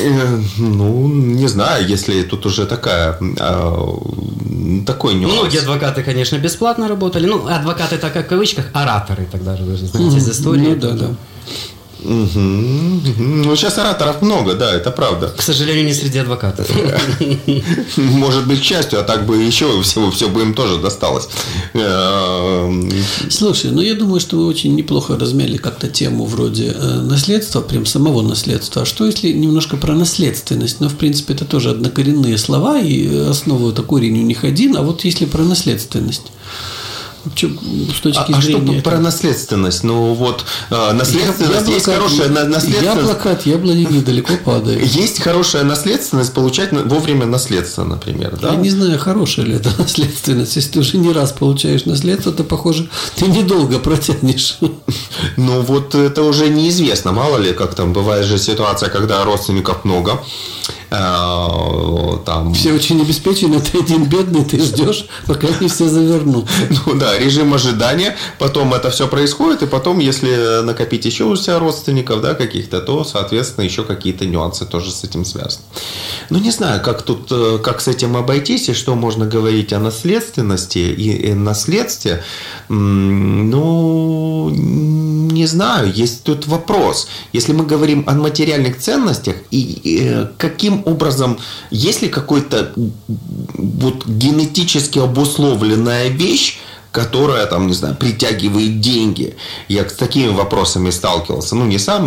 Э, 0.00 0.40
ну, 0.58 1.08
не 1.08 1.48
знаю, 1.48 1.86
если 1.86 2.22
тут 2.22 2.46
уже 2.46 2.66
такая 2.66 3.16
а, 3.40 4.00
такой 4.86 5.14
нюанс. 5.14 5.34
Многие 5.34 5.60
адвокаты, 5.60 6.02
конечно, 6.02 6.36
бесплатно 6.38 6.88
работали. 6.88 7.26
Ну, 7.26 7.46
адвокаты 7.46 7.98
так 7.98 8.12
как 8.12 8.26
в 8.26 8.28
кавычках, 8.28 8.66
ораторы 8.72 9.28
тогда 9.30 9.56
же, 9.56 9.64
вы 9.64 9.76
же 9.76 9.86
знаете, 9.86 10.16
из 10.16 10.28
истории. 10.28 10.74
Ну, 10.74 10.76
да, 10.76 10.90
да. 10.90 11.06
Угу. 12.04 12.40
Ну, 13.18 13.56
сейчас 13.56 13.78
ораторов 13.78 14.20
много, 14.22 14.54
да, 14.54 14.74
это 14.74 14.90
правда. 14.90 15.32
К 15.36 15.42
сожалению, 15.42 15.86
не 15.86 15.94
среди 15.94 16.18
адвокатов. 16.18 16.68
Может 17.96 18.46
быть, 18.46 18.60
к 18.60 18.62
счастью, 18.62 19.00
а 19.00 19.02
так 19.02 19.26
бы 19.26 19.42
еще 19.42 19.82
всего 19.82 20.10
все 20.10 20.28
бы 20.28 20.42
им 20.42 20.54
тоже 20.54 20.78
досталось. 20.78 21.28
Эм, 21.72 22.90
Слушай, 23.30 23.70
ну 23.70 23.80
я 23.80 23.94
думаю, 23.94 24.20
что 24.20 24.36
вы 24.36 24.46
очень 24.46 24.74
неплохо 24.74 25.18
размяли 25.18 25.56
как-то 25.56 25.88
тему 25.88 26.26
вроде 26.26 26.74
э, 26.76 27.00
наследства, 27.00 27.62
прям 27.62 27.86
самого 27.86 28.22
наследства. 28.22 28.82
А 28.82 28.86
что 28.86 29.06
если 29.06 29.32
немножко 29.32 29.76
про 29.76 29.94
наследственность? 29.94 30.80
Ну, 30.80 30.88
в 30.88 30.96
принципе, 30.96 31.34
это 31.34 31.44
тоже 31.46 31.70
однокоренные 31.70 32.36
слова, 32.36 32.78
и 32.78 33.16
основу 33.28 33.70
это 33.70 33.82
корень 33.82 34.18
у 34.18 34.22
них 34.22 34.44
один, 34.44 34.76
а 34.76 34.82
вот 34.82 35.04
если 35.04 35.24
про 35.24 35.42
наследственность 35.42 36.32
с 37.34 38.00
точки 38.00 38.32
а, 38.32 38.40
зрения. 38.40 38.78
А 38.78 38.80
что 38.80 38.90
про 38.90 38.98
наследственность? 38.98 39.84
Ну 39.84 40.14
вот 40.14 40.44
э, 40.70 40.92
наследственность 40.92 41.68
яблоко, 41.68 41.70
есть 41.72 41.86
хорошая 41.86 42.28
наследственность. 42.28 42.82
Яблоко 42.82 43.30
от 43.30 43.46
яблони 43.46 43.86
недалеко 43.90 44.34
падает. 44.44 44.82
Есть 44.82 45.20
хорошая 45.20 45.64
наследственность 45.64 46.32
получать 46.32 46.72
вовремя 46.72 47.26
наследство, 47.26 47.84
например. 47.84 48.36
Да? 48.40 48.50
Я 48.52 48.56
не 48.56 48.70
знаю, 48.70 48.98
хорошая 48.98 49.46
ли 49.46 49.54
это 49.54 49.70
наследственность. 49.78 50.56
Если 50.56 50.72
ты 50.72 50.78
уже 50.80 50.98
не 50.98 51.12
раз 51.12 51.32
получаешь 51.32 51.84
наследство, 51.84 52.32
то 52.32 52.44
похоже, 52.44 52.88
ты 53.16 53.26
недолго 53.26 53.78
протянешь. 53.78 54.58
Ну 55.36 55.62
вот 55.62 55.94
это 55.94 56.22
уже 56.22 56.48
неизвестно. 56.48 57.12
Мало 57.12 57.38
ли, 57.38 57.52
как 57.52 57.74
там 57.74 57.92
бывает 57.92 58.26
же 58.26 58.38
ситуация, 58.38 58.88
когда 58.88 59.24
родственников 59.24 59.84
много. 59.84 60.22
Э, 60.90 62.18
там... 62.24 62.54
Все 62.54 62.72
очень 62.72 63.00
обеспечены, 63.00 63.60
ты 63.72 63.78
один 63.78 64.04
бедный, 64.04 64.44
ты 64.44 64.60
ждешь, 64.60 65.06
пока 65.26 65.48
они 65.48 65.68
все 65.68 65.88
завернут. 65.88 66.48
Ну 66.86 66.94
да, 66.94 67.18
режим 67.18 67.54
ожидания, 67.54 68.16
потом 68.38 68.74
это 68.74 68.90
все 68.90 69.08
происходит, 69.08 69.62
и 69.62 69.66
потом, 69.66 69.98
если 69.98 70.62
накопить 70.62 71.04
еще 71.04 71.24
у 71.24 71.36
себя 71.36 71.58
родственников, 71.58 72.20
да, 72.20 72.34
каких-то, 72.34 72.80
то, 72.80 73.04
соответственно, 73.04 73.64
еще 73.64 73.84
какие-то 73.84 74.26
нюансы 74.26 74.66
тоже 74.66 74.90
с 74.90 75.04
этим 75.04 75.24
связаны. 75.24 75.64
Ну, 76.30 76.38
не 76.38 76.50
знаю, 76.50 76.82
как 76.82 77.02
тут, 77.02 77.28
э, 77.30 77.58
как 77.62 77.80
с 77.80 77.88
этим 77.88 78.16
обойтись, 78.16 78.68
и 78.68 78.74
что 78.74 78.94
можно 78.94 79.26
говорить 79.26 79.72
о 79.72 79.78
наследственности 79.78 80.78
и 80.78 81.34
наследстве. 81.34 82.22
Ну, 82.68 84.50
не 85.44 85.48
знаю, 85.48 85.92
есть 85.92 86.22
тут 86.24 86.46
вопрос. 86.46 87.06
Если 87.34 87.52
мы 87.52 87.66
говорим 87.66 88.04
о 88.06 88.14
материальных 88.14 88.78
ценностях, 88.78 89.36
и, 89.50 89.60
и 89.60 90.08
э, 90.08 90.28
каким 90.38 90.82
образом, 90.86 91.36
есть 91.70 92.02
ли 92.02 92.08
какой-то 92.08 92.72
вот 93.56 94.06
генетически 94.06 95.00
обусловленная 95.00 96.08
вещь, 96.08 96.60
которая, 96.92 97.46
там, 97.46 97.66
не 97.66 97.74
знаю, 97.74 97.94
притягивает 97.96 98.80
деньги. 98.80 99.34
Я 99.68 99.82
с 99.82 99.92
такими 99.92 100.28
вопросами 100.28 100.90
сталкивался. 100.90 101.56
Ну, 101.56 101.66
не 101.66 101.78
сам, 101.78 102.02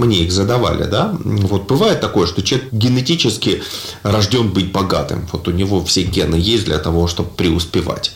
мне 0.00 0.18
их 0.24 0.32
задавали, 0.32 0.84
да. 0.84 1.14
Вот 1.24 1.66
бывает 1.66 2.00
такое, 2.00 2.26
что 2.26 2.42
человек 2.42 2.72
генетически 2.72 3.62
рожден 4.04 4.48
быть 4.48 4.72
богатым. 4.72 5.28
Вот 5.32 5.48
у 5.48 5.50
него 5.50 5.84
все 5.84 6.02
гены 6.04 6.36
есть 6.36 6.64
для 6.64 6.78
того, 6.78 7.08
чтобы 7.08 7.28
преуспевать. 7.36 8.12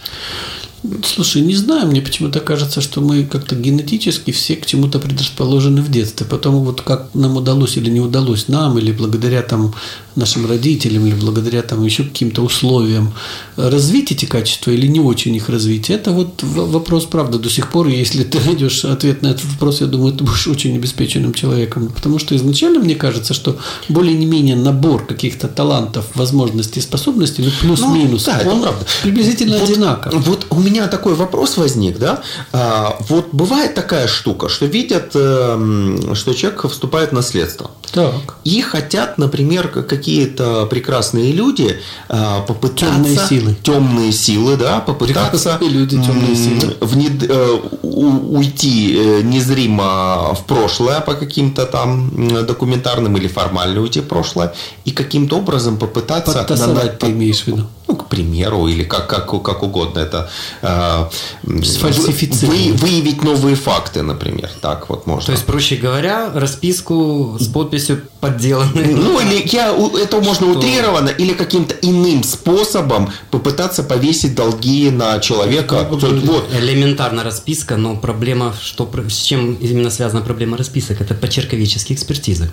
Слушай, 1.03 1.41
не 1.41 1.55
знаю, 1.55 1.87
мне 1.87 2.03
почему-то 2.03 2.41
кажется, 2.41 2.83
что 2.83 3.01
мы 3.01 3.25
как-то 3.25 3.57
генетически 3.57 4.33
все 4.33 4.55
к 4.57 4.67
чему-то 4.67 4.99
предрасположены 4.99 5.81
в 5.81 5.91
детстве. 5.91 6.27
Потом 6.27 6.57
вот 6.63 6.83
как 6.83 7.09
нам 7.15 7.37
удалось 7.37 7.79
или 7.79 7.89
не 7.89 8.01
удалось 8.01 8.49
нам, 8.49 8.79
или 8.79 8.93
благодаря 8.93 9.41
там 9.43 9.75
нашим 10.17 10.47
родителям, 10.47 11.07
или 11.07 11.15
благодаря 11.15 11.63
там 11.63 11.85
еще 11.85 12.05
каким-то 12.05 12.43
условиям 12.43 13.13
развить 13.57 14.13
эти 14.13 14.25
качества 14.25 14.71
или 14.71 14.87
не 14.87 15.01
очень 15.01 15.35
их 15.35 15.49
развить, 15.49 15.91
это 15.91 16.11
вот 16.13 16.43
вопрос, 16.43 17.05
правда, 17.05 17.39
до 17.39 17.51
сих 17.51 17.71
пор, 17.71 17.89
если 17.89 18.25
ты 18.25 18.41
найдешь 18.41 18.85
ответ 18.85 19.23
на 19.23 19.29
этот 19.29 19.45
вопрос, 19.45 19.81
я 19.81 19.87
думаю, 19.87 20.13
ты 20.13 20.25
будешь 20.25 20.47
очень 20.47 20.77
обеспеченным 20.77 21.33
человеком. 21.33 21.89
Потому 21.89 22.19
что 22.19 22.37
изначально 22.37 22.81
мне 22.81 22.95
кажется, 22.95 23.35
что 23.35 23.59
более 23.89 24.17
не 24.17 24.27
менее 24.27 24.57
набор 24.57 25.07
каких-то 25.07 25.49
талантов, 25.49 26.07
возможностей, 26.15 26.81
способностей, 26.81 27.43
ну, 27.45 27.51
плюс-минус, 27.61 28.27
ну, 28.27 28.33
да, 28.33 28.51
он 28.51 28.63
правда. 28.63 28.87
приблизительно 29.03 29.59
вот, 29.59 29.71
одинаков. 29.71 30.15
Вот 30.27 30.47
у 30.51 30.61
меня 30.61 30.89
такой 30.89 31.15
вопрос 31.15 31.57
возник, 31.57 31.99
да, 31.99 32.23
а, 32.53 32.97
вот 33.09 33.29
бывает 33.33 33.75
такая 33.75 34.07
штука, 34.07 34.49
что 34.49 34.67
видят, 34.67 35.11
эм, 35.15 36.15
что 36.15 36.35
человек 36.35 36.65
вступает 36.71 37.11
в 37.11 37.13
наследство. 37.13 37.71
Так. 37.93 38.37
И 38.45 38.61
хотят, 38.61 39.19
например, 39.19 39.69
какие-то 40.05 40.67
прекрасные 40.67 41.33
люди 41.33 41.81
а, 42.11 42.43
попытаться... 42.43 42.95
Темные 42.95 43.17
силы. 43.17 43.57
Темные 43.63 44.13
силы, 44.13 44.57
да, 44.59 44.81
попытаться... 44.81 45.59
люди, 45.63 45.97
темные 45.97 46.37
силы. 46.37 46.77
Внед, 46.81 47.23
э, 47.23 47.61
уйти 47.83 48.97
э, 48.99 49.23
незримо 49.23 50.35
в 50.35 50.45
прошлое 50.47 51.01
по 51.01 51.15
каким-то 51.15 51.65
там 51.65 52.11
документарным 52.47 53.17
или 53.17 53.29
формально 53.29 53.81
уйти 53.81 54.01
в 54.01 54.05
прошлое 54.07 54.53
и 54.85 54.91
каким-то 54.91 55.39
образом 55.39 55.79
попытаться... 55.79 56.41
Подтасовать, 56.41 56.99
ты 56.99 57.07
имеешь 57.11 57.45
в 57.45 57.47
виду? 57.47 57.67
Ну, 58.05 58.07
к 58.07 58.09
примеру, 58.09 58.69
или 58.69 58.85
как, 58.85 59.07
как, 59.09 59.43
как 59.43 59.63
угодно 59.63 60.01
это... 60.01 60.31
Э. 60.63 61.05
Вы, 61.43 62.73
выявить 62.73 63.23
новые 63.23 63.57
факты, 63.57 64.03
например. 64.03 64.51
Так 64.61 64.89
вот 64.89 65.07
можно. 65.07 65.27
То 65.27 65.33
есть, 65.33 65.45
проще 65.45 65.77
говоря, 65.77 66.31
расписку 66.35 67.37
с 67.41 67.47
подписью 67.49 68.03
подделанной. 68.21 68.95
Ну, 68.95 69.21
или 69.21 69.49
я, 69.53 69.75
это 70.03 70.21
можно 70.21 70.47
что? 70.47 70.59
утрированно, 70.59 71.09
или 71.09 71.35
каким-то 71.35 71.75
иным 71.83 72.23
способом 72.23 73.11
попытаться 73.31 73.83
повесить 73.83 74.35
долги 74.35 74.91
на 74.91 75.19
человека. 75.21 75.87
Вот. 75.91 76.45
Элементарно 76.55 77.23
расписка, 77.23 77.77
но 77.77 77.97
проблема, 77.97 78.55
что, 78.61 78.91
с 79.09 79.23
чем 79.23 79.55
именно 79.55 79.91
связана 79.91 80.23
проблема 80.23 80.57
расписок, 80.57 81.01
это 81.01 81.15
почерковические 81.15 81.97
экспертизы. 81.97 82.51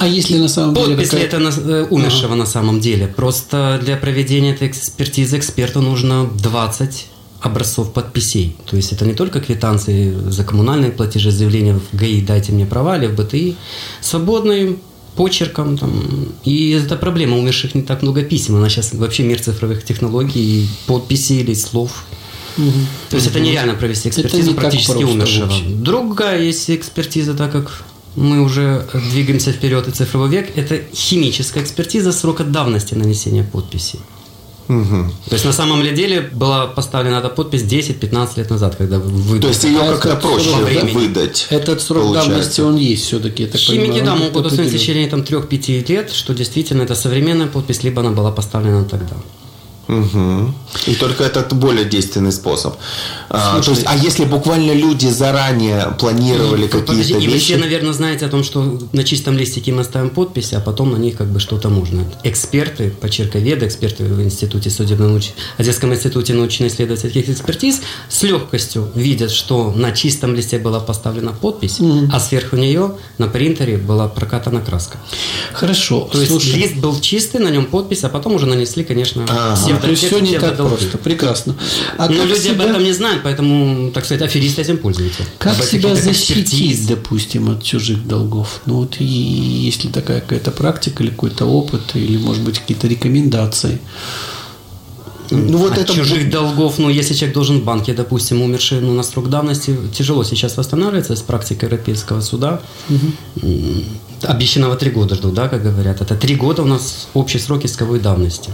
А 0.00 0.08
если 0.08 0.38
на 0.38 0.48
самом 0.48 0.74
деле... 0.74 0.96
Подпись 0.96 1.10
такая... 1.10 1.26
это 1.26 1.38
на, 1.38 1.48
э, 1.50 1.86
умершего 1.90 2.32
ага. 2.32 2.36
на 2.36 2.46
самом 2.46 2.80
деле. 2.80 3.06
Просто 3.06 3.78
для 3.84 3.98
проведения 3.98 4.52
этой 4.52 4.68
экспертизы 4.68 5.36
эксперту 5.36 5.82
нужно 5.82 6.24
20 6.24 7.06
образцов 7.42 7.92
подписей. 7.92 8.56
То 8.64 8.76
есть 8.76 8.92
это 8.92 9.04
не 9.04 9.12
только 9.12 9.42
квитанции 9.42 10.14
за 10.14 10.42
коммунальные 10.42 10.90
платежи, 10.90 11.30
заявления 11.30 11.74
в 11.74 11.94
ГАИ 11.94 12.22
«дайте 12.22 12.52
мне 12.52 12.64
права» 12.64 12.96
или 12.96 13.08
в 13.08 13.14
БТИ. 13.14 13.56
Свободный 14.00 14.78
почерком. 15.16 15.76
Там. 15.76 15.92
И 16.44 16.70
это 16.70 16.96
проблема, 16.96 17.36
умерших 17.36 17.74
не 17.74 17.82
так 17.82 18.00
много 18.00 18.22
писем. 18.22 18.56
Она 18.56 18.70
сейчас 18.70 18.94
вообще 18.94 19.24
мир 19.24 19.38
цифровых 19.38 19.84
технологий, 19.84 20.66
подписей 20.86 21.40
или 21.40 21.52
слов. 21.52 22.04
Угу. 22.56 22.72
То 23.10 23.16
есть 23.16 23.26
угу. 23.26 23.36
это 23.36 23.44
нереально 23.44 23.74
провести 23.74 24.08
экспертизу 24.08 24.54
практически 24.54 25.02
умершего. 25.02 25.52
Другая 25.68 26.40
есть 26.40 26.70
экспертиза, 26.70 27.34
так 27.34 27.52
как 27.52 27.84
мы 28.16 28.40
уже 28.42 28.86
двигаемся 29.10 29.52
вперед 29.52 29.88
и 29.88 29.90
цифровой 29.92 30.28
век, 30.28 30.50
это 30.56 30.80
химическая 30.94 31.62
экспертиза 31.62 32.12
срока 32.12 32.44
давности 32.44 32.94
нанесения 32.94 33.44
подписи. 33.44 33.98
Угу. 34.70 35.10
То 35.28 35.32
есть 35.34 35.44
на 35.44 35.52
самом 35.52 35.82
деле 35.82 36.20
была 36.20 36.68
поставлена 36.68 37.16
эта 37.16 37.28
подпись 37.28 37.62
10-15 37.62 38.28
лет 38.36 38.50
назад, 38.50 38.76
когда 38.76 39.00
вы 39.00 39.40
То 39.40 39.48
есть 39.48 39.64
ее 39.64 39.78
как-то 39.78 40.14
проще 40.16 40.54
времени. 40.62 40.92
выдать. 40.92 41.48
Этот 41.50 41.82
срок 41.82 42.04
получается. 42.04 42.30
давности 42.30 42.60
он 42.60 42.76
есть 42.76 43.04
все-таки. 43.04 43.46
Химики, 43.46 43.90
понимаю, 43.90 44.04
да, 44.04 44.14
могут 44.14 44.46
установить 44.46 44.72
в 44.72 44.78
течение 44.78 45.08
там, 45.08 45.20
3-5 45.20 45.88
лет, 45.88 46.12
что 46.12 46.34
действительно 46.34 46.82
это 46.82 46.94
современная 46.94 47.48
подпись, 47.48 47.82
либо 47.82 48.00
она 48.00 48.12
была 48.12 48.30
поставлена 48.30 48.84
тогда. 48.84 49.16
Угу. 49.90 50.54
И 50.86 50.94
только 50.94 51.24
этот 51.24 51.52
более 51.52 51.84
действенный 51.84 52.30
способ. 52.30 52.76
А, 53.28 53.60
то 53.60 53.72
есть, 53.72 53.82
а 53.86 53.96
если 53.96 54.24
буквально 54.24 54.72
люди 54.72 55.08
заранее 55.08 55.94
планировали 55.98 56.68
какие-то 56.68 56.92
вещи? 56.92 57.24
И 57.24 57.28
вы 57.28 57.38
все, 57.38 57.56
наверное, 57.56 57.92
знаете 57.92 58.26
о 58.26 58.28
том, 58.28 58.44
что 58.44 58.78
на 58.92 59.02
чистом 59.02 59.36
листике 59.36 59.72
мы 59.72 59.82
ставим 59.82 60.10
подписи, 60.10 60.54
а 60.54 60.60
потом 60.60 60.92
на 60.92 60.96
них 60.96 61.16
как 61.16 61.26
бы 61.26 61.40
что-то 61.40 61.70
можно. 61.70 62.04
Эксперты, 62.22 62.90
почерковеды, 63.00 63.66
эксперты 63.66 64.04
в 64.04 64.22
институте 64.22 64.70
судебно 64.70 65.08
науч... 65.08 65.30
Одесском 65.58 65.92
институте 65.92 66.34
научно-исследовательских 66.34 67.28
экспертиз 67.28 67.80
с 68.08 68.22
легкостью 68.22 68.88
видят, 68.94 69.32
что 69.32 69.72
на 69.72 69.90
чистом 69.90 70.36
листе 70.36 70.58
была 70.58 70.78
поставлена 70.78 71.32
подпись, 71.32 71.80
угу. 71.80 72.08
а 72.12 72.20
сверху 72.20 72.56
нее 72.56 72.92
на 73.18 73.26
принтере 73.26 73.76
была 73.76 74.06
прокатана 74.08 74.60
краска. 74.60 74.98
Хорошо. 75.52 76.08
То 76.12 76.18
есть 76.18 76.30
Слушай. 76.30 76.60
лист 76.60 76.76
был 76.76 76.98
чистый, 77.00 77.40
на 77.40 77.48
нем 77.48 77.66
подпись, 77.66 78.04
а 78.04 78.08
потом 78.08 78.34
уже 78.34 78.46
нанесли, 78.46 78.84
конечно, 78.84 79.24
ага. 79.28 79.56
все 79.56 79.79
то 79.80 79.90
есть 79.90 80.04
все 80.04 80.18
не 80.20 80.38
так 80.38 80.56
просто. 80.56 80.98
Прекрасно. 80.98 81.54
А 81.98 82.08
Но 82.08 82.24
люди 82.24 82.40
себя... 82.40 82.52
об 82.52 82.60
этом 82.70 82.84
не 82.84 82.92
знают, 82.92 83.22
поэтому, 83.22 83.90
так 83.90 84.04
сказать, 84.04 84.22
аферисты 84.22 84.62
этим 84.62 84.78
пользуются. 84.78 85.22
Как 85.38 85.58
об 85.58 85.64
себя 85.64 85.94
защитить, 85.94 86.86
допустим, 86.86 87.50
от 87.50 87.62
чужих 87.62 88.06
долгов? 88.06 88.60
Ну 88.66 88.76
вот 88.76 88.96
и 89.00 89.04
есть 89.04 89.84
ли 89.84 89.90
такая 89.90 90.20
какая-то 90.20 90.50
практика 90.50 91.02
или 91.02 91.10
какой-то 91.10 91.46
опыт, 91.46 91.82
или, 91.94 92.18
может 92.18 92.42
быть, 92.42 92.58
какие-то 92.58 92.86
рекомендации? 92.86 93.80
Ну, 95.30 95.58
вот 95.58 95.72
От 95.72 95.78
это 95.78 95.94
чужих 95.94 96.28
долгов, 96.30 96.78
ну, 96.78 96.90
если 96.90 97.14
человек 97.14 97.34
должен 97.34 97.60
в 97.60 97.64
банке, 97.64 97.92
допустим, 97.92 98.42
умерший 98.42 98.80
ну, 98.80 98.94
на 98.94 99.02
срок 99.02 99.28
давности, 99.28 99.76
тяжело 99.96 100.24
сейчас 100.24 100.56
восстанавливается 100.56 101.14
с 101.14 101.22
практикой 101.22 101.66
Европейского 101.66 102.20
суда. 102.20 102.60
Угу. 102.88 103.44
Обещанного 104.22 104.76
три 104.76 104.90
года 104.90 105.14
ждут, 105.14 105.34
да, 105.34 105.48
как 105.48 105.62
говорят. 105.62 106.00
Это 106.00 106.14
три 106.14 106.34
года 106.34 106.62
у 106.62 106.66
нас 106.66 107.08
общий 107.14 107.38
срок 107.38 107.64
исковой 107.64 108.00
давности. 108.00 108.50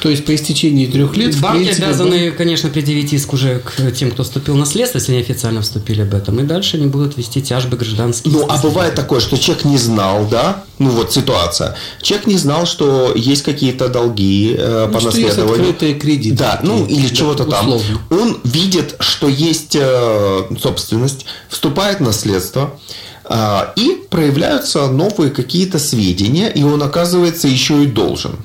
То 0.00 0.08
есть 0.08 0.24
по 0.24 0.34
истечении 0.34 0.86
трех 0.86 1.16
лет... 1.16 1.38
Банки 1.40 1.64
принципе, 1.64 1.86
обязаны, 1.86 2.26
банк... 2.26 2.36
конечно, 2.36 2.68
предъявить 2.68 3.12
иск 3.12 3.32
уже 3.32 3.60
к 3.60 3.92
тем, 3.92 4.10
кто 4.10 4.24
вступил 4.24 4.54
в 4.54 4.58
наследство, 4.58 4.98
если 4.98 5.12
они 5.12 5.20
официально 5.20 5.62
вступили 5.62 6.02
об 6.02 6.14
этом. 6.14 6.40
И 6.40 6.42
дальше 6.42 6.76
они 6.76 6.86
будут 6.86 7.16
вести 7.16 7.40
тяжбы 7.40 7.76
гражданские. 7.76 8.34
Ну, 8.34 8.46
а 8.48 8.58
бывает 8.58 8.94
такое, 8.94 9.20
что 9.20 9.36
человек 9.38 9.64
не 9.64 9.78
знал, 9.78 10.26
да? 10.26 10.64
Ну, 10.78 10.90
вот 10.90 11.12
ситуация. 11.12 11.76
Человек 12.02 12.26
не 12.26 12.36
знал, 12.36 12.66
что 12.66 13.12
есть 13.14 13.42
какие-то 13.42 13.88
долги 13.88 14.56
э, 14.58 14.86
ну, 14.88 14.92
по 14.92 15.04
наследованию. 15.04 15.76
Есть 15.80 16.00
кредиты. 16.00 16.36
Да, 16.36 16.60
ну, 16.62 16.86
или 16.86 17.08
да, 17.08 17.14
чего-то 17.14 17.44
там. 17.44 17.72
Он 18.10 18.40
видит, 18.42 18.96
что 18.98 19.28
есть 19.28 19.76
э, 19.78 20.42
собственность, 20.60 21.26
вступает 21.48 21.98
в 21.98 22.02
наследство, 22.02 22.78
и 23.76 24.06
проявляются 24.10 24.86
новые 24.88 25.30
какие-то 25.30 25.78
сведения, 25.78 26.48
и 26.48 26.62
он 26.62 26.82
оказывается 26.82 27.48
еще 27.48 27.84
и 27.84 27.86
должен. 27.86 28.36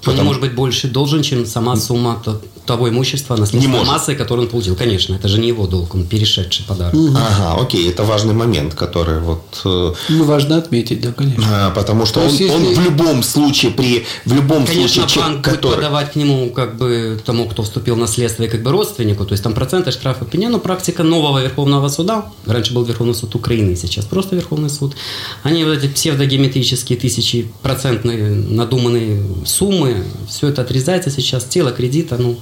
Потому... 0.00 0.20
Он 0.20 0.26
может 0.26 0.40
быть 0.40 0.54
больше 0.54 0.88
должен, 0.88 1.22
чем 1.22 1.44
сама 1.46 1.76
сумма 1.76 2.22
того 2.68 2.88
имущества 2.88 3.34
наследственной 3.36 3.84
массы, 3.84 4.14
которую 4.14 4.44
он 4.46 4.50
получил. 4.50 4.76
Конечно, 4.76 5.14
это 5.14 5.26
же 5.26 5.40
не 5.40 5.48
его 5.48 5.66
долг, 5.66 5.94
он 5.94 6.04
перешедший 6.04 6.66
подарок. 6.66 6.94
Угу. 6.94 7.16
Ага, 7.16 7.62
окей, 7.62 7.90
это 7.90 8.04
важный 8.04 8.34
момент, 8.34 8.74
который 8.74 9.18
вот... 9.20 9.62
Э, 9.64 9.94
ну, 10.10 10.24
важно 10.24 10.58
отметить, 10.58 11.00
да, 11.00 11.12
конечно. 11.12 11.44
А, 11.48 11.70
потому 11.70 12.04
что 12.04 12.20
он, 12.20 12.28
если... 12.28 12.50
он 12.50 12.62
в 12.74 12.80
любом 12.84 13.22
случае, 13.22 13.70
при 13.72 14.04
в 14.26 14.34
любом 14.34 14.66
конечно, 14.66 15.00
случае... 15.00 15.24
банк 15.24 15.44
который... 15.44 15.62
будет 15.62 15.76
подавать 15.76 16.12
к 16.12 16.16
нему, 16.16 16.50
как 16.50 16.76
бы, 16.76 17.18
тому, 17.24 17.48
кто 17.48 17.62
вступил 17.62 17.94
в 17.94 17.98
наследство, 17.98 18.42
и 18.42 18.48
как 18.48 18.62
бы 18.62 18.70
родственнику, 18.70 19.24
то 19.24 19.32
есть 19.32 19.42
там 19.42 19.54
проценты, 19.54 19.90
штрафы, 19.90 20.26
пеня, 20.26 20.50
но 20.50 20.58
практика 20.58 21.02
нового 21.02 21.42
Верховного 21.42 21.88
суда, 21.88 22.26
раньше 22.46 22.74
был 22.74 22.84
Верховный 22.84 23.14
суд 23.14 23.34
Украины, 23.34 23.76
сейчас 23.76 24.04
просто 24.04 24.36
Верховный 24.36 24.70
суд, 24.70 24.94
они 25.42 25.64
вот 25.64 25.78
эти 25.78 25.88
псевдогеометрические 25.88 26.98
тысячи 26.98 27.50
процентные 27.62 28.34
надуманные 28.34 29.22
суммы, 29.46 30.04
все 30.28 30.48
это 30.48 30.60
отрезается 30.60 31.10
сейчас, 31.10 31.44
тело 31.44 31.70
кредита, 31.70 32.18
ну... 32.18 32.36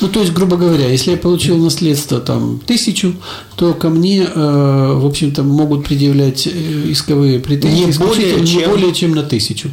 Ну, 0.00 0.08
то 0.08 0.20
есть, 0.20 0.32
грубо 0.32 0.56
говоря, 0.56 0.88
если 0.88 1.12
я 1.12 1.16
получил 1.16 1.56
наследство 1.56 2.20
там 2.20 2.60
тысячу, 2.66 3.14
то 3.56 3.74
ко 3.74 3.88
мне, 3.88 4.22
э, 4.22 4.92
в 4.94 5.06
общем-то, 5.06 5.42
могут 5.42 5.84
предъявлять 5.84 6.46
э, 6.46 6.50
исковые 6.90 7.40
претензии 7.40 7.84
не 7.84 7.92
более, 7.92 8.46
чем... 8.46 8.60
не 8.60 8.66
более 8.66 8.94
чем 8.94 9.14
на 9.14 9.22
тысячу. 9.22 9.70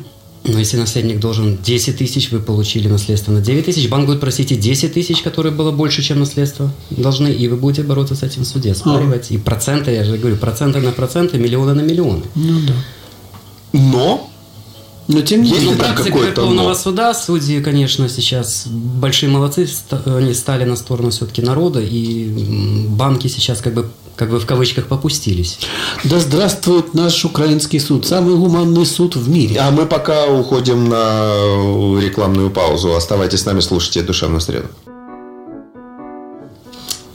Но 0.47 0.59
если 0.59 0.77
наследник 0.77 1.19
должен 1.19 1.57
10 1.61 1.97
тысяч, 1.97 2.31
вы 2.31 2.39
получили 2.39 2.87
наследство 2.87 3.33
на 3.33 3.41
9 3.41 3.65
тысяч, 3.65 3.89
банк 3.89 4.05
будет 4.05 4.21
просить 4.21 4.51
и 4.53 4.55
10 4.55 4.93
тысяч, 4.93 5.21
которые 5.21 5.53
было 5.53 5.71
больше, 5.71 6.01
чем 6.01 6.19
наследство, 6.19 6.71
должны, 6.89 7.27
и 7.27 7.47
вы 7.49 7.57
будете 7.57 7.83
бороться 7.83 8.15
с 8.15 8.23
этим 8.23 8.43
в 8.43 8.47
суде, 8.47 8.73
спаривать. 8.73 9.27
А. 9.29 9.33
И 9.33 9.37
проценты, 9.37 9.91
я 9.91 10.05
же 10.05 10.17
говорю, 10.17 10.37
проценты 10.37 10.79
на 10.79 10.91
проценты, 10.91 11.37
миллионы 11.37 11.73
на 11.73 11.81
миллионы. 11.81 12.23
Ну 12.35 12.59
да. 12.65 12.73
Но 13.73 14.29
но 15.07 15.21
тем 15.21 15.43
не 15.43 15.51
менее, 15.51 15.75
практика 15.75 16.17
Верховного 16.17 16.73
суда, 16.73 17.13
судьи, 17.13 17.61
конечно, 17.61 18.09
сейчас 18.09 18.67
большие 18.67 19.29
молодцы, 19.29 19.67
они 20.05 20.33
стали 20.33 20.65
на 20.65 20.75
сторону 20.75 21.11
все-таки 21.11 21.41
народа, 21.41 21.79
и 21.79 22.27
банки 22.89 23.27
сейчас 23.27 23.61
как 23.61 23.73
бы 23.73 23.89
как 24.17 24.31
бы 24.31 24.39
в 24.39 24.47
кавычках 24.47 24.87
попустились. 24.87 25.59
Да 26.03 26.19
здравствует 26.19 26.95
наш 26.95 27.23
украинский 27.23 27.79
суд, 27.79 28.05
самый 28.05 28.35
гуманный 28.35 28.85
суд 28.85 29.15
в 29.15 29.29
мире. 29.29 29.59
А 29.59 29.69
мы 29.69 29.85
пока 29.85 30.25
уходим 30.25 30.89
на 30.89 31.31
рекламную 32.01 32.49
паузу. 32.49 32.95
Оставайтесь 32.95 33.41
с 33.41 33.45
нами, 33.45 33.59
слушайте 33.59 34.01
«Душевную 34.01 34.41
среду». 34.41 34.69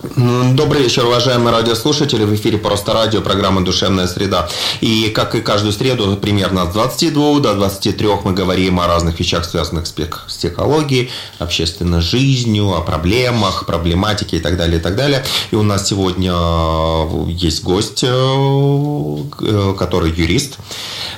Добрый 0.02 0.82
вечер, 0.82 1.06
уважаемые 1.06 1.54
радиослушатели. 1.54 2.24
В 2.24 2.34
эфире 2.34 2.58
«Просто 2.58 2.92
радио», 2.92 3.20
программа 3.20 3.64
«Душевная 3.64 4.08
среда». 4.08 4.48
И, 4.80 5.10
как 5.14 5.36
и 5.36 5.40
каждую 5.40 5.72
среду, 5.72 6.16
примерно 6.16 6.68
с 6.68 6.72
22 6.72 7.38
до 7.38 7.54
23 7.54 8.08
мы 8.24 8.32
говорим 8.32 8.80
о 8.80 8.88
разных 8.88 9.20
вещах, 9.20 9.44
связанных 9.44 9.86
с 9.86 9.92
психологией, 9.92 11.08
общественной 11.38 12.00
жизнью, 12.00 12.74
о 12.74 12.80
проблемах, 12.80 13.64
проблематике 13.64 14.38
и 14.38 14.40
так 14.40 14.56
далее, 14.56 14.80
и 14.80 14.82
так 14.82 14.96
далее. 14.96 15.24
И 15.52 15.54
у 15.54 15.62
нас 15.62 15.86
сегодня 15.86 16.32
э, 16.34 17.30
есть 17.30 17.62
гость, 17.62 18.02
э, 18.02 19.74
который 19.78 20.10
юрист, 20.10 20.58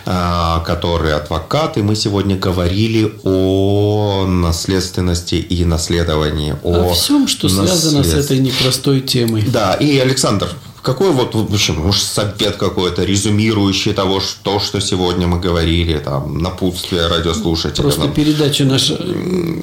э, 0.05 0.59
который 0.67 1.15
адвокат. 1.15 1.79
И 1.79 1.83
мы 1.83 1.97
сегодня 1.97 2.37
говорили 2.37 3.15
о 3.25 4.27
наследственности 4.27 5.37
и 5.37 5.65
наследовании. 5.65 6.55
О, 6.63 6.91
о 6.91 6.93
всем, 6.93 7.29
что 7.29 7.49
связано 7.49 8.05
с 8.05 8.13
этой 8.13 8.41
непростой 8.41 8.74
той 8.77 9.01
темой. 9.01 9.43
Да, 9.47 9.75
и 9.75 9.99
Александр, 9.99 10.49
какой 10.83 11.13
вот, 11.13 11.35
в 11.35 11.53
общем, 11.55 11.77
может, 11.81 12.03
совет 12.03 12.57
какой-то, 12.57 13.05
резюмирующий 13.05 13.95
того, 13.95 14.21
что, 14.21 14.61
что 14.61 14.81
сегодня 14.81 15.27
мы 15.27 15.41
говорили, 15.41 15.99
там, 15.99 16.39
напутствие 16.39 17.07
радиослушателям? 17.07 17.91
Просто 17.91 18.09
передача 18.09 18.65
наша 18.65 18.97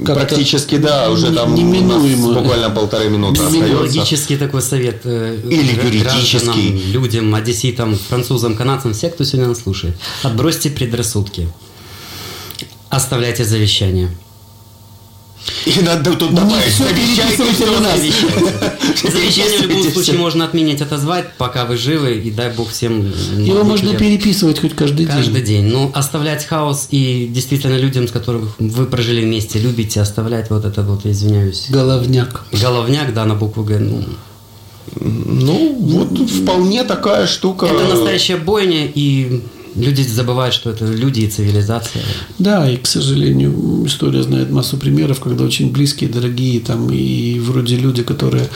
Практически, 0.03 0.78
да, 0.78 1.12
уже 1.12 1.32
там 1.32 1.53
неминуемо. 1.53 2.34
буквально 2.34 2.72
полторы 2.72 3.09
минуты 3.09 3.43
остается. 3.43 3.78
Логический 3.78 4.38
такой 4.38 4.64
совет. 4.64 5.01
Э, 5.03 5.38
Или 5.45 5.74
юридический. 5.86 6.91
Людям, 6.91 7.34
одесситам, 7.36 7.95
французам, 8.09 8.55
канадцам, 8.55 8.93
все, 8.93 9.09
кто 9.09 9.24
сегодня 9.24 9.49
нас 9.49 9.62
слушает. 9.62 9.95
Отбросьте 10.24 10.72
предрассудки. 10.72 11.47
Оставляйте 12.89 13.45
завещание. 13.45 14.09
И 15.65 15.81
надо 15.81 16.13
тут 16.13 16.33
добавить, 16.33 16.73
завещайте 16.73 17.65
на 17.65 17.79
нас. 17.81 17.99
Завещание 19.01 19.59
в 19.59 19.61
любом 19.67 19.91
случае 19.91 20.17
можно 20.17 20.45
отменить, 20.45 20.81
отозвать, 20.81 21.33
пока 21.37 21.65
вы 21.65 21.77
живы, 21.77 22.15
и 22.15 22.31
дай 22.31 22.51
бог 22.51 22.69
всем... 22.69 23.11
Его 23.37 23.63
можно 23.63 23.95
переписывать 23.95 24.59
хоть 24.59 24.75
каждый 24.75 25.05
день. 25.05 25.15
Каждый 25.15 25.41
день. 25.41 25.65
Ну, 25.65 25.91
оставлять 25.93 26.45
хаос 26.45 26.87
и 26.91 27.27
действительно 27.29 27.77
людям, 27.77 28.07
с 28.07 28.11
которыми 28.11 28.49
вы 28.59 28.85
прожили 28.85 29.23
вместе, 29.23 29.59
любите 29.59 30.01
оставлять 30.01 30.49
вот 30.49 30.65
это 30.65 30.81
вот, 30.83 31.05
извиняюсь. 31.05 31.67
Головняк. 31.69 32.45
Головняк, 32.51 33.13
да, 33.13 33.25
на 33.25 33.35
букву 33.35 33.63
Г. 33.63 33.79
Ну, 33.79 34.03
ну 34.95 35.75
вот 35.79 36.29
вполне 36.29 36.83
такая 36.83 37.27
штука. 37.27 37.67
Это 37.67 37.87
настоящая 37.87 38.37
бойня, 38.37 38.87
и 38.93 39.41
Люди 39.76 40.01
забывают, 40.01 40.53
что 40.53 40.69
это 40.69 40.86
люди 40.86 41.22
и 41.22 41.28
цивилизация. 41.30 42.03
Да, 42.39 42.69
и, 42.69 42.78
к 42.78 42.88
сожалению, 42.88 43.86
история 43.86 44.24
знает 44.24 44.51
массу 44.51 44.78
примеров, 44.78 45.19
когда 45.19 45.45
очень 45.45 45.72
близкие, 45.72 46.09
дорогие, 46.09 46.59
там, 46.59 46.89
и 46.91 47.39
вроде 47.39 47.78
люди, 47.78 48.03
которые 48.03 48.49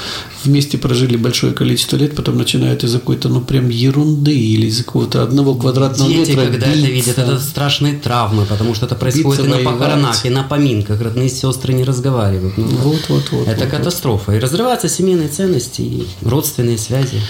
вместе 0.44 0.78
прожили 0.78 1.16
большое 1.16 1.54
количество 1.54 1.96
лет, 1.98 2.16
потом 2.16 2.38
начинают 2.38 2.84
из-за 2.84 3.00
какой-то, 3.00 3.30
ну, 3.30 3.42
прям 3.42 3.70
ерунды 3.70 4.38
или 4.38 4.68
из-за 4.68 4.84
какого-то 4.84 5.24
одного 5.24 5.56
квадратного 5.56 6.10
Дети, 6.10 6.32
метра 6.32 6.46
когда 6.46 6.68
биться, 6.68 6.80
это 6.80 6.92
видят, 6.92 7.18
это 7.18 7.40
страшные 7.40 7.94
травмы, 7.94 8.46
потому 8.46 8.76
что 8.76 8.86
это 8.86 8.96
происходит 8.96 9.46
биться, 9.46 9.60
и 9.60 9.64
на 9.64 9.72
похоронах, 9.72 10.26
и 10.26 10.30
на 10.30 10.44
поминках, 10.44 11.02
родные 11.02 11.30
сестры 11.30 11.74
не 11.74 11.84
разговаривают. 11.84 12.58
Ну, 12.58 12.66
вот, 12.66 13.02
вот, 13.08 13.24
вот. 13.32 13.48
Это 13.48 13.66
вот, 13.66 13.72
катастрофа. 13.72 14.34
И 14.34 14.40
разрываются 14.40 14.90
семейные 14.90 15.30
ценности 15.30 15.82
и 15.82 16.08
родственные 16.22 16.78
связи. 16.78 17.22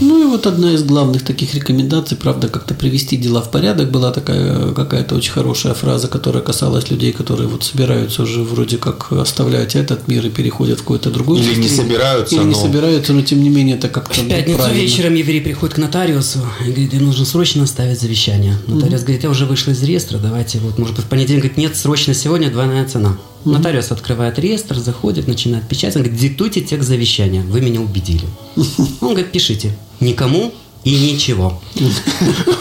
Ну, 0.00 0.22
и 0.22 0.26
вот 0.26 0.46
одна 0.46 0.72
из 0.72 0.82
главных 0.82 1.24
таких 1.24 1.54
рекомендаций, 1.54 2.16
правда, 2.16 2.48
как-то 2.48 2.74
привести 2.74 3.16
дела 3.16 3.29
дела 3.30 3.42
в 3.42 3.50
порядок. 3.50 3.90
Была 3.90 4.12
такая 4.12 4.72
какая-то 4.72 5.14
очень 5.14 5.32
хорошая 5.32 5.74
фраза, 5.74 6.08
которая 6.08 6.42
касалась 6.42 6.90
людей, 6.90 7.12
которые 7.12 7.48
вот 7.48 7.64
собираются 7.64 8.22
уже 8.22 8.42
вроде 8.42 8.76
как 8.76 9.12
оставлять 9.12 9.76
этот 9.76 10.08
мир 10.08 10.26
и 10.26 10.30
переходят 10.30 10.80
в 10.80 10.82
какой-то 10.82 11.10
другой 11.10 11.40
Или 11.40 11.54
не 11.54 11.68
собираются. 11.68 12.34
Или 12.34 12.42
но... 12.42 12.48
не 12.48 12.54
собираются, 12.54 13.12
но 13.12 13.22
тем 13.22 13.42
не 13.42 13.48
менее 13.48 13.76
это 13.76 13.88
как-то 13.88 14.20
В 14.20 14.28
пятницу 14.28 14.58
правильно. 14.58 14.80
вечером 14.80 15.14
еврей 15.14 15.40
приходит 15.40 15.76
к 15.76 15.78
нотариусу 15.78 16.40
и 16.60 16.70
говорит, 16.70 16.92
мне 16.92 17.02
нужно 17.02 17.24
срочно 17.24 17.62
оставить 17.62 18.00
завещание. 18.00 18.56
Нотариус 18.66 19.00
mm-hmm. 19.00 19.04
говорит, 19.04 19.22
я 19.22 19.30
уже 19.30 19.46
вышла 19.46 19.70
из 19.70 19.82
реестра, 19.82 20.18
давайте 20.18 20.58
вот, 20.58 20.78
может 20.78 20.96
быть, 20.96 21.04
в 21.04 21.08
понедельник. 21.08 21.44
Говорит, 21.44 21.58
нет, 21.58 21.76
срочно 21.76 22.14
сегодня 22.14 22.50
двойная 22.50 22.86
цена. 22.86 23.10
Mm-hmm. 23.44 23.52
Нотариус 23.52 23.92
открывает 23.92 24.38
реестр, 24.38 24.78
заходит, 24.78 25.28
начинает 25.28 25.66
печатать. 25.68 25.96
Он 25.96 26.02
говорит, 26.02 26.20
диктуйте 26.20 26.60
текст 26.60 26.88
завещания, 26.88 27.42
вы 27.42 27.60
меня 27.60 27.80
убедили. 27.80 28.26
Он 29.00 29.10
говорит, 29.10 29.32
пишите. 29.32 29.76
Никому 30.00 30.52
и 30.84 31.12
ничего. 31.12 31.60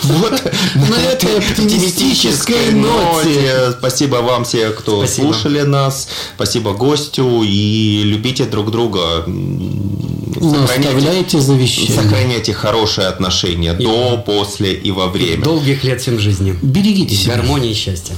Вот 0.02 0.54
на 0.76 0.96
этой 0.96 1.38
оптимистической 1.38 2.72
ноте. 2.72 3.74
Спасибо 3.78 4.18
вам 4.18 4.44
все, 4.44 4.72
кто 4.72 5.06
слушали 5.08 5.62
нас. 5.62 6.08
Спасибо 6.36 6.74
гостю. 6.74 7.44
И 7.44 8.04
любите 8.04 8.46
друг 8.46 8.72
друга. 8.72 9.26
Сохраняйте 10.40 11.40
завещание. 11.40 11.96
Сохраняйте 11.96 12.54
хорошие 12.54 13.08
отношения 13.08 13.74
до, 13.74 14.18
после 14.26 14.74
и 14.74 14.92
во 14.92 15.08
время. 15.08 15.44
Долгих 15.44 15.84
лет 15.84 16.02
всем 16.02 16.20
жизни. 16.20 16.58
Берегите 16.62 17.16
себя. 17.16 17.38
Гармонии 17.38 17.72
и 17.72 17.76
счастья. 17.76 18.16